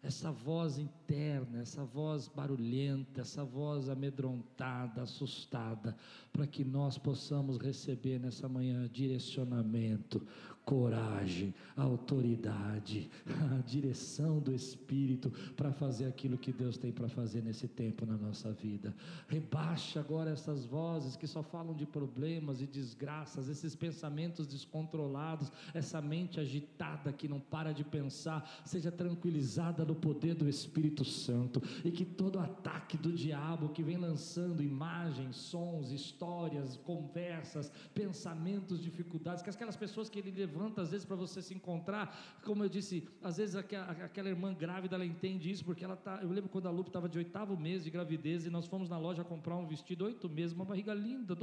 essa 0.03 0.33
voz 0.33 0.79
interna, 0.79 1.61
essa 1.61 1.85
voz 1.85 2.27
barulhenta, 2.27 3.21
essa 3.21 3.45
voz 3.45 3.89
amedrontada, 3.89 5.03
assustada, 5.03 5.97
para 6.33 6.47
que 6.47 6.65
nós 6.65 6.99
possamos 6.99 7.57
receber 7.57 8.19
nessa 8.19 8.49
manhã 8.49 8.89
direcionamento, 8.93 10.27
coragem, 10.65 11.55
autoridade, 11.77 13.11
a 13.59 13.63
direção 13.63 14.39
do 14.39 14.55
Espírito 14.55 15.31
para 15.57 15.73
fazer 15.73 16.07
aquilo 16.07 16.39
que 16.39 16.53
Deus 16.53 16.77
tem 16.77 16.93
para 16.93 17.09
fazer 17.09 17.43
nesse 17.43 17.67
tempo 17.67 18.07
na 18.07 18.17
nossa 18.17 18.53
vida. 18.53 18.95
Rebaixa 19.29 20.01
agora 20.01 20.31
essas 20.31 20.65
vozes 20.65 21.17
que 21.17 21.27
só 21.27 21.43
falam 21.43 21.75
de 21.75 21.87
problemas 21.87 22.61
e 22.61 22.67
desgraças, 22.67 23.49
esses 23.49 23.75
pensamentos 23.75 24.47
descontrolados, 24.47 25.51
essa 25.75 26.01
mente 26.01 26.39
agitada 26.39 27.13
que 27.13 27.27
não 27.27 27.41
para 27.41 27.73
de 27.73 27.85
pensar, 27.85 28.63
seja 28.65 28.91
tranquilizada 28.91 29.85
no 29.85 29.95
poder 29.95 30.35
do 30.35 30.49
Espírito 30.49 31.05
Santo 31.05 31.63
e 31.85 31.91
que 31.91 32.05
todo 32.05 32.39
ataque 32.39 32.97
do 32.97 33.13
diabo 33.13 33.71
que 33.71 33.83
vem 33.83 33.97
lançando 33.97 34.63
imagens, 34.63 35.37
sons, 35.37 35.91
histórias, 35.91 36.77
conversas, 36.77 37.71
pensamentos, 37.95 38.83
dificuldades, 38.83 39.43
que 39.43 39.51
aquelas 39.51 39.77
pessoas 39.77 40.09
que 40.09 40.19
ele 40.19 40.31
levanta 40.53 40.83
às 40.83 40.91
vezes 40.91 41.07
para 41.07 41.17
você 41.17 41.41
se 41.41 41.55
encontrar. 41.55 42.15
Como 42.45 42.63
eu 42.63 42.69
disse, 42.69 43.09
às 43.23 43.39
vezes 43.39 43.57
aquela, 43.57 43.91
aquela 43.91 44.29
irmã 44.29 44.53
grávida 44.53 44.95
ela 44.95 45.05
entende 45.05 45.51
isso 45.51 45.65
porque 45.65 45.85
ela 45.85 45.97
tá. 45.97 46.21
Eu 46.23 46.31
lembro 46.31 46.51
quando 46.51 46.67
a 46.67 46.71
Lupe 46.71 46.91
estava 46.91 47.09
de 47.09 47.19
oitavo 47.19 47.57
mês 47.57 47.85
de 47.85 47.91
gravidez 47.91 48.45
e 48.45 48.51
nós 48.51 48.67
fomos 48.67 48.89
na 48.89 48.99
loja 48.99 49.25
comprar 49.25 49.57
um 49.57 49.67
vestido 49.67 50.05
oito 50.05 50.29
meses, 50.29 50.55
uma 50.55 50.65
barriga 50.65 50.93
linda, 50.93 51.35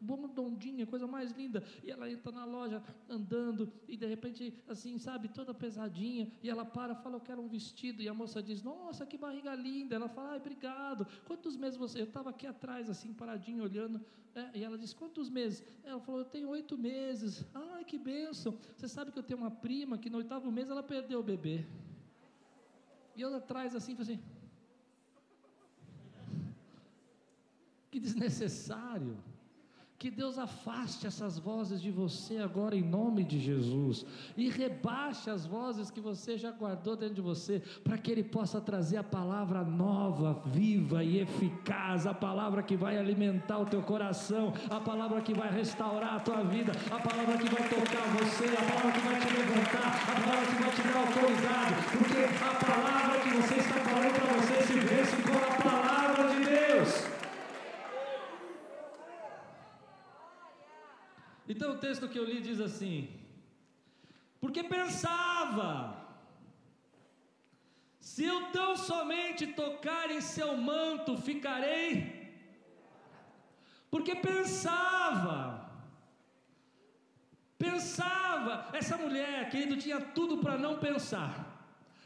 bondondinha, 0.00 0.86
coisa 0.86 1.06
mais 1.06 1.32
linda. 1.32 1.62
E 1.84 1.90
ela 1.90 2.10
entra 2.10 2.32
na 2.32 2.44
loja 2.44 2.82
andando 3.08 3.72
e 3.88 3.96
de 3.96 4.06
repente 4.06 4.52
assim, 4.68 4.98
sabe, 4.98 5.28
toda 5.28 5.54
pesadinha 5.54 6.30
e 6.42 6.50
ela 6.50 6.64
para, 6.64 6.94
fala 6.94 7.16
eu 7.16 7.20
quero 7.20 7.40
um 7.40 7.48
vestido 7.48 8.02
e 8.02 8.08
a 8.08 8.14
moça 8.14 8.42
diz 8.42 8.62
nossa 8.62 9.06
que 9.06 9.16
barriga 9.16 9.54
linda. 9.54 9.94
Ela 9.94 10.08
fala 10.08 10.32
ai 10.32 10.38
obrigado. 10.38 11.06
Quantos 11.26 11.56
meses 11.56 11.76
você? 11.76 12.00
Eu 12.00 12.04
estava 12.04 12.30
aqui 12.30 12.46
atrás 12.46 12.90
assim 12.90 13.12
paradinho 13.12 13.62
olhando 13.62 14.00
é, 14.36 14.50
e 14.54 14.62
ela 14.62 14.76
disse 14.76 14.94
quantos 14.94 15.30
meses? 15.30 15.62
Ela 15.82 15.98
falou 15.98 16.20
eu 16.20 16.26
tenho 16.26 16.48
oito 16.50 16.76
meses. 16.76 17.42
Ai 17.54 17.84
que 17.84 17.98
bênção. 17.98 18.58
Você 18.76 18.86
sabe 18.86 19.10
que 19.10 19.18
eu 19.18 19.22
tenho 19.22 19.40
uma 19.40 19.50
prima 19.50 19.96
que 19.96 20.10
no 20.10 20.18
oitavo 20.18 20.52
mês 20.52 20.68
ela 20.68 20.82
perdeu 20.82 21.20
o 21.20 21.22
bebê. 21.22 21.64
E 23.14 23.22
eu 23.22 23.34
atrás 23.34 23.74
assim, 23.74 23.96
assim. 23.98 24.22
Que 27.90 27.98
desnecessário. 27.98 29.16
Que 29.98 30.10
Deus 30.10 30.38
afaste 30.38 31.06
essas 31.06 31.38
vozes 31.38 31.80
de 31.80 31.90
você 31.90 32.36
agora 32.36 32.76
em 32.76 32.82
nome 32.82 33.24
de 33.24 33.40
Jesus. 33.40 34.04
E 34.36 34.50
rebaixe 34.50 35.30
as 35.30 35.46
vozes 35.46 35.90
que 35.90 36.00
você 36.00 36.36
já 36.36 36.50
guardou 36.50 36.94
dentro 36.94 37.14
de 37.14 37.22
você, 37.22 37.62
para 37.82 37.96
que 37.96 38.12
Ele 38.12 38.22
possa 38.22 38.60
trazer 38.60 38.98
a 38.98 39.02
palavra 39.02 39.64
nova, 39.64 40.42
viva 40.44 41.02
e 41.02 41.20
eficaz, 41.20 42.06
a 42.06 42.12
palavra 42.12 42.62
que 42.62 42.76
vai 42.76 42.98
alimentar 42.98 43.58
o 43.58 43.64
teu 43.64 43.80
coração, 43.80 44.52
a 44.68 44.78
palavra 44.78 45.22
que 45.22 45.32
vai 45.32 45.50
restaurar 45.50 46.16
a 46.16 46.20
tua 46.20 46.44
vida, 46.44 46.72
a 46.90 47.00
palavra 47.00 47.38
que 47.38 47.48
vai 47.48 47.66
tocar 47.66 48.06
você, 48.18 48.44
a 48.52 48.70
palavra 48.70 48.92
que 48.92 49.00
vai 49.00 49.18
te 49.18 49.32
levantar, 49.32 49.96
a 49.96 50.20
palavra 50.20 50.46
que 50.46 50.62
vai 50.62 50.72
te 50.72 50.82
dar 50.82 51.00
autoridade, 51.06 51.74
porque 51.96 52.44
a 52.44 52.54
palavra 52.66 53.20
que 53.20 53.30
você 53.30 53.54
está 53.54 53.80
falando 53.80 54.14
para 54.14 54.34
você 54.34 54.62
se 54.62 54.78
vence 54.78 55.16
com 55.22 55.38
a 55.38 55.70
palavra 55.70 56.34
de 56.34 56.44
Deus. 56.44 57.15
Então 61.48 61.72
o 61.72 61.78
texto 61.78 62.08
que 62.08 62.18
eu 62.18 62.24
li 62.24 62.40
diz 62.40 62.60
assim: 62.60 63.08
Porque 64.40 64.62
pensava, 64.64 65.96
se 68.00 68.24
eu 68.24 68.50
tão 68.50 68.76
somente 68.76 69.46
tocar 69.48 70.10
em 70.10 70.20
seu 70.20 70.56
manto, 70.56 71.16
ficarei. 71.18 72.16
Porque 73.90 74.14
pensava, 74.16 75.70
pensava, 77.56 78.68
essa 78.72 78.96
mulher, 78.96 79.48
querido, 79.48 79.76
tinha 79.76 80.00
tudo 80.00 80.38
para 80.38 80.58
não 80.58 80.78
pensar. 80.78 81.45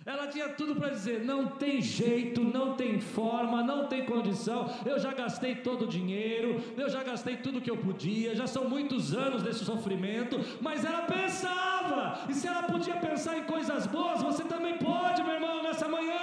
Ela 0.06 0.26
tinha 0.26 0.48
tudo 0.48 0.74
para 0.74 0.88
dizer: 0.88 1.24
não 1.24 1.46
tem 1.46 1.80
jeito, 1.82 2.42
não 2.42 2.74
tem 2.74 3.00
forma, 3.00 3.62
não 3.62 3.86
tem 3.86 4.04
condição. 4.06 4.70
Eu 4.84 4.98
já 4.98 5.12
gastei 5.12 5.54
todo 5.54 5.84
o 5.84 5.88
dinheiro, 5.88 6.62
eu 6.76 6.88
já 6.88 7.02
gastei 7.02 7.36
tudo 7.36 7.60
que 7.60 7.70
eu 7.70 7.76
podia, 7.76 8.34
já 8.34 8.46
são 8.46 8.68
muitos 8.68 9.14
anos 9.14 9.42
desse 9.42 9.64
sofrimento. 9.64 10.40
Mas 10.60 10.84
ela 10.84 11.02
pensava, 11.02 12.20
e 12.28 12.34
se 12.34 12.46
ela 12.46 12.62
podia 12.62 12.96
pensar 12.96 13.36
em 13.36 13.44
coisas 13.44 13.86
boas, 13.86 14.22
você 14.22 14.44
também 14.44 14.78
pode, 14.78 15.22
meu 15.22 15.34
irmão, 15.34 15.62
nessa 15.62 15.86
manhã. 15.86 16.19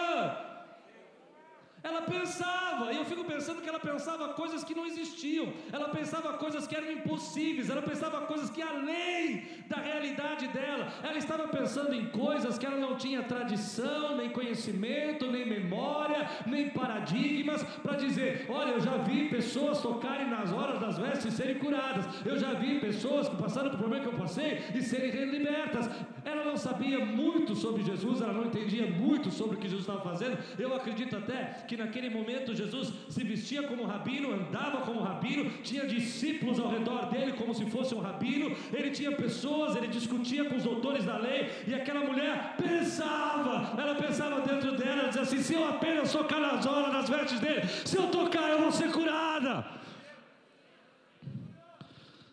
Ela 1.88 2.02
pensava, 2.02 2.92
e 2.92 2.98
eu 2.98 3.06
fico 3.12 3.24
pensando 3.34 3.62
que 3.62 3.70
ela 3.70 3.80
pensava 3.80 4.34
coisas 4.42 4.64
que 4.68 4.76
não 4.80 4.86
existiam, 4.92 5.48
ela 5.72 5.90
pensava 5.98 6.34
coisas 6.44 6.68
que 6.68 6.76
eram 6.76 6.92
impossíveis, 6.92 7.70
ela 7.70 7.82
pensava 7.82 8.22
coisas 8.32 8.50
que 8.50 8.62
além 8.62 9.44
da 9.72 9.78
realidade 9.78 10.48
dela, 10.50 10.86
ela 11.08 11.18
estava 11.18 11.48
pensando 11.48 11.94
em 12.00 12.06
coisas 12.08 12.58
que 12.58 12.66
ela 12.66 12.80
não 12.86 12.96
tinha 13.04 13.24
tradição, 13.24 14.18
nem 14.18 14.30
conhecimento, 14.30 15.32
nem 15.36 15.46
memória, 15.46 16.22
nem 16.46 16.70
paradigmas 16.70 17.64
para 17.84 17.96
dizer: 17.96 18.46
olha, 18.50 18.72
eu 18.72 18.82
já 18.82 18.98
vi 18.98 19.30
pessoas 19.30 19.82
tocarem 19.82 20.30
nas 20.30 20.52
horas 20.52 20.80
das 20.80 20.98
vestes 20.98 21.34
e 21.34 21.38
serem 21.38 21.58
curadas, 21.60 22.06
eu 22.26 22.38
já 22.38 22.54
vi 22.54 22.80
pessoas 22.80 23.30
que 23.30 23.36
passaram 23.36 23.70
pelo 23.70 23.84
problema 23.84 24.04
que 24.04 24.14
eu 24.14 24.20
passei 24.20 24.64
e 24.76 24.82
serem 24.82 25.26
libertas. 25.26 25.90
Ela 26.26 26.44
não 26.44 26.58
sabia 26.58 27.00
muito 27.06 27.56
sobre 27.56 27.84
Jesus, 27.84 28.22
ela 28.22 28.34
não 28.34 28.48
entendia 28.48 28.86
muito 28.86 29.32
sobre 29.32 29.56
o 29.56 29.60
que 29.60 29.70
Jesus 29.70 29.88
estava 29.88 30.02
fazendo. 30.02 30.38
Eu 30.60 30.76
acredito 30.76 31.16
até 31.16 31.64
que 31.78 31.84
naquele 31.84 32.10
momento 32.10 32.56
Jesus 32.56 32.92
se 33.08 33.24
vestia 33.24 33.62
como 33.64 33.86
rabino, 33.86 34.34
andava 34.34 34.82
como 34.82 35.02
rabino, 35.02 35.50
tinha 35.62 35.86
discípulos 35.86 36.60
ao 36.60 36.70
redor 36.70 37.06
dele 37.12 37.34
como 37.34 37.54
se 37.54 37.66
fosse 37.70 37.94
um 37.94 38.00
rabino, 38.00 38.56
ele 38.74 38.90
tinha 38.90 39.12
pessoas, 39.12 39.76
ele 39.76 39.88
discutia 39.88 40.46
com 40.46 40.56
os 40.56 40.64
doutores 40.64 41.06
da 41.06 41.18
lei, 41.18 41.52
e 41.68 41.76
aquela 41.76 42.04
mulher 42.04 42.56
pensava, 42.58 43.80
ela 43.80 43.94
pensava 43.96 44.42
dentro 44.42 44.76
dela, 44.76 45.02
ela 45.02 45.08
dizia 45.10 45.22
assim: 45.22 45.42
se 45.42 45.54
eu 45.54 45.68
apenas 45.68 46.12
tocar 46.12 46.40
nas 46.40 46.66
horas 46.66 46.92
das 46.92 47.10
vestes 47.10 47.40
dele, 47.40 47.68
se 47.86 47.96
eu 47.96 48.08
tocar, 48.08 48.50
eu 48.50 48.62
vou 48.62 48.72
ser 48.72 48.92
curada. 48.92 49.78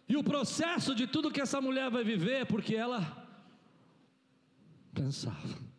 E 0.09 0.17
o 0.17 0.25
processo 0.25 0.95
de 0.95 1.07
tudo 1.07 1.31
que 1.31 1.41
essa 1.41 1.61
mulher 1.61 1.91
vai 1.91 2.05
viver, 2.05 2.47
porque 2.47 2.75
ela 2.75 3.01
pensava. 4.95 5.74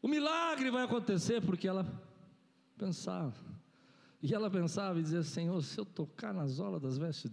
O 0.00 0.08
milagre 0.08 0.70
vai 0.70 0.84
acontecer 0.84 1.40
porque 1.40 1.66
ela 1.66 1.86
pensava. 2.76 3.34
E 4.22 4.34
ela 4.34 4.50
pensava 4.50 4.98
e 4.98 5.02
dizia: 5.02 5.22
Senhor, 5.22 5.60
se 5.62 5.78
eu 5.78 5.84
tocar 5.84 6.32
nas 6.32 6.58
olas 6.58 6.80
das 6.80 6.98
vestes 6.98 7.30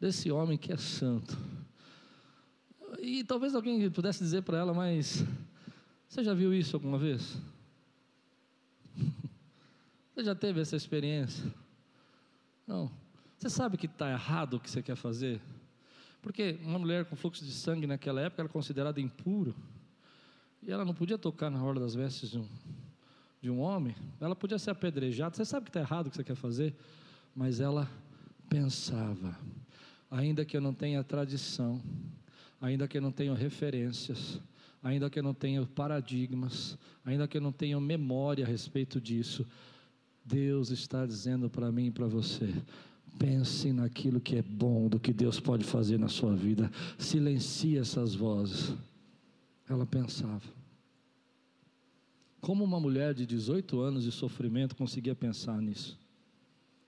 desse 0.00 0.30
homem 0.30 0.56
que 0.56 0.72
é 0.72 0.76
santo. 0.76 1.36
E 3.00 3.22
talvez 3.24 3.54
alguém 3.54 3.90
pudesse 3.90 4.20
dizer 4.20 4.42
para 4.42 4.58
ela, 4.58 4.72
mas 4.72 5.24
você 6.08 6.24
já 6.24 6.32
viu 6.32 6.54
isso 6.54 6.76
alguma 6.76 6.98
vez? 6.98 7.36
Você 10.14 10.24
já 10.24 10.34
teve 10.34 10.60
essa 10.60 10.74
experiência? 10.74 11.44
Não. 12.66 12.90
Você 13.38 13.48
sabe 13.48 13.76
que 13.76 13.86
está 13.86 14.10
errado 14.10 14.54
o 14.54 14.60
que 14.60 14.68
você 14.68 14.82
quer 14.82 14.96
fazer? 14.96 15.40
Porque 16.20 16.58
uma 16.64 16.76
mulher 16.76 17.04
com 17.04 17.14
fluxo 17.14 17.44
de 17.44 17.52
sangue 17.52 17.86
naquela 17.86 18.20
época 18.20 18.42
era 18.42 18.48
considerada 18.48 19.00
impuro. 19.00 19.54
E 20.62 20.70
ela 20.70 20.84
não 20.84 20.94
podia 20.94 21.18
tocar 21.18 21.50
na 21.50 21.62
orla 21.62 21.80
das 21.80 21.94
vestes 21.94 22.30
de 22.30 22.38
um, 22.38 22.48
de 23.40 23.50
um 23.50 23.60
homem, 23.60 23.94
ela 24.20 24.34
podia 24.34 24.58
ser 24.58 24.70
apedrejada. 24.70 25.34
Você 25.34 25.44
sabe 25.44 25.64
que 25.64 25.70
está 25.70 25.80
errado 25.80 26.06
o 26.08 26.10
que 26.10 26.16
você 26.16 26.24
quer 26.24 26.34
fazer, 26.34 26.74
mas 27.34 27.60
ela 27.60 27.88
pensava, 28.48 29.38
ainda 30.10 30.44
que 30.44 30.56
eu 30.56 30.60
não 30.60 30.74
tenha 30.74 31.02
tradição, 31.04 31.80
ainda 32.60 32.88
que 32.88 32.98
eu 32.98 33.02
não 33.02 33.12
tenha 33.12 33.34
referências, 33.34 34.40
ainda 34.82 35.08
que 35.08 35.18
eu 35.18 35.22
não 35.22 35.34
tenha 35.34 35.64
paradigmas, 35.66 36.76
ainda 37.04 37.28
que 37.28 37.36
eu 37.36 37.40
não 37.40 37.52
tenha 37.52 37.78
memória 37.80 38.44
a 38.44 38.48
respeito 38.48 39.00
disso, 39.00 39.46
Deus 40.24 40.70
está 40.70 41.06
dizendo 41.06 41.48
para 41.48 41.70
mim 41.72 41.86
e 41.86 41.90
para 41.90 42.06
você: 42.06 42.52
pense 43.18 43.72
naquilo 43.72 44.20
que 44.20 44.36
é 44.36 44.42
bom, 44.42 44.88
do 44.88 44.98
que 44.98 45.12
Deus 45.12 45.40
pode 45.40 45.64
fazer 45.64 45.98
na 45.98 46.08
sua 46.08 46.34
vida, 46.34 46.70
silencie 46.98 47.78
essas 47.78 48.14
vozes. 48.14 48.74
Ela 49.68 49.86
pensava. 49.86 50.42
Como 52.40 52.64
uma 52.64 52.80
mulher 52.80 53.14
de 53.14 53.26
18 53.26 53.80
anos 53.80 54.04
de 54.04 54.12
sofrimento 54.12 54.76
conseguia 54.76 55.14
pensar 55.14 55.60
nisso? 55.60 55.98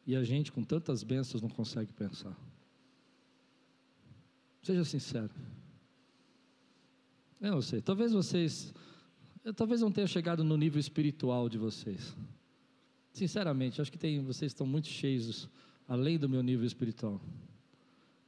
E 0.07 0.17
a 0.17 0.25
gente, 0.25 0.51
com 0.51 0.63
tantas 0.63 1.03
bênçãos, 1.03 1.43
não 1.43 1.49
consegue 1.49 1.93
pensar. 1.93 2.37
Seja 4.63 4.85
sincero. 4.85 5.31
Eu 7.41 7.53
não 7.53 7.63
sei, 7.63 7.81
talvez 7.81 8.13
vocês, 8.13 8.75
eu 9.43 9.55
talvez 9.55 9.81
não 9.81 9.91
tenha 9.91 10.07
chegado 10.07 10.45
no 10.45 10.57
nível 10.57 10.79
espiritual 10.79 11.49
de 11.49 11.57
vocês. 11.57 12.15
Sinceramente, 13.13 13.81
acho 13.81 13.91
que 13.91 13.99
tem, 13.99 14.23
vocês 14.23 14.53
estão 14.53 14.67
muito 14.67 14.89
cheios 14.89 15.49
além 15.89 16.19
do 16.19 16.29
meu 16.29 16.43
nível 16.43 16.67
espiritual. 16.67 17.21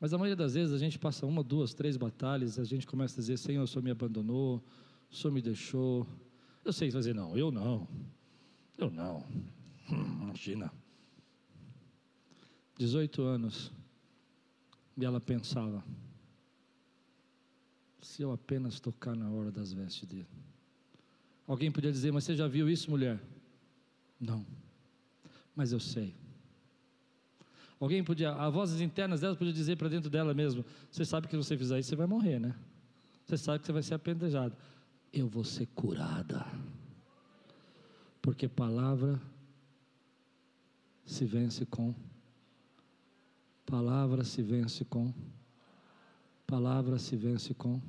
Mas 0.02 0.12
a 0.12 0.18
maioria 0.18 0.34
das 0.34 0.54
vezes 0.54 0.74
a 0.74 0.78
gente 0.78 0.98
passa 0.98 1.24
uma, 1.24 1.44
duas, 1.44 1.74
três 1.74 1.96
batalhas, 1.96 2.58
a 2.58 2.64
gente 2.64 2.88
começa 2.88 3.14
a 3.14 3.20
dizer: 3.20 3.38
Senhor, 3.38 3.62
o 3.62 3.68
Senhor 3.68 3.84
me 3.84 3.92
abandonou, 3.92 4.60
o 5.08 5.14
Senhor 5.14 5.32
me 5.32 5.40
deixou. 5.40 6.04
Eu 6.64 6.72
sei 6.72 6.90
fazer, 6.90 7.14
não, 7.14 7.38
eu 7.38 7.52
não, 7.52 7.86
eu 8.76 8.90
não. 8.90 9.24
Hum, 9.88 10.22
imagina. 10.22 10.72
18 12.76 13.22
anos, 13.22 13.70
e 14.96 15.04
ela 15.04 15.20
pensava: 15.20 15.84
se 18.00 18.22
eu 18.22 18.32
apenas 18.32 18.80
tocar 18.80 19.14
na 19.14 19.30
hora 19.30 19.52
das 19.52 19.72
vestes 19.72 20.08
dele. 20.08 20.26
Alguém 21.46 21.70
podia 21.70 21.92
dizer, 21.92 22.10
mas 22.10 22.24
você 22.24 22.34
já 22.34 22.48
viu 22.48 22.68
isso, 22.68 22.90
mulher? 22.90 23.22
Não, 24.18 24.44
mas 25.54 25.70
eu 25.70 25.78
sei. 25.78 26.12
Alguém 27.82 28.04
podia, 28.04 28.32
as 28.32 28.54
vozes 28.54 28.80
internas 28.80 29.22
dela 29.22 29.34
podia 29.34 29.52
dizer 29.52 29.76
para 29.76 29.88
dentro 29.88 30.08
dela 30.08 30.32
mesmo: 30.32 30.64
Você 30.88 31.04
sabe 31.04 31.26
que 31.26 31.32
se 31.32 31.36
você 31.36 31.58
fizer 31.58 31.80
isso, 31.80 31.88
você 31.88 31.96
vai 31.96 32.06
morrer, 32.06 32.38
né? 32.38 32.54
Você 33.26 33.36
sabe 33.36 33.58
que 33.58 33.66
você 33.66 33.72
vai 33.72 33.82
ser 33.82 33.94
apedrejado. 33.94 34.56
Eu 35.12 35.26
vou 35.26 35.42
ser 35.42 35.66
curada. 35.74 36.46
Porque 38.20 38.46
palavra 38.46 39.20
se 41.04 41.24
vence 41.24 41.66
com. 41.66 41.92
Palavra 43.66 44.22
se 44.22 44.42
vence 44.42 44.84
com. 44.84 45.12
Palavra 46.46 47.00
se 47.00 47.16
vence 47.16 47.52
com 47.52 47.82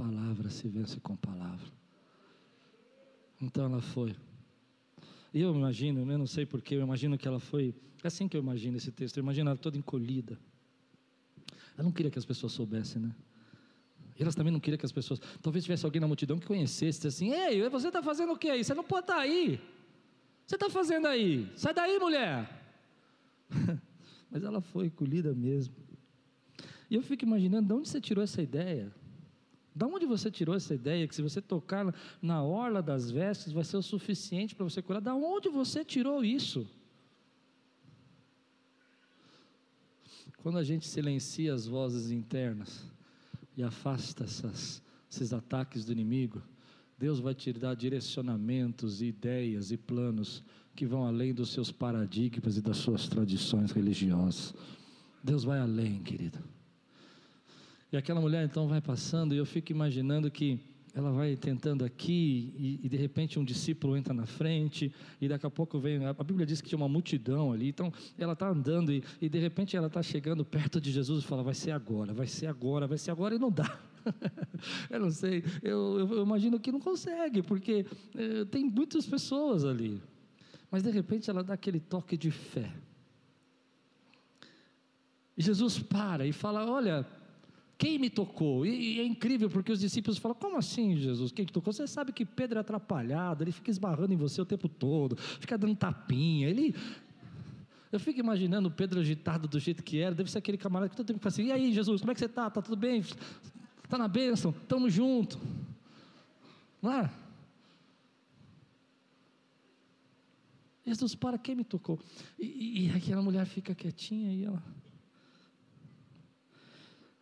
palavra 0.00 0.48
se 0.48 0.66
vence 0.66 0.98
com 0.98 1.14
palavra. 1.14 1.66
Então 3.38 3.66
ela 3.66 3.82
foi. 3.82 4.16
Eu 5.32 5.54
imagino, 5.54 6.00
eu 6.00 6.18
não 6.18 6.26
sei 6.26 6.44
porquê, 6.44 6.74
eu 6.74 6.82
imagino 6.82 7.16
que 7.16 7.26
ela 7.26 7.38
foi. 7.38 7.74
É 8.02 8.08
assim 8.08 8.28
que 8.28 8.36
eu 8.36 8.42
imagino 8.42 8.76
esse 8.76 8.90
texto. 8.90 9.16
Eu 9.16 9.22
imagino 9.22 9.50
ela 9.50 9.58
toda 9.58 9.76
encolhida. 9.78 10.38
Ela 11.74 11.84
não 11.84 11.92
queria 11.92 12.10
que 12.10 12.18
as 12.18 12.24
pessoas 12.24 12.52
soubessem, 12.52 13.00
né? 13.00 13.14
E 14.18 14.22
elas 14.22 14.34
também 14.34 14.52
não 14.52 14.60
queriam 14.60 14.78
que 14.78 14.84
as 14.84 14.92
pessoas. 14.92 15.20
Talvez 15.40 15.64
tivesse 15.64 15.84
alguém 15.84 16.00
na 16.00 16.06
multidão 16.06 16.38
que 16.38 16.46
conhecesse, 16.46 17.06
assim: 17.06 17.30
Ei, 17.32 17.66
você 17.68 17.88
está 17.88 18.02
fazendo 18.02 18.32
o 18.32 18.36
que 18.36 18.50
aí? 18.50 18.62
Você 18.62 18.74
não 18.74 18.84
pode 18.84 19.04
estar 19.04 19.14
tá 19.14 19.20
aí. 19.20 19.60
Você 20.46 20.56
está 20.56 20.68
fazendo 20.68 21.06
aí? 21.06 21.50
Sai 21.56 21.72
daí, 21.72 21.98
mulher. 21.98 22.48
Mas 24.30 24.44
ela 24.44 24.60
foi 24.60 24.90
colhida 24.90 25.32
mesmo. 25.32 25.74
E 26.90 26.96
eu 26.96 27.02
fico 27.02 27.24
imaginando 27.24 27.68
de 27.68 27.72
onde 27.72 27.88
você 27.88 28.00
tirou 28.00 28.22
essa 28.22 28.42
ideia. 28.42 28.92
Da 29.74 29.86
onde 29.86 30.04
você 30.04 30.30
tirou 30.30 30.54
essa 30.54 30.74
ideia 30.74 31.06
que 31.06 31.14
se 31.14 31.22
você 31.22 31.40
tocar 31.40 31.94
na 32.20 32.42
orla 32.42 32.82
das 32.82 33.10
vestes 33.10 33.52
vai 33.52 33.64
ser 33.64 33.76
o 33.76 33.82
suficiente 33.82 34.54
para 34.54 34.64
você 34.64 34.82
curar? 34.82 35.00
Da 35.00 35.14
onde 35.14 35.48
você 35.48 35.84
tirou 35.84 36.24
isso? 36.24 36.68
Quando 40.38 40.58
a 40.58 40.64
gente 40.64 40.86
silencia 40.86 41.52
as 41.52 41.66
vozes 41.66 42.10
internas 42.10 42.84
e 43.56 43.62
afasta 43.62 44.24
essas, 44.24 44.82
esses 45.10 45.32
ataques 45.32 45.84
do 45.84 45.92
inimigo, 45.92 46.42
Deus 46.98 47.20
vai 47.20 47.34
te 47.34 47.52
dar 47.52 47.74
direcionamentos, 47.74 49.02
ideias 49.02 49.70
e 49.70 49.76
planos 49.76 50.42
que 50.74 50.86
vão 50.86 51.04
além 51.06 51.34
dos 51.34 51.50
seus 51.50 51.70
paradigmas 51.70 52.56
e 52.56 52.62
das 52.62 52.78
suas 52.78 53.08
tradições 53.08 53.70
religiosas. 53.70 54.54
Deus 55.22 55.44
vai 55.44 55.58
além, 55.58 56.02
querido. 56.02 56.38
E 57.92 57.96
aquela 57.96 58.20
mulher 58.20 58.44
então 58.44 58.68
vai 58.68 58.80
passando 58.80 59.34
e 59.34 59.38
eu 59.38 59.44
fico 59.44 59.72
imaginando 59.72 60.30
que 60.30 60.60
ela 60.94 61.10
vai 61.10 61.36
tentando 61.36 61.84
aqui 61.84 62.52
e, 62.56 62.80
e, 62.82 62.88
de 62.88 62.96
repente 62.96 63.38
um 63.38 63.44
discípulo 63.44 63.96
entra 63.96 64.12
na 64.12 64.26
frente 64.26 64.92
e 65.20 65.28
daqui 65.28 65.46
a 65.46 65.50
pouco 65.50 65.78
vem 65.78 66.04
a 66.04 66.12
Bíblia 66.12 66.44
diz 66.44 66.60
que 66.60 66.68
tinha 66.68 66.76
uma 66.76 66.88
multidão 66.88 67.52
ali 67.52 67.68
então 67.68 67.92
ela 68.18 68.32
está 68.32 68.48
andando 68.48 68.92
e, 68.92 69.02
e, 69.20 69.28
de 69.28 69.38
repente 69.38 69.76
ela 69.76 69.86
está 69.86 70.02
chegando 70.02 70.44
perto 70.44 70.80
de 70.80 70.90
Jesus 70.90 71.22
e 71.22 71.26
fala 71.26 71.42
vai 71.42 71.54
ser 71.54 71.72
agora 71.72 72.12
vai 72.12 72.26
ser 72.26 72.46
agora 72.46 72.86
vai 72.86 72.98
ser 72.98 73.10
agora 73.10 73.34
e 73.34 73.38
não 73.38 73.50
dá. 73.50 73.80
Eu 74.88 75.00
não 75.00 75.10
sei 75.10 75.44
eu, 75.62 75.98
eu, 75.98 76.12
eu, 76.16 76.22
imagino 76.22 76.58
que 76.58 76.72
não 76.72 76.80
consegue 76.80 77.42
porque 77.42 77.84
eh, 78.14 78.44
tem 78.46 78.64
muitas 78.64 79.04
pessoas 79.04 79.64
ali. 79.64 80.00
Mas 80.70 80.82
de 80.82 80.90
repente 80.90 81.28
ela 81.28 81.42
dá 81.42 81.52
aquele 81.52 81.80
toque 81.80 82.16
de 82.16 82.30
fé. 82.30 82.72
E 85.36 85.42
Jesus 85.42 85.78
para 85.78 86.26
e 86.26 86.32
fala 86.32 86.70
olha 86.70 87.06
quem 87.80 87.98
me 87.98 88.10
tocou? 88.10 88.66
E, 88.66 88.96
e, 88.96 89.00
é 89.00 89.04
incrível 89.06 89.48
porque 89.48 89.72
os 89.72 89.80
discípulos 89.80 90.18
falam: 90.18 90.36
Como 90.38 90.58
assim, 90.58 90.98
Jesus? 90.98 91.32
Quem 91.32 91.46
te 91.46 91.52
tocou? 91.52 91.72
Você 91.72 91.86
sabe 91.86 92.12
que 92.12 92.26
Pedro 92.26 92.58
é 92.58 92.60
atrapalhado, 92.60 93.42
ele 93.42 93.52
fica 93.52 93.70
esbarrando 93.70 94.12
em 94.12 94.18
você 94.18 94.38
o 94.38 94.44
tempo 94.44 94.68
todo, 94.68 95.16
fica 95.16 95.56
dando 95.56 95.74
tapinha. 95.74 96.46
Ele. 96.46 96.74
Eu 97.90 97.98
fico 97.98 98.20
imaginando 98.20 98.68
o 98.68 98.70
Pedro 98.70 99.00
agitado 99.00 99.48
do 99.48 99.58
jeito 99.58 99.82
que 99.82 99.98
era, 99.98 100.14
deve 100.14 100.30
ser 100.30 100.36
aquele 100.36 100.58
camarada 100.58 100.90
que 100.90 100.96
todo 100.96 101.06
tempo 101.06 101.20
fala 101.20 101.32
assim: 101.32 101.46
E 101.46 101.52
aí, 101.52 101.72
Jesus, 101.72 102.02
como 102.02 102.10
é 102.12 102.14
que 102.14 102.20
você 102.20 102.26
está? 102.26 102.48
Está 102.48 102.60
tudo 102.60 102.76
bem? 102.76 103.00
Está 103.00 103.96
na 103.96 104.06
bênção? 104.06 104.50
Estamos 104.50 104.92
juntos. 104.92 105.38
Não 106.82 106.92
é? 106.92 107.10
Jesus, 110.84 111.14
para 111.14 111.38
quem 111.38 111.54
me 111.54 111.64
tocou? 111.64 111.98
E, 112.38 112.88
e 112.88 112.90
aquela 112.90 113.22
mulher 113.22 113.46
fica 113.46 113.74
quietinha 113.74 114.34
e 114.34 114.44
ela. 114.44 114.62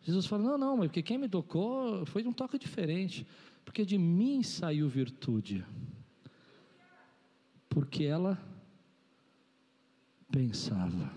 Jesus 0.09 0.25
fala: 0.25 0.43
Não, 0.43 0.57
não, 0.57 0.77
porque 0.79 1.03
quem 1.03 1.19
me 1.19 1.29
tocou 1.29 2.03
foi 2.07 2.23
de 2.23 2.27
um 2.27 2.33
toque 2.33 2.57
diferente, 2.57 3.27
porque 3.63 3.85
de 3.85 3.97
mim 3.97 4.41
saiu 4.41 4.89
virtude, 4.89 5.63
porque 7.69 8.05
ela 8.05 8.41
pensava. 10.31 11.13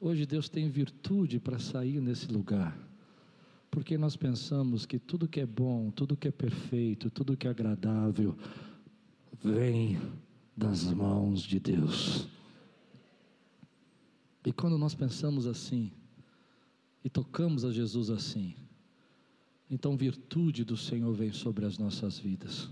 Hoje 0.00 0.24
Deus 0.24 0.48
tem 0.48 0.70
virtude 0.70 1.40
para 1.40 1.58
sair 1.58 2.00
nesse 2.00 2.30
lugar, 2.30 2.78
porque 3.68 3.98
nós 3.98 4.16
pensamos 4.16 4.86
que 4.86 4.98
tudo 4.98 5.26
que 5.26 5.40
é 5.40 5.46
bom, 5.46 5.90
tudo 5.90 6.16
que 6.16 6.28
é 6.28 6.32
perfeito, 6.32 7.10
tudo 7.10 7.36
que 7.36 7.48
é 7.48 7.50
agradável, 7.50 8.36
vem 9.42 9.98
das 10.56 10.84
mãos 10.84 11.42
de 11.42 11.58
Deus. 11.58 12.28
E 14.44 14.52
quando 14.52 14.78
nós 14.78 14.94
pensamos 14.94 15.48
assim, 15.48 15.90
e 17.06 17.08
tocamos 17.08 17.64
a 17.64 17.70
Jesus 17.70 18.10
assim, 18.10 18.52
então 19.70 19.96
virtude 19.96 20.64
do 20.64 20.76
Senhor 20.76 21.14
vem 21.14 21.32
sobre 21.32 21.64
as 21.64 21.78
nossas 21.78 22.18
vidas, 22.18 22.68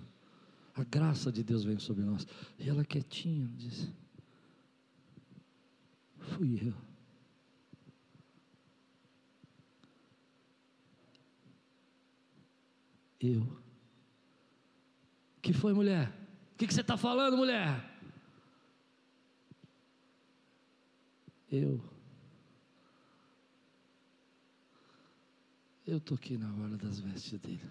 a 0.75 0.83
graça 0.83 1.31
de 1.31 1.45
Deus 1.45 1.63
vem 1.63 1.79
sobre 1.79 2.03
nós. 2.03 2.27
E 2.59 2.69
ela 2.69 2.85
quietinha 2.85 3.49
disse: 3.57 3.89
Fui 6.19 6.59
eu. 6.67 6.75
Eu. 13.21 13.63
Que 15.41 15.53
foi, 15.53 15.73
mulher? 15.73 16.09
O 16.55 16.57
que, 16.57 16.67
que 16.67 16.75
você 16.75 16.81
está 16.81 16.97
falando, 16.97 17.37
mulher? 17.37 17.89
Eu. 21.53 21.94
Eu 25.95 26.01
toquei 26.01 26.37
na 26.37 26.53
hora 26.57 26.77
das 26.77 26.99
vestes 26.99 27.39
dele. 27.39 27.71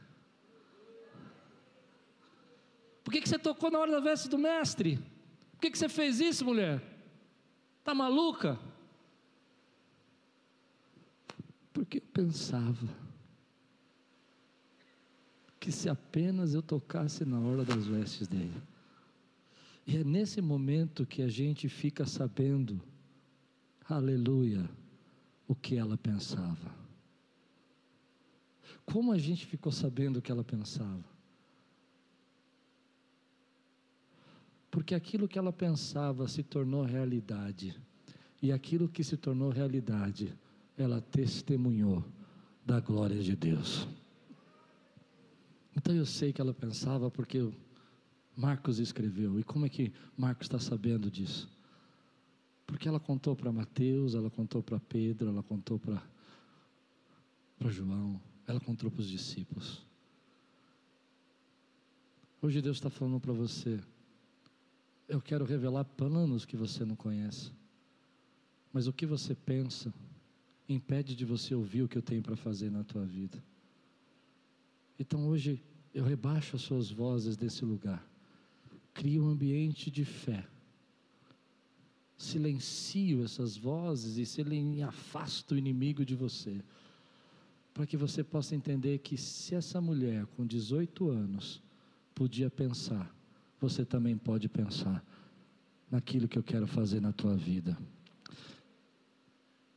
Por 3.03 3.11
que, 3.11 3.19
que 3.19 3.27
você 3.27 3.37
tocou 3.37 3.69
na 3.69 3.79
hora 3.79 3.91
da 3.91 3.99
veste 3.99 4.29
do 4.29 4.37
mestre? 4.37 4.97
Por 5.51 5.59
que, 5.59 5.71
que 5.71 5.77
você 5.77 5.89
fez 5.89 6.21
isso, 6.21 6.45
mulher? 6.45 6.81
Está 7.79 7.93
maluca? 7.93 8.57
Porque 11.73 11.97
eu 11.97 12.01
pensava 12.13 12.87
que 15.59 15.69
se 15.69 15.89
apenas 15.89 16.53
eu 16.53 16.61
tocasse 16.61 17.25
na 17.25 17.41
hora 17.41 17.65
das 17.65 17.85
vestes 17.85 18.25
dele. 18.25 18.61
E 19.85 19.97
é 19.97 20.03
nesse 20.05 20.39
momento 20.39 21.05
que 21.05 21.21
a 21.21 21.27
gente 21.27 21.67
fica 21.67 22.05
sabendo, 22.05 22.81
aleluia, 23.89 24.69
o 25.45 25.53
que 25.53 25.75
ela 25.75 25.97
pensava. 25.97 26.82
Como 28.85 29.11
a 29.11 29.17
gente 29.17 29.45
ficou 29.45 29.71
sabendo 29.71 30.17
o 30.17 30.21
que 30.21 30.31
ela 30.31 30.43
pensava? 30.43 31.03
Porque 34.69 34.95
aquilo 34.95 35.27
que 35.27 35.37
ela 35.37 35.53
pensava 35.53 36.27
se 36.27 36.41
tornou 36.41 36.83
realidade. 36.83 37.79
E 38.41 38.51
aquilo 38.51 38.89
que 38.89 39.03
se 39.03 39.15
tornou 39.15 39.49
realidade, 39.49 40.35
ela 40.77 40.99
testemunhou 40.99 42.03
da 42.65 42.79
glória 42.79 43.21
de 43.21 43.35
Deus. 43.35 43.87
Então 45.75 45.93
eu 45.95 46.05
sei 46.05 46.33
que 46.33 46.41
ela 46.41 46.53
pensava 46.53 47.11
porque 47.11 47.51
Marcos 48.35 48.79
escreveu. 48.79 49.39
E 49.39 49.43
como 49.43 49.65
é 49.65 49.69
que 49.69 49.93
Marcos 50.17 50.45
está 50.45 50.59
sabendo 50.59 51.09
disso? 51.09 51.49
Porque 52.65 52.87
ela 52.87 52.99
contou 52.99 53.35
para 53.35 53.51
Mateus, 53.51 54.15
ela 54.15 54.29
contou 54.29 54.63
para 54.63 54.79
Pedro, 54.79 55.29
ela 55.29 55.43
contou 55.43 55.79
para 55.79 56.01
João. 57.69 58.19
Ela 58.45 58.59
contou 58.59 58.91
para 58.91 59.01
os 59.01 59.09
discípulos. 59.09 59.85
Hoje 62.41 62.61
Deus 62.61 62.77
está 62.77 62.89
falando 62.89 63.19
para 63.19 63.31
você. 63.31 63.79
Eu 65.07 65.21
quero 65.21 65.45
revelar 65.45 65.85
planos 65.85 66.45
que 66.45 66.57
você 66.57 66.83
não 66.83 66.95
conhece. 66.95 67.51
Mas 68.71 68.85
o 68.87 68.93
que 68.93 69.05
você 69.05 69.33
pensa 69.33 69.93
impede 70.67 71.15
de 71.15 71.23
você 71.23 71.55
ouvir 71.55 71.83
o 71.83 71.87
que 71.87 71.97
eu 71.97 72.01
tenho 72.01 72.21
para 72.21 72.35
fazer 72.35 72.69
na 72.69 72.83
tua 72.83 73.05
vida. 73.05 73.41
Então 74.99 75.27
hoje 75.27 75.61
eu 75.93 76.03
rebaixo 76.03 76.55
as 76.55 76.63
suas 76.63 76.89
vozes 76.89 77.37
desse 77.37 77.63
lugar. 77.63 78.05
Crio 78.93 79.23
um 79.23 79.29
ambiente 79.29 79.89
de 79.89 80.03
fé. 80.03 80.45
Silencio 82.17 83.23
essas 83.23 83.55
vozes 83.55 84.35
e 84.37 84.83
afasto 84.83 85.53
o 85.53 85.57
inimigo 85.57 86.05
de 86.05 86.15
você 86.15 86.61
para 87.73 87.87
que 87.87 87.97
você 87.97 88.23
possa 88.23 88.55
entender 88.55 88.99
que 88.99 89.17
se 89.17 89.55
essa 89.55 89.81
mulher 89.81 90.25
com 90.27 90.45
18 90.45 91.09
anos 91.09 91.61
podia 92.13 92.49
pensar, 92.49 93.13
você 93.59 93.83
também 93.83 94.15
pode 94.15 94.47
pensar 94.47 95.03
naquilo 95.89 96.27
que 96.27 96.37
eu 96.37 96.43
quero 96.43 96.67
fazer 96.67 97.01
na 97.01 97.11
tua 97.11 97.35
vida. 97.35 97.77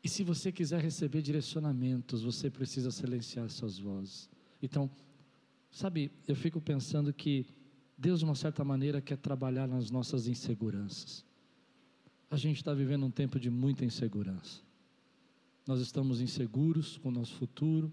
E 0.04 0.08
se 0.08 0.22
você 0.22 0.52
quiser 0.52 0.80
receber 0.80 1.22
direcionamentos, 1.22 2.22
você 2.22 2.50
precisa 2.50 2.90
silenciar 2.90 3.48
suas 3.50 3.78
vozes. 3.78 4.28
Então, 4.62 4.90
sabe, 5.70 6.12
eu 6.28 6.36
fico 6.36 6.60
pensando 6.60 7.12
que 7.12 7.46
Deus, 7.98 8.20
de 8.20 8.24
uma 8.24 8.34
certa 8.34 8.62
maneira, 8.62 9.00
quer 9.00 9.16
trabalhar 9.16 9.66
nas 9.66 9.90
nossas 9.90 10.28
inseguranças. 10.28 11.24
A 12.30 12.36
gente 12.36 12.58
está 12.58 12.74
vivendo 12.74 13.06
um 13.06 13.10
tempo 13.10 13.40
de 13.40 13.48
muita 13.48 13.84
insegurança. 13.84 14.65
Nós 15.66 15.80
estamos 15.80 16.20
inseguros 16.20 16.96
com 16.98 17.08
o 17.08 17.12
nosso 17.12 17.34
futuro, 17.34 17.92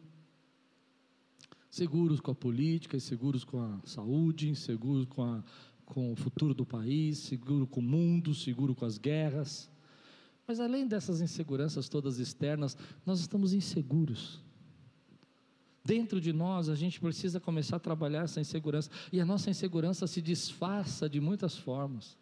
seguros 1.70 2.22
com 2.22 2.30
a 2.30 2.36
política, 2.36 2.96
inseguros 2.96 3.44
com 3.44 3.60
a 3.60 3.80
saúde, 3.84 4.48
inseguros 4.48 5.06
com, 5.06 5.24
a, 5.24 5.44
com 5.86 6.14
o 6.14 6.16
futuro 6.16 6.54
do 6.54 6.66
país, 6.66 7.18
seguro 7.18 7.66
com 7.66 7.80
o 7.80 7.84
mundo, 7.84 8.36
seguro 8.36 8.76
com 8.76 8.86
as 8.86 9.00
guerras. 9.00 9.72
Mas 10.46 10.60
além 10.60 10.88
dessas 10.88 11.20
inseguranças 11.20 11.90
todas 11.90 12.20
externas, 12.20 12.78
nós 13.04 13.20
estamos 13.20 13.54
inseguros. 13.54 14.40
Dentro 15.84 16.22
de 16.22 16.32
nós, 16.32 16.70
a 16.70 16.76
gente 16.76 17.00
precisa 17.00 17.40
começar 17.40 17.78
a 17.78 17.80
trabalhar 17.80 18.24
essa 18.24 18.40
insegurança. 18.40 18.90
E 19.12 19.20
a 19.20 19.26
nossa 19.26 19.50
insegurança 19.50 20.06
se 20.06 20.22
disfarça 20.22 21.10
de 21.10 21.20
muitas 21.20 21.58
formas. 21.58 22.18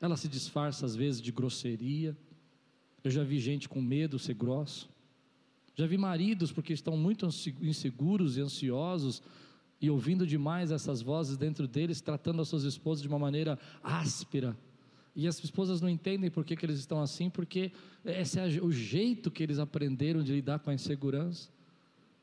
Ela 0.00 0.16
se 0.16 0.28
disfarça, 0.28 0.84
às 0.84 0.94
vezes, 0.94 1.20
de 1.20 1.32
grosseria. 1.32 2.16
Eu 3.04 3.10
já 3.10 3.22
vi 3.22 3.38
gente 3.38 3.68
com 3.68 3.80
medo 3.80 4.18
ser 4.18 4.34
grosso. 4.34 4.88
Já 5.76 5.86
vi 5.86 5.98
maridos 5.98 6.50
porque 6.50 6.72
estão 6.72 6.96
muito 6.96 7.28
inseguros 7.60 8.38
e 8.38 8.40
ansiosos 8.40 9.22
e 9.80 9.90
ouvindo 9.90 10.26
demais 10.26 10.70
essas 10.70 11.02
vozes 11.02 11.36
dentro 11.36 11.68
deles, 11.68 12.00
tratando 12.00 12.40
as 12.40 12.48
suas 12.48 12.64
esposas 12.64 13.02
de 13.02 13.08
uma 13.08 13.18
maneira 13.18 13.58
áspera. 13.82 14.56
E 15.14 15.28
as 15.28 15.42
esposas 15.44 15.80
não 15.80 15.88
entendem 15.88 16.30
por 16.30 16.44
que, 16.44 16.56
que 16.56 16.64
eles 16.64 16.78
estão 16.78 17.00
assim, 17.00 17.28
porque 17.28 17.70
esse 18.04 18.40
é 18.40 18.46
o 18.62 18.72
jeito 18.72 19.30
que 19.30 19.42
eles 19.42 19.58
aprenderam 19.58 20.22
de 20.22 20.32
lidar 20.32 20.58
com 20.58 20.70
a 20.70 20.74
insegurança. 20.74 21.50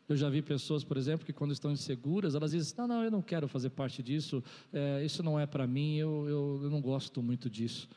Eu 0.09 0.17
já 0.17 0.29
vi 0.29 0.41
pessoas, 0.41 0.83
por 0.83 0.97
exemplo, 0.97 1.25
que 1.25 1.31
quando 1.31 1.53
estão 1.53 1.71
inseguras, 1.71 2.35
elas 2.35 2.51
dizem: 2.51 2.73
Não, 2.77 2.87
não, 2.87 3.03
eu 3.03 3.11
não 3.11 3.21
quero 3.21 3.47
fazer 3.47 3.69
parte 3.69 4.03
disso, 4.03 4.43
é, 4.73 5.05
isso 5.05 5.23
não 5.23 5.39
é 5.39 5.45
para 5.45 5.65
mim, 5.65 5.95
eu, 5.95 6.27
eu, 6.27 6.59
eu, 6.63 6.69
não 6.69 6.81
gosto 6.81 7.21
muito 7.21 7.49
disso. 7.49 7.87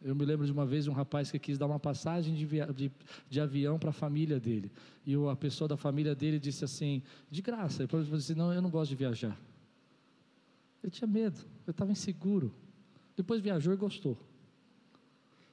Eu 0.00 0.14
me 0.14 0.24
lembro 0.24 0.46
de 0.46 0.52
uma 0.52 0.64
vez 0.64 0.86
um 0.86 0.92
rapaz 0.92 1.30
que 1.30 1.38
quis 1.38 1.58
dar 1.58 1.66
uma 1.66 1.80
passagem 1.80 2.34
de, 2.34 2.46
via, 2.46 2.66
de, 2.66 2.90
de 3.28 3.40
avião 3.40 3.78
para 3.78 3.90
a 3.90 3.92
família 3.92 4.38
dele. 4.38 4.70
E 5.04 5.14
a 5.14 5.34
pessoa 5.34 5.66
da 5.66 5.76
família 5.76 6.14
dele 6.14 6.38
disse 6.38 6.64
assim: 6.64 7.02
De 7.30 7.42
graça. 7.42 7.82
Ele 7.82 7.88
falou 7.88 8.14
assim: 8.14 8.34
Não, 8.34 8.52
eu 8.52 8.62
não 8.62 8.70
gosto 8.70 8.90
de 8.90 8.96
viajar. 8.96 9.36
Ele 10.82 10.92
tinha 10.92 11.08
medo, 11.08 11.40
eu 11.66 11.72
estava 11.72 11.90
inseguro. 11.90 12.54
Depois 13.16 13.40
viajou 13.40 13.72
e 13.72 13.76
gostou. 13.76 14.16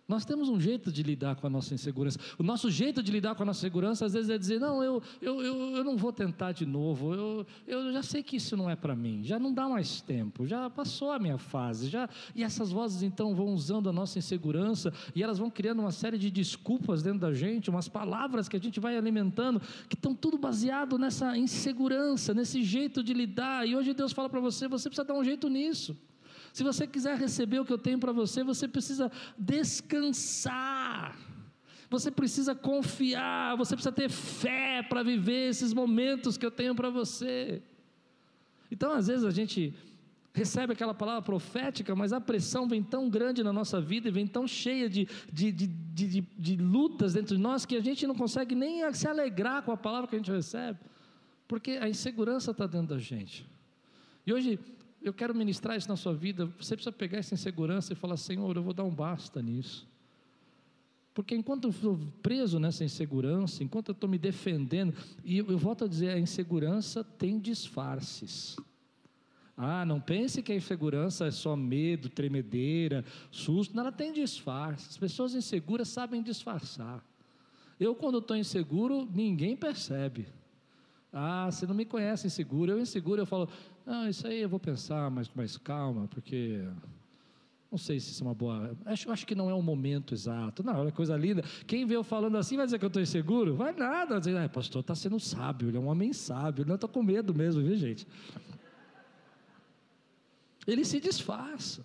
Nós 0.07 0.23
temos 0.23 0.49
um 0.49 0.59
jeito 0.59 0.91
de 0.91 1.01
lidar 1.01 1.35
com 1.35 1.47
a 1.47 1.49
nossa 1.49 1.73
insegurança. 1.73 2.19
O 2.37 2.43
nosso 2.43 2.69
jeito 2.69 3.01
de 3.01 3.11
lidar 3.11 3.33
com 3.33 3.41
a 3.41 3.45
nossa 3.45 3.61
segurança, 3.61 4.05
às 4.05 4.13
vezes, 4.13 4.29
é 4.29 4.37
dizer: 4.37 4.59
não, 4.59 4.83
eu, 4.83 5.01
eu, 5.19 5.41
eu, 5.41 5.77
eu 5.77 5.83
não 5.83 5.97
vou 5.97 6.13
tentar 6.13 6.51
de 6.51 6.65
novo, 6.65 7.15
eu, 7.15 7.47
eu 7.65 7.91
já 7.91 8.03
sei 8.03 8.21
que 8.21 8.35
isso 8.35 8.55
não 8.55 8.69
é 8.69 8.75
para 8.75 8.95
mim, 8.95 9.23
já 9.23 9.39
não 9.39 9.51
dá 9.51 9.67
mais 9.67 10.01
tempo, 10.01 10.45
já 10.45 10.69
passou 10.69 11.11
a 11.11 11.17
minha 11.17 11.39
fase. 11.39 11.89
Já... 11.89 12.07
E 12.35 12.43
essas 12.43 12.71
vozes 12.71 13.01
então 13.01 13.33
vão 13.33 13.47
usando 13.47 13.89
a 13.89 13.93
nossa 13.93 14.19
insegurança 14.19 14.93
e 15.15 15.23
elas 15.23 15.39
vão 15.39 15.49
criando 15.49 15.79
uma 15.79 15.91
série 15.91 16.19
de 16.19 16.29
desculpas 16.29 17.01
dentro 17.01 17.19
da 17.21 17.33
gente, 17.33 17.71
umas 17.71 17.87
palavras 17.87 18.47
que 18.47 18.55
a 18.55 18.59
gente 18.59 18.79
vai 18.79 18.95
alimentando, 18.95 19.59
que 19.89 19.95
estão 19.95 20.13
tudo 20.13 20.37
baseado 20.37 20.99
nessa 20.99 21.35
insegurança, 21.35 22.31
nesse 22.31 22.63
jeito 22.63 23.03
de 23.03 23.13
lidar. 23.13 23.67
E 23.67 23.75
hoje 23.75 23.91
Deus 23.93 24.11
fala 24.11 24.29
para 24.29 24.39
você: 24.39 24.67
você 24.67 24.87
precisa 24.87 25.07
dar 25.07 25.15
um 25.15 25.23
jeito 25.23 25.49
nisso. 25.49 25.97
Se 26.55 26.63
você 26.63 26.87
quiser 26.87 27.17
receber 27.17 27.59
o 27.59 27.65
que 27.65 27.73
eu 27.73 27.77
tenho 27.77 27.99
para 27.99 28.13
você, 28.13 28.41
você 28.41 28.65
precisa 28.65 29.11
descansar. 29.37 31.13
Você 31.89 32.09
precisa 32.09 32.55
confiar, 32.55 33.57
você 33.57 33.75
precisa 33.75 33.91
ter 33.91 34.09
fé 34.09 34.81
para 34.81 35.03
viver 35.03 35.49
esses 35.49 35.73
momentos 35.73 36.37
que 36.37 36.45
eu 36.45 36.49
tenho 36.49 36.73
para 36.73 36.89
você. 36.89 37.61
Então, 38.71 38.93
às 38.93 39.07
vezes 39.07 39.25
a 39.25 39.31
gente 39.31 39.73
recebe 40.33 40.71
aquela 40.71 40.93
palavra 40.93 41.21
profética, 41.21 41.93
mas 41.93 42.13
a 42.13 42.21
pressão 42.21 42.69
vem 42.69 42.81
tão 42.81 43.09
grande 43.09 43.43
na 43.43 43.51
nossa 43.51 43.81
vida 43.81 44.07
e 44.07 44.11
vem 44.11 44.25
tão 44.25 44.47
cheia 44.47 44.89
de, 44.89 45.09
de, 45.29 45.51
de, 45.51 45.67
de, 45.67 46.21
de 46.21 46.55
lutas 46.55 47.15
dentro 47.15 47.35
de 47.35 47.41
nós 47.41 47.65
que 47.65 47.75
a 47.75 47.81
gente 47.81 48.07
não 48.07 48.15
consegue 48.15 48.55
nem 48.55 48.93
se 48.93 49.09
alegrar 49.09 49.61
com 49.63 49.73
a 49.73 49.77
palavra 49.77 50.07
que 50.07 50.15
a 50.15 50.19
gente 50.19 50.31
recebe, 50.31 50.79
porque 51.49 51.71
a 51.71 51.89
insegurança 51.89 52.51
está 52.51 52.65
dentro 52.65 52.95
da 52.95 52.97
gente. 52.97 53.45
E 54.25 54.31
hoje 54.31 54.57
eu 55.05 55.13
quero 55.13 55.35
ministrar 55.35 55.77
isso 55.77 55.87
na 55.87 55.95
sua 55.95 56.15
vida. 56.15 56.47
Você 56.59 56.75
precisa 56.75 56.91
pegar 56.91 57.19
essa 57.19 57.35
insegurança 57.35 57.93
e 57.93 57.95
falar: 57.95 58.17
Senhor, 58.17 58.55
eu 58.55 58.63
vou 58.63 58.73
dar 58.73 58.83
um 58.83 58.89
basta 58.89 59.39
nisso. 59.39 59.87
Porque 61.13 61.35
enquanto 61.35 61.65
eu 61.65 61.69
estou 61.69 61.99
preso 62.23 62.59
nessa 62.59 62.83
insegurança, 62.83 63.63
enquanto 63.63 63.89
eu 63.89 63.93
estou 63.93 64.09
me 64.09 64.17
defendendo, 64.17 64.93
e 65.23 65.37
eu, 65.37 65.45
eu 65.45 65.57
volto 65.59 65.85
a 65.85 65.87
dizer: 65.87 66.09
a 66.09 66.19
insegurança 66.19 67.03
tem 67.03 67.39
disfarces. 67.39 68.57
Ah, 69.55 69.85
não 69.85 70.01
pense 70.01 70.41
que 70.41 70.51
a 70.51 70.55
insegurança 70.55 71.27
é 71.27 71.31
só 71.31 71.55
medo, 71.55 72.09
tremedeira, 72.09 73.05
susto. 73.31 73.75
Não, 73.75 73.83
ela 73.83 73.91
tem 73.91 74.11
disfarce. 74.11 74.89
As 74.89 74.97
pessoas 74.97 75.35
inseguras 75.35 75.87
sabem 75.87 76.21
disfarçar. 76.21 77.01
Eu, 77.79 77.93
quando 77.93 78.17
estou 78.17 78.35
inseguro, 78.35 79.07
ninguém 79.13 79.55
percebe. 79.55 80.27
Ah, 81.13 81.49
você 81.49 81.65
não 81.65 81.75
me 81.75 81.85
conhece 81.85 82.27
inseguro. 82.27 82.71
Eu 82.71 82.79
inseguro, 82.79 83.21
eu 83.21 83.25
falo, 83.25 83.47
não, 83.85 84.09
isso 84.09 84.25
aí 84.27 84.41
eu 84.41 84.49
vou 84.49 84.59
pensar 84.59 85.09
mais 85.11 85.27
com 85.27 85.37
mais 85.37 85.57
calma, 85.57 86.07
porque 86.07 86.63
não 87.71 87.77
sei 87.77 87.99
se 87.99 88.11
isso 88.11 88.23
é 88.23 88.27
uma 88.27 88.33
boa. 88.33 88.75
Acho, 88.85 89.11
acho 89.11 89.27
que 89.27 89.35
não 89.35 89.49
é 89.49 89.53
o 89.53 89.61
momento 89.61 90.13
exato. 90.13 90.63
Não, 90.63 90.79
olha 90.79 90.91
coisa 90.91 91.15
linda. 91.17 91.43
Quem 91.67 91.85
vê 91.85 91.95
eu 91.95 92.03
falando 92.03 92.37
assim 92.37 92.55
vai 92.55 92.65
dizer 92.65 92.79
que 92.79 92.85
eu 92.85 92.87
estou 92.87 93.01
inseguro? 93.01 93.55
Vai 93.55 93.73
nada. 93.73 94.11
Vai 94.11 94.19
dizer, 94.19 94.37
ah, 94.37 94.47
pastor, 94.47 94.79
está 94.79 94.95
sendo 94.95 95.19
sábio, 95.19 95.67
ele 95.67 95.77
é 95.77 95.79
um 95.79 95.87
homem 95.87 96.13
sábio. 96.13 96.65
Não, 96.65 96.75
estou 96.75 96.89
com 96.89 97.03
medo 97.03 97.35
mesmo, 97.35 97.61
viu, 97.61 97.75
gente? 97.75 98.07
Ele 100.65 100.85
se 100.85 100.99
disfarça. 100.99 101.83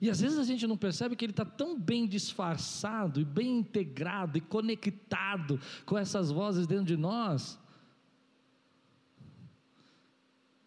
E 0.00 0.10
às 0.10 0.20
vezes 0.20 0.36
a 0.36 0.42
gente 0.42 0.66
não 0.66 0.76
percebe 0.76 1.14
que 1.14 1.24
ele 1.24 1.32
está 1.32 1.44
tão 1.44 1.78
bem 1.78 2.08
disfarçado 2.08 3.20
e 3.20 3.24
bem 3.24 3.58
integrado 3.58 4.36
e 4.36 4.40
conectado 4.40 5.60
com 5.86 5.96
essas 5.96 6.32
vozes 6.32 6.66
dentro 6.66 6.86
de 6.86 6.96
nós, 6.96 7.56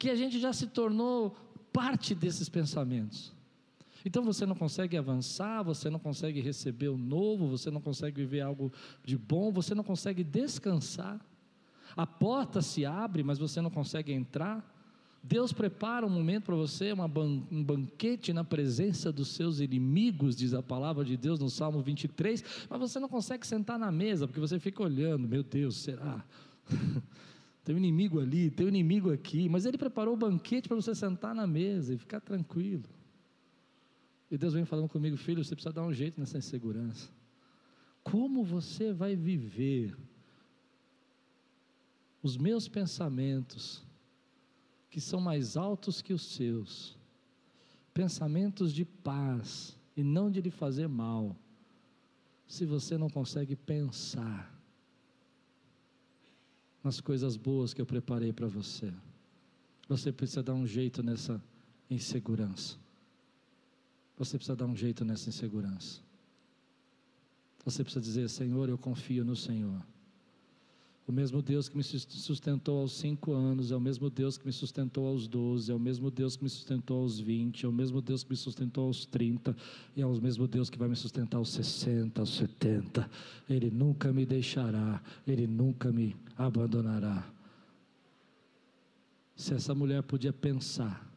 que 0.06 0.10
a 0.12 0.16
gente 0.16 0.40
já 0.40 0.54
se 0.54 0.68
tornou 0.68 1.36
parte 1.74 2.14
desses 2.14 2.48
pensamentos. 2.48 3.34
Então 4.06 4.24
você 4.24 4.46
não 4.46 4.56
consegue 4.56 4.96
avançar, 4.96 5.64
você 5.64 5.90
não 5.90 5.98
consegue 5.98 6.40
receber 6.40 6.90
o 6.90 6.98
novo, 6.98 7.48
você 7.48 7.72
não 7.72 7.82
consegue 7.82 8.18
viver 8.18 8.42
algo 8.42 8.72
de 9.04 9.18
bom, 9.18 9.52
você 9.52 9.74
não 9.74 9.84
consegue 9.84 10.24
descansar. 10.24 11.20
A 11.98 12.06
porta 12.06 12.62
se 12.62 12.86
abre, 12.86 13.24
mas 13.24 13.40
você 13.40 13.60
não 13.62 13.72
consegue 13.72 14.14
entrar. 14.14 14.64
Deus 15.24 15.52
prepara 15.52 16.06
um 16.06 16.10
momento 16.10 16.44
para 16.44 16.56
você, 16.56 16.94
ban 16.94 17.42
um 17.52 17.64
banquete 17.64 18.32
na 18.32 18.44
presença 18.44 19.12
dos 19.12 19.30
seus 19.30 19.60
inimigos, 19.60 20.36
diz 20.36 20.54
a 20.54 20.62
palavra 20.62 21.04
de 21.04 21.18
Deus 21.18 21.40
no 21.40 21.50
Salmo 21.50 21.82
23, 21.82 22.44
mas 22.70 22.80
você 22.80 23.00
não 23.00 23.10
consegue 23.10 23.48
sentar 23.48 23.80
na 23.80 23.92
mesa, 23.92 24.28
porque 24.28 24.40
você 24.40 24.60
fica 24.60 24.84
olhando, 24.84 25.28
meu 25.28 25.42
Deus, 25.42 25.78
será? 25.78 26.24
tem 27.66 27.74
um 27.74 27.80
inimigo 27.80 28.20
ali, 28.20 28.52
tem 28.52 28.68
um 28.68 28.70
inimigo 28.70 29.12
aqui, 29.12 29.50
mas 29.50 29.66
ele 29.66 29.76
preparou 29.76 30.14
o 30.14 30.18
banquete 30.18 30.68
para 30.68 30.76
você 30.76 30.94
sentar 30.94 31.34
na 31.34 31.48
mesa 31.48 31.96
e 31.96 31.98
ficar 31.98 32.22
tranquilo. 32.22 32.88
E 34.30 34.38
Deus 34.38 34.54
vem 34.54 34.66
falando 34.66 34.88
comigo, 34.88 35.18
filho, 35.18 35.44
você 35.44 35.56
precisa 35.56 35.74
dar 35.74 35.84
um 35.84 35.92
jeito 35.92 36.20
nessa 36.20 36.38
insegurança. 36.38 37.10
Como 38.04 38.44
você 38.44 38.94
vai 38.94 39.16
viver 39.16 39.98
os 42.22 42.38
meus 42.38 42.68
pensamentos, 42.68 43.84
que 44.88 45.02
são 45.02 45.20
mais 45.20 45.58
altos 45.58 46.04
que 46.04 46.14
os 46.14 46.22
seus, 46.22 46.96
pensamentos 47.96 48.72
de 48.72 48.86
paz 48.86 49.76
e 49.98 50.04
não 50.04 50.30
de 50.30 50.40
lhe 50.40 50.52
fazer 50.52 50.88
mal, 50.88 51.36
se 52.48 52.64
você 52.64 52.96
não 52.96 53.10
consegue 53.10 53.56
pensar 53.56 54.55
nas 56.86 57.02
coisas 57.02 57.36
boas 57.36 57.74
que 57.74 57.82
eu 57.82 57.86
preparei 57.86 58.32
para 58.32 58.46
você. 58.46 58.94
Você 59.90 60.12
precisa 60.12 60.44
dar 60.44 60.54
um 60.54 60.68
jeito 60.68 61.02
nessa 61.02 61.44
insegurança. 61.90 62.78
Você 64.16 64.38
precisa 64.38 64.56
dar 64.56 64.68
um 64.68 64.76
jeito 64.76 65.04
nessa 65.04 65.28
insegurança. 65.28 66.00
Você 67.66 67.84
precisa 67.84 68.06
dizer: 68.06 68.30
Senhor, 68.30 68.70
eu 68.70 68.78
confio 68.78 69.26
no 69.26 69.36
Senhor. 69.36 69.84
O 71.08 71.12
mesmo 71.12 71.40
Deus 71.40 71.70
que 71.70 71.78
me 71.78 71.84
sustentou 71.84 72.80
aos 72.80 72.94
cinco 72.94 73.32
anos, 73.32 73.72
é 73.72 73.76
o 73.76 73.80
mesmo 73.80 74.10
Deus 74.10 74.40
que 74.40 74.46
me 74.46 74.52
sustentou 74.52 75.06
aos 75.06 75.28
doze, 75.28 75.72
é 75.72 75.76
o 75.76 75.80
mesmo 75.80 76.10
Deus 76.10 76.36
que 76.36 76.44
me 76.44 76.50
sustentou 76.50 77.02
aos 77.02 77.20
vinte, 77.20 77.64
é 77.64 77.70
o 77.70 77.72
mesmo 77.72 78.02
Deus 78.02 78.24
que 78.24 78.32
me 78.32 78.36
sustentou 78.36 78.88
aos 78.88 79.06
trinta, 79.06 79.56
e 79.96 80.02
é 80.02 80.06
o 80.06 80.20
mesmo 80.20 80.48
Deus 80.48 80.68
que 80.68 80.80
vai 80.80 80.88
me 80.90 80.96
sustentar 80.96 81.38
aos 81.38 81.50
sessenta, 81.50 82.22
aos 82.22 82.32
setenta. 82.32 83.08
Ele 83.48 83.70
nunca 83.70 84.12
me 84.12 84.26
deixará, 84.26 85.00
Ele 85.28 85.46
nunca 85.46 85.92
me 85.92 86.16
abandonará. 86.36 87.32
Se 89.36 89.54
essa 89.54 89.76
mulher 89.76 90.02
podia 90.02 90.34
pensar 90.34 91.08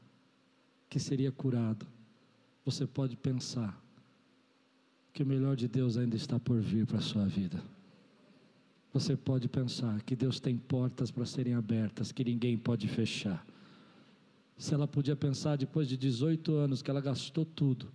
que 0.90 0.98
seria 0.98 1.32
curado, 1.32 1.86
você 2.62 2.86
pode 2.86 3.16
pensar 3.16 3.82
que 5.14 5.22
o 5.22 5.26
melhor 5.26 5.56
de 5.56 5.66
Deus 5.66 5.96
ainda 5.96 6.14
está 6.14 6.38
por 6.38 6.60
vir 6.60 6.84
para 6.84 6.98
a 6.98 7.00
sua 7.00 7.24
vida. 7.24 7.62
Você 8.98 9.16
pode 9.16 9.48
pensar 9.48 10.02
que 10.02 10.16
Deus 10.16 10.40
tem 10.40 10.56
portas 10.56 11.08
para 11.08 11.24
serem 11.24 11.54
abertas 11.54 12.10
que 12.10 12.24
ninguém 12.24 12.58
pode 12.58 12.88
fechar. 12.88 13.46
Se 14.56 14.74
ela 14.74 14.88
podia 14.88 15.14
pensar 15.14 15.56
depois 15.56 15.88
de 15.88 15.96
18 15.96 16.52
anos 16.56 16.82
que 16.82 16.90
ela 16.90 17.00
gastou 17.00 17.44
tudo, 17.44 17.92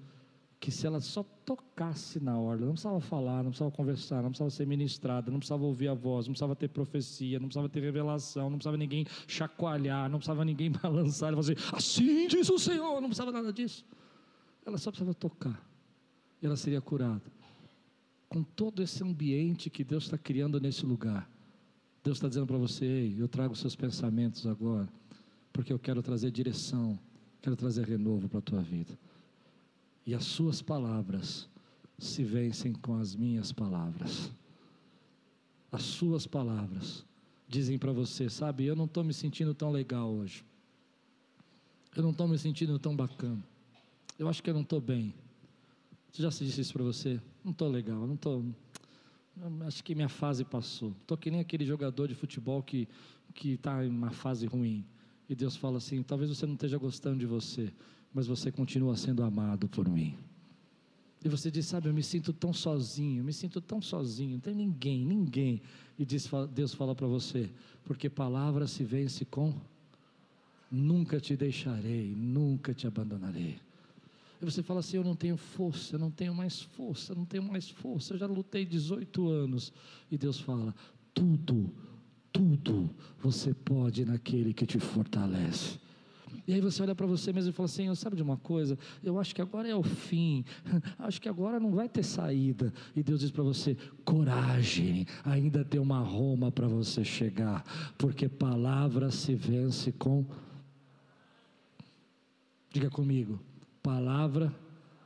que 0.61 0.71
se 0.71 0.87
ela 0.87 1.01
só 1.01 1.21
tocasse 1.43 2.21
na 2.21 2.39
orla, 2.39 2.65
não 2.65 2.71
precisava 2.71 3.01
falar, 3.01 3.43
não 3.43 3.49
precisava 3.49 3.69
conversar, 3.69 4.23
não 4.23 4.29
precisava 4.29 4.49
ser 4.49 4.65
ministrada, 4.65 5.29
não 5.29 5.39
precisava 5.39 5.65
ouvir 5.65 5.89
a 5.89 5.93
voz, 5.93 6.25
não 6.25 6.31
precisava 6.31 6.55
ter 6.55 6.69
profecia, 6.69 7.37
não 7.37 7.47
precisava 7.47 7.67
ter 7.67 7.81
revelação, 7.81 8.49
não 8.49 8.57
precisava 8.57 8.77
ninguém 8.77 9.05
chacoalhar, 9.27 10.09
não 10.09 10.19
precisava 10.19 10.45
ninguém 10.45 10.71
balançar 10.81 11.33
e 11.33 11.35
fazer 11.35 11.57
assim 11.73 12.29
diz 12.29 12.49
o 12.49 12.57
Senhor, 12.57 13.01
não 13.01 13.09
precisava 13.09 13.33
nada 13.33 13.51
disso. 13.51 13.85
Ela 14.65 14.77
só 14.77 14.89
precisava 14.89 15.13
tocar, 15.13 15.61
e 16.41 16.45
ela 16.45 16.55
seria 16.55 16.79
curada. 16.79 17.42
Com 18.33 18.41
todo 18.41 18.81
esse 18.81 19.03
ambiente 19.03 19.69
que 19.69 19.83
Deus 19.83 20.05
está 20.05 20.17
criando 20.17 20.59
nesse 20.59 20.83
lugar, 20.87 21.29
Deus 22.03 22.17
está 22.17 22.27
dizendo 22.27 22.47
para 22.47 22.57
você: 22.57 23.13
eu 23.15 23.27
trago 23.27 23.55
seus 23.55 23.75
pensamentos 23.75 24.47
agora, 24.47 24.89
porque 25.53 25.71
eu 25.71 25.77
quero 25.77 26.01
trazer 26.01 26.31
direção, 26.31 26.97
quero 27.43 27.55
trazer 27.55 27.85
renovo 27.85 28.27
para 28.27 28.39
a 28.39 28.41
tua 28.41 28.61
vida 28.61 28.97
e 30.03 30.15
as 30.15 30.25
suas 30.25 30.61
palavras 30.61 31.47
se 31.97 32.23
vencem 32.23 32.73
com 32.73 32.95
as 32.95 33.15
minhas 33.15 33.51
palavras. 33.51 34.31
As 35.71 35.83
suas 35.83 36.27
palavras 36.27 37.05
dizem 37.47 37.77
para 37.77 37.91
você, 37.91 38.29
sabe, 38.29 38.65
eu 38.65 38.75
não 38.75 38.85
estou 38.85 39.03
me 39.03 39.13
sentindo 39.13 39.53
tão 39.53 39.71
legal 39.71 40.11
hoje. 40.11 40.43
Eu 41.95 42.01
não 42.01 42.09
estou 42.09 42.27
me 42.27 42.37
sentindo 42.37 42.77
tão 42.79 42.95
bacana. 42.95 43.43
Eu 44.17 44.27
acho 44.27 44.41
que 44.41 44.49
eu 44.49 44.53
não 44.53 44.61
estou 44.61 44.81
bem. 44.81 45.13
Você 46.13 46.21
já 46.21 46.29
se 46.29 46.45
disse 46.45 46.61
isso 46.61 46.73
para 46.73 46.83
você? 46.83 47.19
Não 47.43 47.51
estou 47.51 47.67
legal, 47.67 48.05
não 48.05 48.13
estou. 48.13 48.45
Acho 49.65 49.83
que 49.83 49.95
minha 49.95 50.07
fase 50.07 50.45
passou. 50.45 50.93
Estou 51.01 51.17
que 51.17 51.31
nem 51.31 51.39
aquele 51.39 51.65
jogador 51.65 52.07
de 52.07 52.13
futebol 52.13 52.61
que 52.61 52.87
está 53.43 53.83
em 53.83 53.89
uma 53.89 54.11
fase 54.11 54.45
ruim. 54.45 54.85
E 55.27 55.33
Deus 55.33 55.55
fala 55.55 55.77
assim: 55.77 56.03
talvez 56.03 56.29
você 56.29 56.45
não 56.45 56.53
esteja 56.53 56.77
gostando 56.77 57.17
de 57.17 57.25
você, 57.25 57.73
mas 58.13 58.27
você 58.27 58.51
continua 58.51 58.95
sendo 58.95 59.23
amado 59.23 59.67
por 59.67 59.89
mim. 59.89 60.15
E 61.25 61.29
você 61.29 61.49
diz, 61.49 61.65
sabe, 61.65 61.89
eu 61.89 61.93
me 61.93 62.03
sinto 62.03 62.31
tão 62.31 62.53
sozinho, 62.53 63.21
eu 63.21 63.23
me 63.23 63.33
sinto 63.33 63.59
tão 63.59 63.81
sozinho, 63.81 64.33
não 64.33 64.39
tem 64.39 64.53
ninguém, 64.53 65.03
ninguém. 65.03 65.61
E 65.97 66.05
diz, 66.05 66.29
Deus 66.53 66.75
fala 66.75 66.93
para 66.93 67.07
você, 67.07 67.49
porque 67.85 68.07
palavra 68.07 68.67
se 68.67 68.83
vence 68.83 69.25
com 69.25 69.51
nunca 70.69 71.19
te 71.19 71.35
deixarei, 71.35 72.13
nunca 72.15 72.71
te 72.71 72.85
abandonarei. 72.85 73.57
E 74.43 74.45
você 74.45 74.61
fala 74.61 74.81
assim: 74.81 74.97
Eu 74.97 75.05
não 75.05 75.15
tenho 75.15 75.37
força, 75.37 75.95
eu 75.95 75.99
não 75.99 76.11
tenho 76.11 76.35
mais 76.35 76.61
força, 76.61 77.13
eu 77.13 77.15
não 77.15 77.23
tenho 77.23 77.43
mais 77.43 77.69
força, 77.69 78.13
eu 78.13 78.17
já 78.17 78.27
lutei 78.27 78.65
18 78.65 79.29
anos. 79.29 79.71
E 80.11 80.17
Deus 80.17 80.37
fala: 80.37 80.75
Tudo, 81.13 81.73
tudo 82.29 82.89
você 83.21 83.53
pode 83.53 84.03
naquele 84.03 84.53
que 84.53 84.65
te 84.65 84.79
fortalece. 84.79 85.79
E 86.45 86.53
aí 86.53 86.59
você 86.59 86.83
olha 86.83 86.93
para 86.93 87.07
você 87.07 87.31
mesmo 87.31 87.51
e 87.51 87.53
fala 87.53 87.67
assim: 87.67 87.95
sabe 87.95 88.17
de 88.17 88.21
uma 88.21 88.35
coisa? 88.35 88.77
Eu 89.01 89.17
acho 89.17 89.33
que 89.33 89.41
agora 89.41 89.65
é 89.69 89.75
o 89.75 89.81
fim, 89.81 90.43
acho 90.99 91.21
que 91.21 91.29
agora 91.29 91.57
não 91.57 91.71
vai 91.71 91.87
ter 91.87 92.03
saída. 92.03 92.73
E 92.93 93.01
Deus 93.01 93.21
diz 93.21 93.31
para 93.31 93.43
você: 93.43 93.77
coragem, 94.03 95.07
ainda 95.23 95.63
tem 95.63 95.79
uma 95.79 95.99
Roma 95.99 96.51
para 96.51 96.67
você 96.67 97.05
chegar, 97.05 97.63
porque 97.97 98.27
palavra 98.27 99.09
se 99.09 99.35
vence 99.35 99.93
com. 99.93 100.25
Diga 102.73 102.89
comigo: 102.89 103.39
palavra 103.83 104.55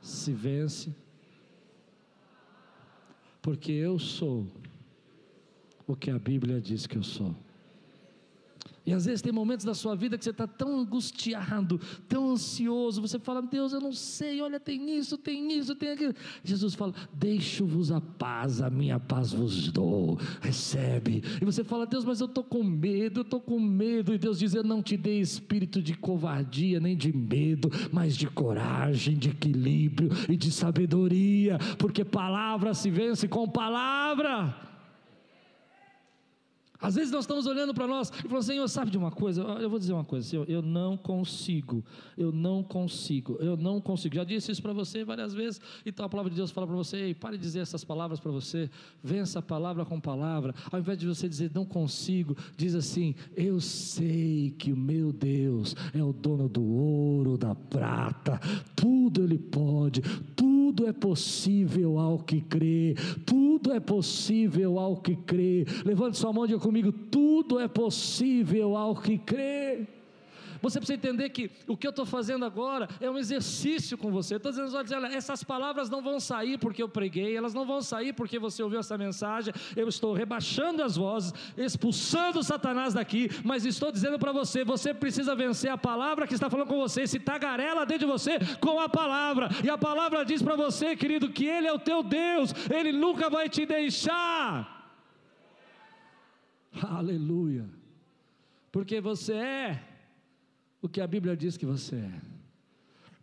se 0.00 0.32
vence, 0.32 0.94
porque 3.42 3.72
eu 3.72 3.98
sou 3.98 4.46
o 5.84 5.96
que 5.96 6.10
a 6.10 6.18
Bíblia 6.18 6.60
diz 6.60 6.86
que 6.86 6.96
eu 6.96 7.02
sou. 7.02 7.34
E 8.88 8.92
às 8.94 9.04
vezes 9.04 9.20
tem 9.20 9.30
momentos 9.30 9.66
da 9.66 9.74
sua 9.74 9.94
vida 9.94 10.16
que 10.16 10.24
você 10.24 10.30
está 10.30 10.46
tão 10.46 10.80
angustiado, 10.80 11.78
tão 12.08 12.30
ansioso, 12.30 13.02
você 13.02 13.18
fala, 13.18 13.42
Deus, 13.42 13.74
eu 13.74 13.82
não 13.82 13.92
sei, 13.92 14.40
olha, 14.40 14.58
tem 14.58 14.96
isso, 14.96 15.18
tem 15.18 15.52
isso, 15.52 15.74
tem 15.74 15.90
aquilo. 15.90 16.14
Jesus 16.42 16.74
fala, 16.74 16.94
deixo-vos 17.12 17.92
a 17.92 18.00
paz, 18.00 18.62
a 18.62 18.70
minha 18.70 18.98
paz 18.98 19.34
vos 19.34 19.70
dou, 19.70 20.18
recebe. 20.40 21.22
E 21.38 21.44
você 21.44 21.62
fala, 21.62 21.84
Deus, 21.84 22.02
mas 22.02 22.18
eu 22.20 22.28
estou 22.28 22.42
com 22.42 22.64
medo, 22.64 23.20
eu 23.20 23.24
estou 23.24 23.42
com 23.42 23.60
medo. 23.60 24.14
E 24.14 24.16
Deus 24.16 24.38
diz, 24.38 24.54
eu 24.54 24.64
não 24.64 24.82
te 24.82 24.96
dei 24.96 25.20
espírito 25.20 25.82
de 25.82 25.92
covardia, 25.92 26.80
nem 26.80 26.96
de 26.96 27.14
medo, 27.14 27.70
mas 27.92 28.16
de 28.16 28.26
coragem, 28.26 29.18
de 29.18 29.28
equilíbrio 29.28 30.08
e 30.30 30.34
de 30.34 30.50
sabedoria, 30.50 31.58
porque 31.76 32.06
palavra 32.06 32.72
se 32.72 32.90
vence 32.90 33.28
com 33.28 33.46
palavra. 33.46 34.67
Às 36.80 36.94
vezes 36.94 37.10
nós 37.10 37.24
estamos 37.24 37.46
olhando 37.46 37.74
para 37.74 37.86
nós 37.86 38.10
e 38.10 38.28
falando, 38.28 38.42
Senhor, 38.42 38.68
sabe 38.68 38.90
de 38.90 38.98
uma 38.98 39.10
coisa? 39.10 39.42
Eu 39.42 39.68
vou 39.68 39.78
dizer 39.78 39.92
uma 39.92 40.04
coisa, 40.04 40.28
Senhor, 40.28 40.48
eu 40.48 40.62
não 40.62 40.96
consigo, 40.96 41.84
eu 42.16 42.30
não 42.30 42.62
consigo, 42.62 43.36
eu 43.40 43.56
não 43.56 43.80
consigo. 43.80 44.14
Já 44.14 44.22
disse 44.22 44.52
isso 44.52 44.62
para 44.62 44.72
você 44.72 45.04
várias 45.04 45.34
vezes, 45.34 45.60
então 45.84 46.06
a 46.06 46.08
palavra 46.08 46.30
de 46.30 46.36
Deus 46.36 46.52
fala 46.52 46.66
para 46.68 46.76
você, 46.76 46.96
ei, 46.98 47.14
pare 47.14 47.36
de 47.36 47.42
dizer 47.42 47.60
essas 47.60 47.82
palavras 47.82 48.20
para 48.20 48.30
você, 48.30 48.70
vença 49.02 49.40
a 49.40 49.42
palavra 49.42 49.84
com 49.84 50.00
palavra, 50.00 50.54
ao 50.70 50.78
invés 50.78 50.96
de 50.96 51.06
você 51.06 51.28
dizer 51.28 51.50
não 51.52 51.64
consigo, 51.64 52.36
diz 52.56 52.76
assim, 52.76 53.14
eu 53.36 53.60
sei 53.60 54.54
que 54.56 54.72
o 54.72 54.76
meu 54.76 55.12
Deus 55.12 55.74
é 55.92 56.02
o 56.02 56.12
dono 56.12 56.48
do 56.48 56.62
ouro, 56.62 57.36
da 57.36 57.56
prata, 57.56 58.38
tudo 58.76 59.24
Ele 59.24 59.38
pode, 59.38 60.00
tudo 60.36 60.86
é 60.86 60.92
possível 60.92 61.98
ao 61.98 62.20
que 62.20 62.40
crê, 62.40 62.94
tudo 63.26 63.47
é 63.72 63.80
possível 63.80 64.78
ao 64.78 64.96
que 64.96 65.16
crê. 65.16 65.64
Levante 65.84 66.16
sua 66.16 66.32
mão 66.32 66.46
de 66.46 66.56
comigo, 66.56 66.92
tudo 66.92 67.58
é 67.58 67.68
possível 67.68 68.76
ao 68.76 68.94
que 68.94 69.18
crê. 69.18 69.97
Você 70.60 70.78
precisa 70.78 70.96
entender 70.96 71.28
que 71.30 71.50
o 71.66 71.76
que 71.76 71.86
eu 71.86 71.90
estou 71.90 72.06
fazendo 72.06 72.44
agora 72.44 72.88
é 73.00 73.10
um 73.10 73.18
exercício 73.18 73.96
com 73.96 74.10
você. 74.10 74.36
Estou 74.36 74.50
dizendo, 74.50 74.74
olha, 74.76 75.06
essas 75.08 75.44
palavras 75.44 75.88
não 75.88 76.02
vão 76.02 76.18
sair 76.20 76.58
porque 76.58 76.82
eu 76.82 76.88
preguei, 76.88 77.36
elas 77.36 77.54
não 77.54 77.66
vão 77.66 77.80
sair 77.80 78.12
porque 78.12 78.38
você 78.38 78.62
ouviu 78.62 78.78
essa 78.78 78.98
mensagem. 78.98 79.52
Eu 79.76 79.88
estou 79.88 80.12
rebaixando 80.12 80.82
as 80.82 80.96
vozes, 80.96 81.32
expulsando 81.56 82.42
Satanás 82.42 82.94
daqui, 82.94 83.28
mas 83.44 83.64
estou 83.64 83.92
dizendo 83.92 84.18
para 84.18 84.32
você: 84.32 84.64
você 84.64 84.92
precisa 84.92 85.34
vencer 85.34 85.70
a 85.70 85.78
palavra 85.78 86.26
que 86.26 86.34
está 86.34 86.50
falando 86.50 86.68
com 86.68 86.78
você, 86.78 87.02
esse 87.02 87.18
tagarela 87.18 87.86
dentro 87.86 88.06
de 88.06 88.12
você 88.12 88.38
com 88.60 88.80
a 88.80 88.88
palavra. 88.88 89.48
E 89.64 89.70
a 89.70 89.78
palavra 89.78 90.24
diz 90.24 90.42
para 90.42 90.56
você, 90.56 90.96
querido, 90.96 91.30
que 91.30 91.46
Ele 91.46 91.66
é 91.66 91.72
o 91.72 91.78
teu 91.78 92.02
Deus, 92.02 92.52
Ele 92.70 92.92
nunca 92.92 93.30
vai 93.30 93.48
te 93.48 93.64
deixar. 93.64 94.76
Aleluia. 96.82 97.68
Porque 98.70 99.00
você 99.00 99.32
é 99.32 99.87
o 100.80 100.88
que 100.88 101.00
a 101.00 101.06
Bíblia 101.06 101.36
diz 101.36 101.56
que 101.56 101.66
você 101.66 101.96
é. 101.96 102.20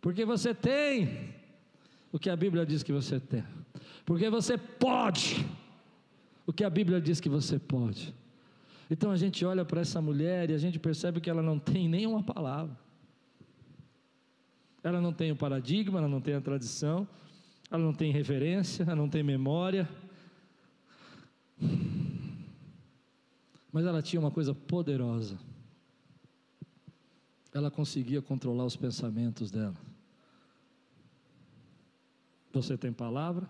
Porque 0.00 0.24
você 0.24 0.54
tem 0.54 1.34
o 2.12 2.18
que 2.18 2.30
a 2.30 2.36
Bíblia 2.36 2.64
diz 2.64 2.82
que 2.82 2.92
você 2.92 3.18
tem. 3.18 3.44
Porque 4.04 4.28
você 4.30 4.56
pode 4.56 5.46
o 6.46 6.52
que 6.52 6.62
a 6.62 6.70
Bíblia 6.70 7.00
diz 7.00 7.20
que 7.20 7.28
você 7.28 7.58
pode. 7.58 8.14
Então 8.90 9.10
a 9.10 9.16
gente 9.16 9.44
olha 9.44 9.64
para 9.64 9.80
essa 9.80 10.00
mulher 10.00 10.50
e 10.50 10.54
a 10.54 10.58
gente 10.58 10.78
percebe 10.78 11.20
que 11.20 11.28
ela 11.28 11.42
não 11.42 11.58
tem 11.58 11.88
nenhuma 11.88 12.22
palavra. 12.22 12.78
Ela 14.82 15.00
não 15.00 15.12
tem 15.12 15.32
o 15.32 15.36
paradigma, 15.36 15.98
ela 15.98 16.08
não 16.08 16.20
tem 16.20 16.34
a 16.34 16.40
tradição, 16.40 17.08
ela 17.68 17.82
não 17.82 17.92
tem 17.92 18.12
referência, 18.12 18.84
ela 18.84 18.94
não 18.94 19.08
tem 19.08 19.22
memória 19.24 19.88
mas 23.76 23.84
ela 23.84 24.00
tinha 24.00 24.18
uma 24.18 24.30
coisa 24.30 24.54
poderosa. 24.54 25.38
Ela 27.56 27.70
conseguia 27.70 28.20
controlar 28.20 28.66
os 28.66 28.76
pensamentos 28.76 29.50
dela. 29.50 29.80
Você 32.52 32.76
tem 32.76 32.92
palavra, 32.92 33.48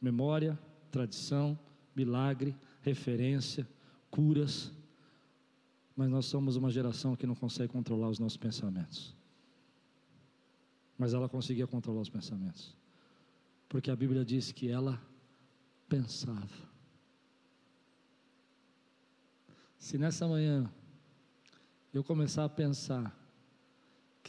memória, 0.00 0.58
tradição, 0.90 1.58
milagre, 1.94 2.56
referência, 2.80 3.68
curas, 4.10 4.72
mas 5.94 6.08
nós 6.08 6.24
somos 6.24 6.56
uma 6.56 6.70
geração 6.70 7.14
que 7.14 7.26
não 7.26 7.34
consegue 7.34 7.70
controlar 7.70 8.08
os 8.08 8.18
nossos 8.18 8.38
pensamentos. 8.38 9.14
Mas 10.96 11.12
ela 11.12 11.28
conseguia 11.28 11.66
controlar 11.66 12.00
os 12.00 12.08
pensamentos, 12.08 12.74
porque 13.68 13.90
a 13.90 13.96
Bíblia 13.96 14.24
diz 14.24 14.52
que 14.52 14.70
ela 14.70 14.98
pensava. 15.86 16.66
Se 19.78 19.98
nessa 19.98 20.26
manhã 20.26 20.72
eu 21.92 22.02
começar 22.02 22.46
a 22.46 22.48
pensar 22.48 23.17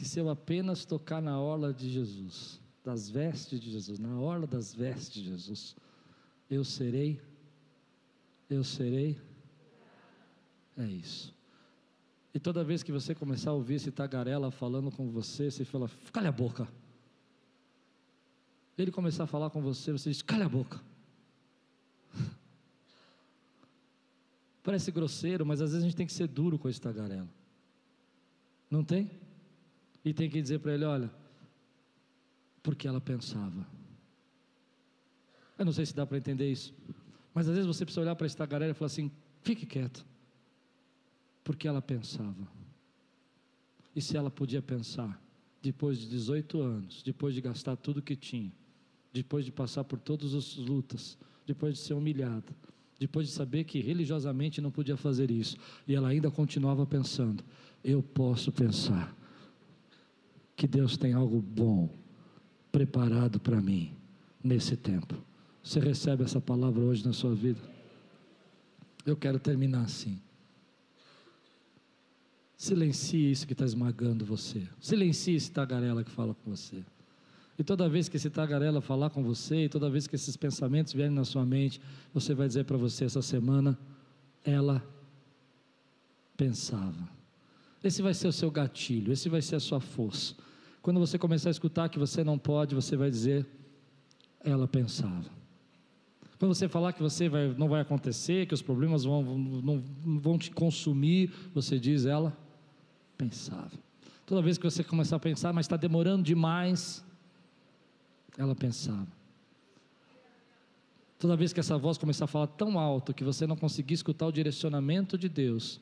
que 0.00 0.08
se 0.08 0.18
eu 0.18 0.30
apenas 0.30 0.86
tocar 0.86 1.20
na 1.20 1.38
orla 1.38 1.74
de 1.74 1.90
Jesus, 1.90 2.58
das 2.82 3.10
vestes 3.10 3.60
de 3.60 3.70
Jesus, 3.70 3.98
na 3.98 4.18
orla 4.18 4.46
das 4.46 4.72
vestes 4.72 5.10
de 5.10 5.22
Jesus, 5.22 5.76
eu 6.48 6.64
serei, 6.64 7.20
eu 8.48 8.64
serei, 8.64 9.20
é 10.78 10.86
isso. 10.86 11.36
E 12.32 12.40
toda 12.40 12.64
vez 12.64 12.82
que 12.82 12.90
você 12.90 13.14
começar 13.14 13.50
a 13.50 13.52
ouvir 13.52 13.74
esse 13.74 13.90
tagarela 13.90 14.50
falando 14.50 14.90
com 14.90 15.10
você, 15.10 15.50
você 15.50 15.66
fala, 15.66 15.90
cala 16.10 16.30
a 16.30 16.32
boca. 16.32 16.66
Ele 18.78 18.90
começar 18.90 19.24
a 19.24 19.26
falar 19.26 19.50
com 19.50 19.60
você, 19.60 19.92
você 19.92 20.08
diz, 20.08 20.22
cala 20.22 20.46
a 20.46 20.48
boca. 20.48 20.80
Parece 24.64 24.90
grosseiro, 24.90 25.44
mas 25.44 25.60
às 25.60 25.72
vezes 25.72 25.84
a 25.84 25.86
gente 25.86 25.96
tem 25.96 26.06
que 26.06 26.12
ser 26.14 26.26
duro 26.26 26.58
com 26.58 26.70
esse 26.70 26.80
tagarela. 26.80 27.28
Não 28.70 28.82
tem? 28.82 29.28
E 30.04 30.12
tem 30.14 30.30
que 30.30 30.40
dizer 30.40 30.58
para 30.60 30.74
ele: 30.74 30.84
olha, 30.84 31.10
Porque 32.62 32.88
ela 32.88 33.00
pensava. 33.00 33.66
Eu 35.58 35.64
não 35.64 35.72
sei 35.72 35.84
se 35.84 35.94
dá 35.94 36.06
para 36.06 36.16
entender 36.16 36.50
isso, 36.50 36.74
mas 37.34 37.46
às 37.46 37.54
vezes 37.54 37.66
você 37.66 37.84
precisa 37.84 38.00
olhar 38.00 38.16
para 38.16 38.26
essa 38.26 38.36
tagarela 38.38 38.70
e 38.70 38.74
falar 38.74 38.86
assim: 38.86 39.10
fique 39.42 39.66
quieto, 39.66 40.06
porque 41.44 41.68
ela 41.68 41.82
pensava. 41.82 42.48
E 43.94 44.00
se 44.00 44.16
ela 44.16 44.30
podia 44.30 44.62
pensar, 44.62 45.20
depois 45.60 45.98
de 45.98 46.08
18 46.08 46.60
anos, 46.60 47.02
depois 47.02 47.34
de 47.34 47.40
gastar 47.40 47.76
tudo 47.76 48.00
que 48.00 48.16
tinha, 48.16 48.50
depois 49.12 49.44
de 49.44 49.52
passar 49.52 49.84
por 49.84 49.98
todas 49.98 50.32
as 50.32 50.56
lutas, 50.56 51.18
depois 51.46 51.74
de 51.74 51.80
ser 51.80 51.94
humilhada, 51.94 52.56
depois 52.98 53.26
de 53.26 53.34
saber 53.34 53.64
que 53.64 53.80
religiosamente 53.80 54.60
não 54.60 54.70
podia 54.70 54.96
fazer 54.96 55.30
isso, 55.30 55.56
e 55.86 55.94
ela 55.94 56.08
ainda 56.08 56.30
continuava 56.30 56.86
pensando: 56.86 57.44
eu 57.84 58.02
posso 58.02 58.50
pensar 58.50 59.14
que 60.60 60.68
Deus 60.68 60.94
tem 60.94 61.14
algo 61.14 61.40
bom 61.40 61.88
preparado 62.70 63.40
para 63.40 63.62
mim 63.62 63.94
nesse 64.44 64.76
tempo. 64.76 65.16
Você 65.64 65.80
recebe 65.80 66.22
essa 66.22 66.38
palavra 66.38 66.82
hoje 66.82 67.02
na 67.02 67.14
sua 67.14 67.34
vida? 67.34 67.58
Eu 69.06 69.16
quero 69.16 69.38
terminar 69.38 69.84
assim. 69.84 70.20
Silencie 72.58 73.30
isso 73.30 73.46
que 73.46 73.54
está 73.54 73.64
esmagando 73.64 74.22
você. 74.22 74.68
Silencie 74.78 75.34
esse 75.34 75.50
tagarela 75.50 76.04
que 76.04 76.10
fala 76.10 76.34
com 76.34 76.54
você. 76.54 76.84
E 77.58 77.64
toda 77.64 77.88
vez 77.88 78.10
que 78.10 78.18
esse 78.18 78.28
tagarela 78.28 78.82
falar 78.82 79.08
com 79.08 79.24
você, 79.24 79.64
e 79.64 79.68
toda 79.70 79.88
vez 79.88 80.06
que 80.06 80.14
esses 80.14 80.36
pensamentos 80.36 80.92
vierem 80.92 81.14
na 81.14 81.24
sua 81.24 81.46
mente, 81.46 81.80
você 82.12 82.34
vai 82.34 82.46
dizer 82.46 82.64
para 82.64 82.76
você 82.76 83.06
essa 83.06 83.22
semana: 83.22 83.78
ela 84.44 84.86
pensava. 86.36 87.08
Esse 87.82 88.02
vai 88.02 88.12
ser 88.12 88.28
o 88.28 88.32
seu 88.32 88.50
gatilho, 88.50 89.10
esse 89.10 89.30
vai 89.30 89.40
ser 89.40 89.56
a 89.56 89.60
sua 89.60 89.80
força. 89.80 90.34
Quando 90.82 90.98
você 90.98 91.18
começar 91.18 91.50
a 91.50 91.52
escutar 91.52 91.88
que 91.88 91.98
você 91.98 92.24
não 92.24 92.38
pode, 92.38 92.74
você 92.74 92.96
vai 92.96 93.10
dizer: 93.10 93.46
ela 94.42 94.66
pensava. 94.66 95.30
Quando 96.38 96.54
você 96.54 96.68
falar 96.68 96.94
que 96.94 97.02
você 97.02 97.28
vai, 97.28 97.48
não 97.48 97.68
vai 97.68 97.82
acontecer, 97.82 98.46
que 98.46 98.54
os 98.54 98.62
problemas 98.62 99.04
vão, 99.04 99.82
vão 100.04 100.38
te 100.38 100.50
consumir, 100.50 101.30
você 101.54 101.78
diz: 101.78 102.06
ela 102.06 102.36
pensava. 103.18 103.72
Toda 104.24 104.40
vez 104.40 104.56
que 104.56 104.64
você 104.64 104.82
começar 104.82 105.16
a 105.16 105.20
pensar, 105.20 105.52
mas 105.52 105.66
está 105.66 105.76
demorando 105.76 106.22
demais, 106.22 107.04
ela 108.38 108.54
pensava. 108.54 109.08
Toda 111.18 111.36
vez 111.36 111.52
que 111.52 111.60
essa 111.60 111.76
voz 111.76 111.98
começar 111.98 112.24
a 112.24 112.28
falar 112.28 112.46
tão 112.46 112.78
alto 112.78 113.12
que 113.12 113.22
você 113.22 113.46
não 113.46 113.56
conseguir 113.56 113.92
escutar 113.92 114.26
o 114.26 114.32
direcionamento 114.32 115.18
de 115.18 115.28
Deus, 115.28 115.78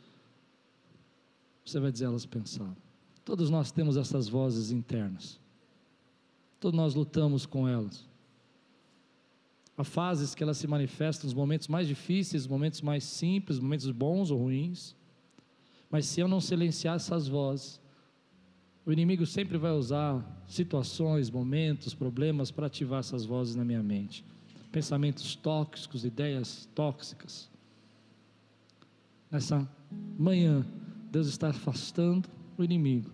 você 1.65 1.79
vai 1.79 1.93
dizer 1.93 2.07
elas 2.07 2.27
pensavam. 2.27 2.88
Todos 3.29 3.51
nós 3.51 3.71
temos 3.71 3.99
essas 3.99 4.27
vozes 4.27 4.71
internas. 4.71 5.39
Todos 6.59 6.75
nós 6.75 6.95
lutamos 6.95 7.45
com 7.45 7.69
elas. 7.69 8.09
Há 9.77 9.85
fases 9.85 10.35
que 10.35 10.43
elas 10.43 10.57
se 10.57 10.67
manifestam 10.67 11.27
nos 11.27 11.35
momentos 11.35 11.69
mais 11.69 11.87
difíceis, 11.87 12.47
momentos 12.47 12.81
mais 12.81 13.05
simples, 13.05 13.59
momentos 13.59 13.91
bons 13.91 14.31
ou 14.31 14.39
ruins. 14.39 14.97
Mas 15.91 16.07
se 16.07 16.21
eu 16.21 16.27
não 16.27 16.41
silenciar 16.41 16.97
essas 16.97 17.29
vozes, 17.29 17.79
o 18.87 18.91
inimigo 18.91 19.27
sempre 19.27 19.59
vai 19.59 19.73
usar 19.73 20.25
situações, 20.47 21.29
momentos, 21.29 21.93
problemas 21.93 22.51
para 22.51 22.67
ativar 22.67 23.01
essas 23.01 23.27
vozes 23.27 23.55
na 23.55 23.63
minha 23.63 23.83
mente. 23.83 24.25
Pensamentos 24.73 25.37
tóxicos, 25.37 26.03
ideias 26.03 26.67
tóxicas. 26.75 27.51
Nessa 29.31 29.69
manhã, 30.19 30.65
Deus 31.13 31.27
está 31.27 31.51
afastando 31.51 32.38
o 32.59 32.65
inimigo, 32.65 33.11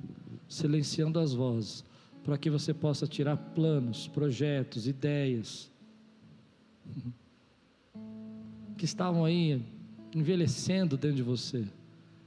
silenciando 0.49 1.21
as 1.21 1.35
vozes, 1.35 1.85
para 2.25 2.39
que 2.39 2.49
você 2.49 2.73
possa 2.73 3.07
tirar 3.07 3.37
planos, 3.37 4.09
projetos, 4.09 4.87
ideias 4.87 5.71
que 8.79 8.87
estavam 8.87 9.25
aí 9.25 9.63
envelhecendo 10.15 10.97
dentro 10.97 11.17
de 11.17 11.23
você 11.23 11.67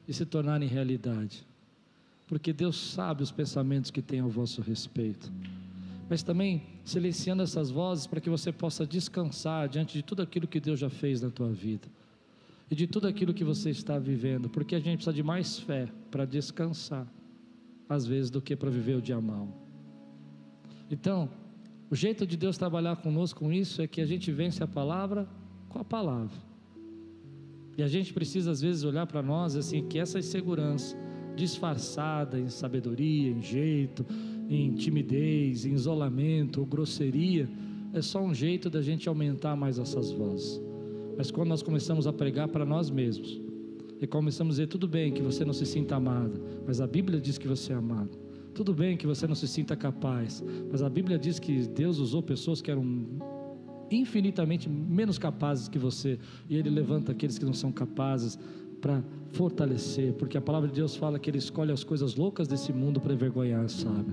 e 0.08 0.14
se 0.14 0.26
tornarem 0.26 0.70
realidade. 0.70 1.46
Porque 2.28 2.54
Deus 2.54 2.78
sabe 2.78 3.24
os 3.24 3.32
pensamentos 3.32 3.90
que 3.90 4.02
tem 4.02 4.20
ao 4.20 4.30
vosso 4.30 4.62
respeito. 4.62 5.32
Mas 6.10 6.22
também 6.22 6.64
silenciando 6.86 7.42
essas 7.42 7.72
vozes 7.72 8.06
para 8.06 8.22
que 8.22 8.30
você 8.30 8.52
possa 8.52 8.86
descansar 8.86 9.68
diante 9.68 9.94
de 9.94 10.04
tudo 10.04 10.22
aquilo 10.22 10.48
que 10.48 10.60
Deus 10.60 10.80
já 10.80 10.90
fez 10.90 11.22
na 11.22 11.30
tua 11.30 11.50
vida 11.52 11.88
e 12.70 12.76
de 12.76 12.86
tudo 12.86 13.08
aquilo 13.08 13.34
que 13.34 13.44
você 13.44 13.70
está 13.70 13.98
vivendo, 13.98 14.50
porque 14.50 14.76
a 14.76 14.80
gente 14.80 14.98
precisa 14.98 15.14
de 15.14 15.24
mais 15.24 15.60
fé 15.60 15.88
para 16.12 16.26
descansar, 16.26 17.08
às 17.88 18.06
vezes, 18.06 18.30
do 18.30 18.42
que 18.42 18.56
para 18.56 18.70
viver 18.70 18.96
o 18.96 19.02
dia 19.02 19.20
mal. 19.22 19.48
Então, 20.90 21.30
o 21.90 21.96
jeito 21.96 22.28
de 22.28 22.36
Deus 22.36 22.58
trabalhar 22.58 22.98
conosco 22.98 23.40
com 23.40 23.52
isso 23.52 23.82
é 23.82 23.88
que 23.88 24.02
a 24.02 24.06
gente 24.06 24.32
vence 24.32 24.62
a 24.62 24.68
palavra 24.68 25.28
com 25.70 25.80
a 25.80 25.86
palavra. 25.86 26.38
E 27.78 27.84
a 27.84 27.88
gente 27.88 28.14
precisa 28.14 28.52
às 28.52 28.62
vezes 28.62 28.84
olhar 28.84 29.06
para 29.06 29.22
nós 29.22 29.56
assim 29.56 29.88
que 29.88 30.00
essa 30.00 30.20
insegurança 30.20 30.98
disfarçada 31.36 32.40
em 32.40 32.50
sabedoria, 32.50 33.30
em 33.30 33.42
jeito, 33.42 34.06
em 34.50 34.74
timidez, 34.74 35.66
em 35.66 35.74
isolamento 35.74 36.60
ou 36.60 36.66
grosseria, 36.66 37.48
é 37.94 38.02
só 38.02 38.22
um 38.22 38.34
jeito 38.34 38.70
da 38.70 38.82
gente 38.82 39.08
aumentar 39.08 39.56
mais 39.56 39.78
essas 39.78 40.12
vozes. 40.12 40.67
Mas 41.18 41.32
quando 41.32 41.50
nós 41.50 41.64
começamos 41.64 42.06
a 42.06 42.14
pregar 42.14 42.48
para 42.48 42.66
nós 42.66 42.90
mesmos 42.90 43.42
e 44.00 44.06
começamos 44.06 44.52
a 44.52 44.56
dizer 44.56 44.68
tudo 44.68 44.88
bem 44.88 45.12
que 45.12 45.22
você 45.22 45.44
não 45.44 45.54
se 45.54 45.66
sinta 45.66 45.96
amada, 45.96 46.40
mas 46.66 46.80
a 46.80 46.88
Bíblia 46.88 47.20
diz 47.20 47.38
que 47.38 47.48
você 47.48 47.74
é 47.74 47.76
amado. 47.76 48.18
Tudo 48.54 48.74
bem 48.74 48.98
que 48.98 49.06
você 49.08 49.28
não 49.28 49.36
se 49.36 49.48
sinta 49.48 49.76
capaz, 49.76 50.44
mas 50.72 50.82
a 50.82 50.90
Bíblia 50.90 51.18
diz 51.18 51.40
que 51.40 51.68
Deus 51.68 52.00
usou 52.00 52.22
pessoas 52.22 52.62
que 52.62 52.72
eram 52.72 52.84
infinitamente 53.92 54.70
menos 54.70 55.18
capazes 55.18 55.68
que 55.68 55.80
você, 55.80 56.20
e 56.50 56.56
Ele 56.56 56.70
levanta 56.70 57.12
aqueles 57.12 57.38
que 57.38 57.46
não 57.46 57.54
são 57.54 57.72
capazes 57.72 58.38
para 58.82 59.04
fortalecer, 59.32 60.14
porque 60.14 60.38
a 60.38 60.42
palavra 60.42 60.68
de 60.70 60.76
Deus 60.76 60.96
fala 60.96 61.20
que 61.20 61.30
Ele 61.30 61.38
escolhe 61.38 61.72
as 61.72 61.84
coisas 61.84 62.16
loucas 62.16 62.48
desse 62.48 62.72
mundo 62.72 63.00
para 63.00 63.14
envergonhar, 63.14 63.68
sabe? 63.70 64.12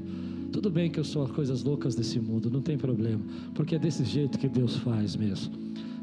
Tudo 0.52 0.70
bem 0.70 0.90
que 0.90 1.00
eu 1.00 1.04
sou 1.04 1.24
as 1.24 1.30
coisas 1.30 1.62
loucas 1.62 1.94
desse 1.94 2.20
mundo, 2.20 2.50
não 2.50 2.62
tem 2.62 2.78
problema, 2.78 3.22
porque 3.54 3.74
é 3.74 3.78
desse 3.78 4.04
jeito 4.04 4.38
que 4.38 4.48
Deus 4.48 4.76
faz 4.76 5.16
mesmo, 5.16 5.52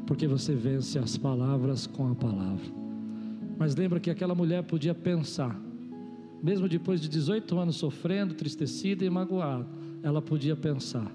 porque 0.06 0.26
você 0.26 0.54
vence 0.54 0.98
as 0.98 1.16
palavras 1.16 1.86
com 1.86 2.10
a 2.10 2.14
palavra. 2.14 2.66
Mas 3.58 3.76
lembra 3.76 4.00
que 4.00 4.10
aquela 4.10 4.34
mulher 4.34 4.62
podia 4.64 4.94
pensar, 4.94 5.60
mesmo 6.42 6.68
depois 6.68 7.00
de 7.00 7.08
18 7.08 7.56
anos 7.58 7.76
sofrendo, 7.76 8.34
tristecida 8.34 9.04
e 9.04 9.10
magoada, 9.10 9.66
ela 10.02 10.20
podia 10.20 10.56
pensar. 10.56 11.10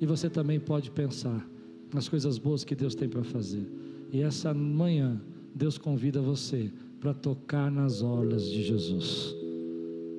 E 0.00 0.06
você 0.06 0.30
também 0.30 0.60
pode 0.60 0.90
pensar 0.90 1.44
nas 1.92 2.08
coisas 2.08 2.38
boas 2.38 2.64
que 2.64 2.74
Deus 2.74 2.94
tem 2.94 3.08
para 3.08 3.24
fazer. 3.24 3.66
E 4.12 4.20
essa 4.20 4.54
manhã, 4.54 5.20
Deus 5.54 5.76
convida 5.76 6.20
você 6.20 6.70
para 7.00 7.12
tocar 7.12 7.70
nas 7.70 8.02
orlas 8.02 8.44
de 8.44 8.62
Jesus. 8.62 9.34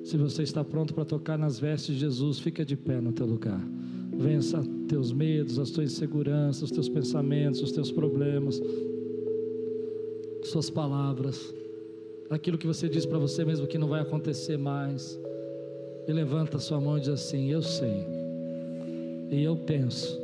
Se 0.04 0.16
você 0.16 0.42
está 0.42 0.64
pronto 0.64 0.94
para 0.94 1.04
tocar 1.04 1.38
nas 1.38 1.58
vestes 1.58 1.94
de 1.94 2.00
Jesus, 2.00 2.38
fica 2.38 2.64
de 2.64 2.76
pé 2.76 3.00
no 3.00 3.12
teu 3.12 3.26
lugar. 3.26 3.60
Vença 4.20 4.62
teus 4.86 5.12
medos, 5.12 5.58
as 5.58 5.70
tuas 5.70 5.92
inseguranças, 5.92 6.64
os 6.64 6.70
teus 6.70 6.90
pensamentos, 6.90 7.62
os 7.62 7.72
teus 7.72 7.90
problemas, 7.90 8.60
suas 10.44 10.68
palavras, 10.68 11.54
aquilo 12.28 12.58
que 12.58 12.66
você 12.66 12.86
diz 12.86 13.06
para 13.06 13.18
você 13.18 13.46
mesmo 13.46 13.66
que 13.66 13.78
não 13.78 13.88
vai 13.88 14.02
acontecer 14.02 14.58
mais. 14.58 15.18
E 16.06 16.12
levanta 16.12 16.58
sua 16.58 16.78
mão 16.78 16.98
e 16.98 17.00
diz 17.00 17.08
assim: 17.08 17.50
Eu 17.50 17.62
sei, 17.62 18.04
e 19.30 19.42
eu 19.42 19.56
penso 19.56 20.20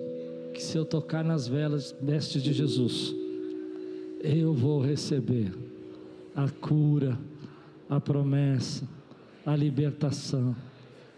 que 0.53 0.63
se 0.63 0.77
eu 0.77 0.85
tocar 0.85 1.25
nas 1.25 1.49
velas 1.49 1.97
vestes 2.01 2.43
de 2.43 2.53
Jesus, 2.53 3.15
eu 4.21 4.53
vou 4.53 4.81
receber 4.81 5.53
a 6.35 6.51
cura, 6.51 7.19
a 7.89 7.99
promessa, 7.99 8.87
a 9.45 9.57
libertação, 9.57 10.55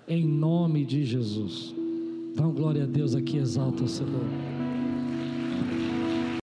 em 0.07 0.25
nome 0.25 0.85
de 0.85 1.05
Jesus. 1.05 1.78
Dá 2.39 2.47
glória 2.47 2.85
a 2.85 2.87
Deus 2.87 3.17
aqui, 3.17 3.39
exalta 3.39 3.83
o 3.83 3.89
Senhor. 3.89 4.58